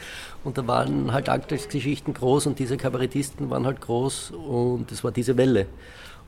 und 0.43 0.57
da 0.57 0.65
waren 0.67 1.11
halt 1.11 1.27
Alltagsgeschichten 1.27 2.13
groß 2.13 2.47
und 2.47 2.59
diese 2.59 2.77
Kabarettisten 2.77 3.49
waren 3.49 3.65
halt 3.65 3.81
groß 3.81 4.31
und 4.31 4.89
das 4.89 5.03
war 5.03 5.11
diese 5.11 5.35
Welle. 5.37 5.67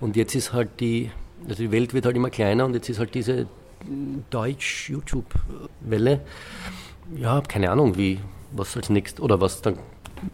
Und 0.01 0.15
jetzt 0.17 0.35
ist 0.35 0.51
halt 0.51 0.81
die, 0.81 1.11
also 1.47 1.63
die 1.63 1.71
Welt 1.71 1.93
wird 1.93 2.05
halt 2.05 2.15
immer 2.17 2.29
kleiner 2.29 2.65
und 2.65 2.73
jetzt 2.73 2.89
ist 2.89 2.99
halt 2.99 3.15
diese 3.15 3.47
Deutsch-YouTube-Welle. 4.29 6.19
Ja, 7.17 7.41
keine 7.41 7.71
Ahnung, 7.71 7.97
wie, 7.97 8.19
was 8.51 8.75
als 8.77 8.89
nächstes, 8.89 9.23
oder 9.23 9.41
was 9.41 9.61
dann, 9.61 9.77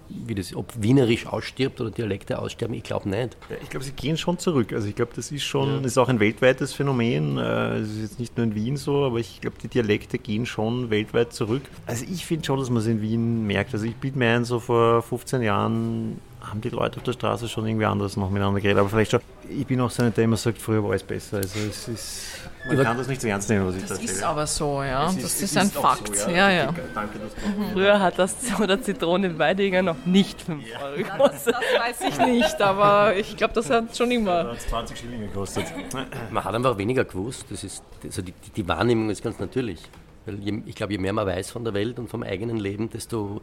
wie 0.09 0.33
das, 0.35 0.55
ob 0.55 0.73
Wienerisch 0.81 1.27
ausstirbt 1.27 1.79
oder 1.79 1.91
Dialekte 1.91 2.39
aussterben, 2.39 2.75
ich 2.75 2.83
glaube 2.83 3.07
nicht. 3.07 3.37
Ja, 3.49 3.55
ich 3.61 3.69
glaube, 3.69 3.83
sie 3.85 3.91
gehen 3.91 4.17
schon 4.17 4.39
zurück. 4.39 4.73
Also 4.73 4.87
ich 4.87 4.95
glaube, 4.95 5.11
das 5.15 5.31
ist 5.31 5.43
schon, 5.43 5.83
ist 5.83 5.97
auch 5.97 6.09
ein 6.09 6.19
weltweites 6.19 6.73
Phänomen. 6.73 7.37
Äh, 7.37 7.77
Es 7.77 7.91
ist 7.91 8.01
jetzt 8.01 8.19
nicht 8.19 8.35
nur 8.35 8.45
in 8.47 8.55
Wien 8.55 8.77
so, 8.77 9.05
aber 9.05 9.19
ich 9.19 9.39
glaube, 9.41 9.57
die 9.61 9.67
Dialekte 9.67 10.17
gehen 10.17 10.45
schon 10.45 10.89
weltweit 10.89 11.33
zurück. 11.33 11.61
Also 11.85 12.03
ich 12.11 12.25
finde 12.25 12.45
schon, 12.45 12.59
dass 12.59 12.69
man 12.69 12.79
es 12.81 12.87
in 12.87 13.01
Wien 13.01 13.45
merkt. 13.45 13.73
Also 13.73 13.85
ich 13.85 13.95
biete 13.95 14.17
mir 14.17 14.31
ein, 14.31 14.43
so 14.43 14.59
vor 14.59 15.01
15 15.03 15.41
Jahren 15.43 16.19
haben 16.41 16.61
die 16.61 16.69
Leute 16.69 16.97
auf 16.97 17.03
der 17.03 17.13
Straße 17.13 17.47
schon 17.47 17.65
irgendwie 17.65 17.85
anders 17.85 18.17
noch 18.17 18.29
miteinander 18.29 18.59
geredet. 18.61 18.79
Aber 18.79 18.89
vielleicht 18.89 19.11
schon, 19.11 19.21
ich 19.49 19.65
bin 19.65 19.79
auch 19.81 19.89
so 19.89 20.01
einer, 20.03 20.11
der 20.11 20.23
immer 20.25 20.37
sagt, 20.37 20.59
früher 20.61 20.83
war 20.83 20.91
alles 20.91 21.03
besser. 21.03 21.37
Also 21.37 21.59
es 21.59 21.87
ist, 21.87 22.44
man 22.65 22.73
Über- 22.73 22.83
kann 22.83 22.97
das 22.97 23.07
nicht 23.07 23.21
so 23.21 23.27
ernst 23.27 23.49
nehmen, 23.49 23.67
was 23.67 23.75
ich 23.75 23.81
da 23.83 23.87
Das 23.89 23.99
ist 23.99 24.09
erzähle. 24.09 24.27
aber 24.27 24.47
so, 24.47 24.83
ja. 24.83 25.07
Es 25.09 25.17
das 25.21 25.41
ist, 25.41 25.57
ein 25.57 25.67
auch 25.77 25.81
Fakt. 25.97 26.15
so, 26.17 26.29
ja, 26.29 26.49
ja. 26.49 26.73
Danke, 26.93 27.19
dass 27.19 27.33
du 27.35 27.73
Früher 27.73 27.99
hat 27.99 28.17
das 28.19 28.35
oder 28.61 28.81
Zitrone 28.81 29.37
Weidinger 29.37 29.81
noch 29.83 29.97
nicht 30.05 30.41
5 30.41 30.63
Euro 30.81 30.97
gekostet. 30.97 31.53
Das 31.55 31.99
weiß 32.01 32.09
ich 32.09 32.17
nicht, 32.25 32.61
aber 32.61 33.15
ich 33.15 33.37
glaube, 33.37 33.53
das 33.53 33.69
hat 33.69 33.95
schon 33.95 34.11
immer. 34.11 34.49
hat 34.51 34.61
20 34.61 34.97
Schilling 34.97 35.21
gekostet. 35.21 35.65
Man 36.31 36.43
hat 36.43 36.55
einfach 36.55 36.77
weniger 36.77 37.05
gewusst. 37.05 37.45
Das 37.49 37.63
ist, 37.63 37.83
also 38.03 38.21
die, 38.21 38.31
die- 38.33 38.49
die 38.63 38.67
Wahrnehmung 38.67 39.09
ist 39.09 39.23
ganz 39.23 39.39
natürlich. 39.39 39.79
Weil 40.25 40.39
je, 40.39 40.61
ich 40.65 40.73
glaube, 40.73 40.93
je 40.93 40.97
mehr 40.97 41.13
man 41.13 41.27
weiß 41.27 41.51
von 41.51 41.63
der 41.63 41.75
Welt 41.75 41.99
und 41.99 42.09
vom 42.09 42.23
eigenen 42.23 42.57
Leben, 42.57 42.89
desto 42.89 43.41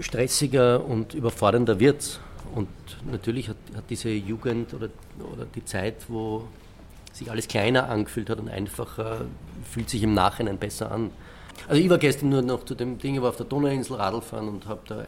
stressiger 0.00 0.84
und 0.84 1.14
überfordernder 1.14 1.78
wird 1.78 2.00
es. 2.00 2.20
Und 2.54 2.68
natürlich 3.10 3.48
hat, 3.48 3.56
hat 3.76 3.84
diese 3.90 4.08
Jugend 4.10 4.72
oder, 4.74 4.88
oder 5.32 5.44
die 5.54 5.64
Zeit, 5.64 5.94
wo 6.08 6.48
sich 7.16 7.30
alles 7.30 7.48
kleiner 7.48 7.88
angefühlt 7.88 8.30
hat 8.30 8.38
und 8.38 8.48
einfacher, 8.48 9.26
fühlt 9.70 9.90
sich 9.90 10.02
im 10.02 10.14
Nachhinein 10.14 10.58
besser 10.58 10.90
an. 10.90 11.10
Also 11.68 11.80
ich 11.80 11.88
war 11.88 11.98
gestern 11.98 12.28
nur 12.28 12.42
noch 12.42 12.64
zu 12.64 12.74
dem 12.74 12.98
Ding, 12.98 13.14
ich 13.14 13.22
war 13.22 13.30
auf 13.30 13.36
der 13.36 13.46
Donauinsel 13.46 13.96
Radl 13.96 14.20
fahren 14.20 14.48
und 14.48 14.66
habe 14.66 14.80
da 14.86 15.06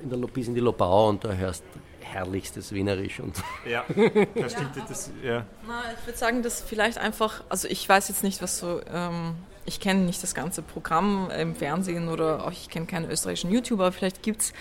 in 0.00 0.10
der, 0.10 0.16
bis 0.28 0.48
in 0.48 0.54
die 0.54 0.60
Lobau 0.60 1.08
und 1.08 1.24
da 1.24 1.32
hörst 1.32 1.64
herrlichstes 2.00 2.72
Wienerisch 2.72 3.20
und 3.20 3.36
Ja, 3.68 3.84
das 4.34 4.52
stimmt. 4.52 4.70
Das, 4.88 5.10
ja. 5.22 5.44
Na, 5.66 5.82
ich 5.98 6.06
würde 6.06 6.18
sagen, 6.18 6.42
dass 6.42 6.60
vielleicht 6.60 6.98
einfach, 6.98 7.42
also 7.48 7.68
ich 7.68 7.88
weiß 7.88 8.08
jetzt 8.08 8.22
nicht, 8.22 8.40
was 8.42 8.58
so, 8.58 8.80
ähm, 8.92 9.34
ich 9.64 9.80
kenne 9.80 10.00
nicht 10.00 10.22
das 10.22 10.34
ganze 10.34 10.62
Programm 10.62 11.30
im 11.30 11.54
Fernsehen 11.54 12.08
oder 12.08 12.46
auch 12.46 12.52
ich 12.52 12.70
kenne 12.70 12.86
keinen 12.86 13.10
österreichischen 13.10 13.50
YouTuber, 13.50 13.86
aber 13.86 13.92
vielleicht 13.92 14.22
gibt 14.22 14.42
es 14.42 14.52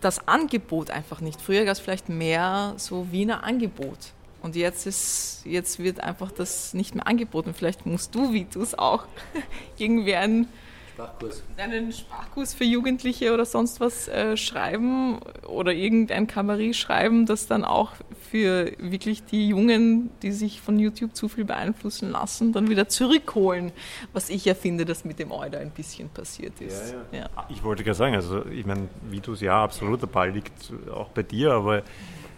das 0.00 0.26
Angebot 0.26 0.90
einfach 0.90 1.20
nicht. 1.20 1.40
Früher 1.40 1.64
gab 1.64 1.72
es 1.72 1.80
vielleicht 1.80 2.08
mehr 2.08 2.74
so 2.76 3.10
Wiener 3.12 3.44
Angebot. 3.44 4.12
Und 4.42 4.56
jetzt 4.56 4.86
ist, 4.86 5.42
jetzt 5.44 5.78
wird 5.78 6.00
einfach 6.00 6.32
das 6.32 6.74
nicht 6.74 6.94
mehr 6.94 7.06
angeboten. 7.06 7.54
Vielleicht 7.54 7.86
musst 7.86 8.14
du, 8.14 8.32
wie 8.32 8.44
du 8.44 8.60
es 8.60 8.76
auch, 8.76 9.04
irgendwie 9.78 10.16
einen, 10.16 10.48
Sprachkurs. 10.94 11.42
einen 11.56 11.92
Sprachkurs 11.92 12.52
für 12.52 12.64
Jugendliche 12.64 13.32
oder 13.32 13.44
sonst 13.44 13.80
was 13.80 14.08
äh, 14.08 14.36
schreiben 14.36 15.20
oder 15.46 15.72
irgendein 15.72 16.26
Kabarett 16.26 16.74
schreiben, 16.74 17.24
das 17.24 17.46
dann 17.46 17.64
auch 17.64 17.92
für 18.30 18.72
wirklich 18.78 19.24
die 19.24 19.48
Jungen, 19.48 20.10
die 20.22 20.32
sich 20.32 20.60
von 20.60 20.78
YouTube 20.78 21.14
zu 21.14 21.28
viel 21.28 21.44
beeinflussen 21.44 22.10
lassen, 22.10 22.52
dann 22.52 22.68
wieder 22.68 22.88
zurückholen. 22.88 23.70
Was 24.12 24.28
ich 24.28 24.44
ja 24.44 24.54
finde, 24.54 24.84
dass 24.84 25.04
mit 25.04 25.20
dem 25.20 25.30
Euda 25.30 25.58
ein 25.58 25.70
bisschen 25.70 26.08
passiert 26.08 26.60
ist. 26.60 26.94
Ja, 27.12 27.18
Ja. 27.20 27.30
Ich 27.48 27.62
wollte 27.62 27.84
gerade 27.84 27.96
sagen, 27.96 28.14
also 28.16 28.44
ich 28.46 28.66
meine, 28.66 28.88
Vitus, 29.08 29.40
ja, 29.40 29.62
absolut, 29.62 30.02
der 30.02 30.08
Ball 30.08 30.30
liegt 30.30 30.72
auch 30.92 31.10
bei 31.10 31.22
dir, 31.22 31.52
aber 31.52 31.84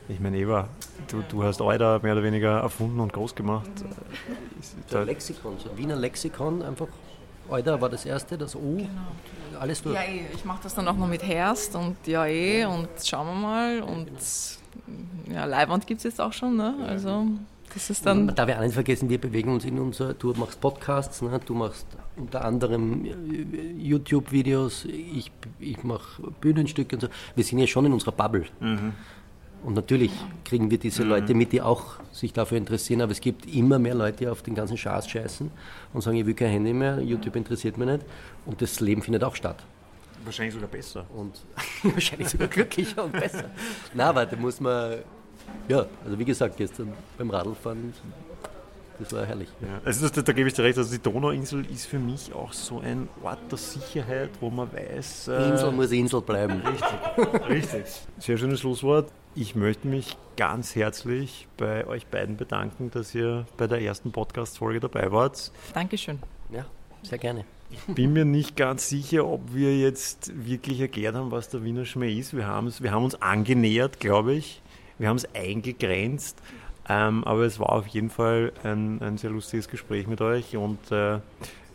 ich 0.08 0.20
meine, 0.20 0.36
Eva, 0.38 0.68
du, 1.08 1.22
du 1.28 1.42
hast 1.44 1.60
Euda 1.60 1.98
mehr 2.02 2.12
oder 2.12 2.22
weniger 2.22 2.60
erfunden 2.60 3.00
und 3.00 3.12
groß 3.12 3.34
gemacht. 3.34 3.68
Ist 4.60 4.76
Der 4.90 5.00
da- 5.00 5.04
Lexikon, 5.04 5.54
so 5.58 5.76
Wiener 5.76 5.96
Lexikon, 5.96 6.62
einfach. 6.62 6.88
Euda 7.48 7.78
war 7.80 7.90
das 7.90 8.06
erste, 8.06 8.38
das 8.38 8.56
O, 8.56 8.78
alles 9.60 9.82
durch. 9.82 9.94
Ja, 9.94 10.02
eh, 10.02 10.22
ich 10.34 10.44
mache 10.46 10.60
das 10.62 10.74
dann 10.74 10.88
auch 10.88 10.96
noch 10.96 11.06
mit 11.06 11.22
Herst 11.22 11.74
und 11.76 11.96
ja 12.06 12.24
eh 12.26 12.64
und 12.64 12.88
schauen 13.04 13.26
wir 13.26 13.34
mal 13.34 13.82
und 13.82 14.08
ja, 15.30 15.44
Leihwand 15.44 15.86
gibt 15.86 15.98
es 15.98 16.04
jetzt 16.04 16.20
auch 16.22 16.32
schon, 16.32 16.56
ne? 16.56 16.74
Also 16.88 17.26
das 17.74 17.90
ist 17.90 18.06
dann 18.06 18.34
darf 18.34 18.48
ja 18.48 18.56
auch 18.56 18.62
nicht 18.62 18.72
vergessen, 18.72 19.10
wir 19.10 19.20
bewegen 19.20 19.52
uns 19.52 19.64
in 19.66 19.78
unser, 19.78 20.14
du 20.14 20.32
machst 20.34 20.58
Podcasts, 20.60 21.20
ne? 21.20 21.38
du 21.44 21.54
machst 21.54 21.86
unter 22.16 22.44
anderem 22.44 23.04
äh, 23.04 23.72
YouTube-Videos, 23.78 24.86
ich, 24.86 25.30
ich 25.58 25.82
mache 25.84 26.22
Bühnenstücke 26.40 26.96
und 26.96 27.00
so. 27.02 27.08
Wir 27.34 27.44
sind 27.44 27.58
ja 27.58 27.66
schon 27.66 27.84
in 27.84 27.92
unserer 27.92 28.12
Bubble. 28.12 28.44
Und 29.64 29.74
natürlich 29.74 30.12
kriegen 30.44 30.70
wir 30.70 30.76
diese 30.76 31.04
Leute 31.04 31.32
mit, 31.32 31.52
die 31.52 31.62
auch 31.62 31.94
sich 32.12 32.34
dafür 32.34 32.58
interessieren, 32.58 33.00
aber 33.00 33.12
es 33.12 33.20
gibt 33.20 33.46
immer 33.46 33.78
mehr 33.78 33.94
Leute, 33.94 34.18
die 34.18 34.28
auf 34.28 34.42
den 34.42 34.54
ganzen 34.54 34.76
Schatz 34.76 35.08
scheißen 35.08 35.50
und 35.94 36.00
sagen, 36.02 36.18
ich 36.18 36.26
will 36.26 36.34
kein 36.34 36.50
Handy 36.50 36.74
mehr, 36.74 37.00
YouTube 37.00 37.34
interessiert 37.34 37.78
mich 37.78 37.88
nicht. 37.88 38.04
Und 38.44 38.60
das 38.60 38.80
Leben 38.80 39.00
findet 39.00 39.24
auch 39.24 39.34
statt. 39.34 39.64
wahrscheinlich 40.22 40.54
sogar 40.54 40.68
besser. 40.68 41.06
und 41.16 41.40
wahrscheinlich 41.94 42.28
sogar 42.28 42.48
glücklicher 42.48 43.04
und 43.04 43.12
besser. 43.12 43.50
Na, 43.94 44.10
aber 44.10 44.26
da 44.26 44.36
muss 44.36 44.60
man, 44.60 44.98
ja, 45.66 45.86
also 46.04 46.18
wie 46.18 46.24
gesagt, 46.26 46.58
gestern 46.58 46.92
beim 47.16 47.30
Radlfahren, 47.30 47.94
das 48.98 49.12
war 49.12 49.26
herrlich. 49.26 49.48
Ja. 49.60 49.80
Also 49.84 50.08
das, 50.08 50.24
da 50.24 50.32
gebe 50.32 50.48
ich 50.48 50.54
dir 50.54 50.64
recht, 50.64 50.78
also 50.78 50.92
die 50.94 51.02
Donauinsel 51.02 51.64
ist 51.70 51.86
für 51.86 51.98
mich 51.98 52.32
auch 52.32 52.52
so 52.52 52.80
ein 52.80 53.08
Ort 53.22 53.38
der 53.50 53.58
Sicherheit, 53.58 54.30
wo 54.40 54.50
man 54.50 54.72
weiß... 54.72 55.28
äh, 55.28 55.50
Insel 55.50 55.72
muss 55.72 55.90
Insel 55.90 56.20
bleiben. 56.20 56.62
Richtig, 56.66 57.48
richtig. 57.48 57.84
Sehr 58.18 58.38
schönes 58.38 58.60
Schlusswort. 58.60 59.10
Ich 59.34 59.54
möchte 59.54 59.88
mich 59.88 60.16
ganz 60.36 60.76
herzlich 60.76 61.48
bei 61.56 61.86
euch 61.86 62.06
beiden 62.06 62.36
bedanken, 62.36 62.90
dass 62.90 63.14
ihr 63.14 63.46
bei 63.56 63.66
der 63.66 63.80
ersten 63.80 64.12
Podcast-Folge 64.12 64.80
dabei 64.80 65.10
wart. 65.10 65.50
Dankeschön. 65.72 66.20
Ja, 66.50 66.66
sehr 67.02 67.18
gerne. 67.18 67.44
Bin 67.88 68.12
mir 68.12 68.24
nicht 68.24 68.56
ganz 68.56 68.88
sicher, 68.88 69.26
ob 69.26 69.52
wir 69.52 69.76
jetzt 69.76 70.30
wirklich 70.46 70.80
erklärt 70.80 71.16
haben, 71.16 71.32
was 71.32 71.48
der 71.48 71.64
Wiener 71.64 71.84
Schmäh 71.84 72.16
ist. 72.16 72.32
Wir, 72.32 72.46
wir 72.46 72.92
haben 72.92 73.04
uns 73.04 73.20
angenähert, 73.20 73.98
glaube 73.98 74.34
ich. 74.34 74.62
Wir 74.98 75.08
haben 75.08 75.16
es 75.16 75.26
eingegrenzt. 75.34 76.40
Ähm, 76.88 77.24
aber 77.24 77.42
es 77.42 77.58
war 77.58 77.70
auf 77.70 77.86
jeden 77.86 78.10
Fall 78.10 78.52
ein, 78.62 79.00
ein 79.00 79.16
sehr 79.16 79.30
lustiges 79.30 79.68
Gespräch 79.68 80.06
mit 80.06 80.20
euch. 80.20 80.56
Und 80.56 80.92
äh, 80.92 81.18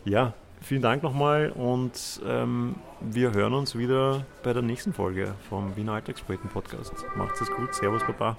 ja, 0.04 0.34
vielen 0.60 0.82
Dank 0.82 1.02
nochmal. 1.02 1.50
Und 1.50 2.20
ähm, 2.26 2.76
wir 3.00 3.32
hören 3.32 3.54
uns 3.54 3.76
wieder 3.76 4.24
bei 4.42 4.52
der 4.52 4.62
nächsten 4.62 4.92
Folge 4.92 5.34
vom 5.48 5.76
Wiener 5.76 5.94
Alltagspoeten 5.94 6.48
Podcast. 6.50 6.92
Macht's 7.16 7.40
es 7.40 7.50
gut. 7.50 7.74
Servus, 7.74 8.02
Baba. 8.04 8.36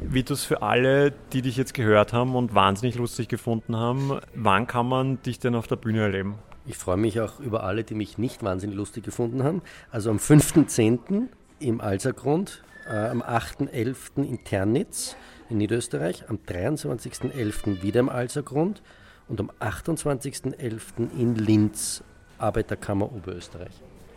Vitus, 0.00 0.44
für 0.44 0.62
alle, 0.62 1.12
die 1.32 1.42
dich 1.42 1.56
jetzt 1.56 1.74
gehört 1.74 2.12
haben 2.12 2.36
und 2.36 2.54
wahnsinnig 2.54 2.94
lustig 2.94 3.28
gefunden 3.28 3.76
haben, 3.76 4.20
wann 4.34 4.66
kann 4.66 4.88
man 4.88 5.20
dich 5.22 5.40
denn 5.40 5.56
auf 5.56 5.66
der 5.66 5.76
Bühne 5.76 6.02
erleben? 6.02 6.38
Ich 6.66 6.78
freue 6.78 6.96
mich 6.96 7.20
auch 7.20 7.40
über 7.40 7.64
alle, 7.64 7.84
die 7.84 7.94
mich 7.94 8.16
nicht 8.16 8.42
wahnsinnig 8.42 8.76
lustig 8.76 9.04
gefunden 9.04 9.42
haben. 9.44 9.62
Also 9.90 10.10
am 10.10 10.16
5.10. 10.16 11.28
im 11.60 11.80
Alsergrund, 11.80 12.62
äh, 12.88 12.96
am 12.96 13.22
8.11. 13.22 14.24
in 14.24 14.42
Ternitz 14.44 15.16
in 15.50 15.58
Niederösterreich, 15.58 16.24
am 16.28 16.38
23.11. 16.46 17.82
wieder 17.82 18.00
im 18.00 18.08
Alsergrund 18.08 18.82
und 19.28 19.40
am 19.40 19.50
28.11. 19.60 21.10
in 21.18 21.34
Linz, 21.34 22.02
Arbeiterkammer 22.38 23.12
Oberösterreich. 23.12 23.74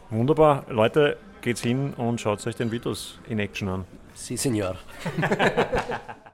Wunderbar. 0.10 0.66
Leute, 0.70 1.18
geht's 1.42 1.62
hin 1.62 1.94
und 1.96 2.22
schaut 2.22 2.46
euch 2.48 2.56
den 2.56 2.72
Vitus 2.72 3.20
in 3.28 3.40
Action 3.40 3.68
an. 3.68 3.86
Si, 4.14 4.38
Signor. 4.38 4.76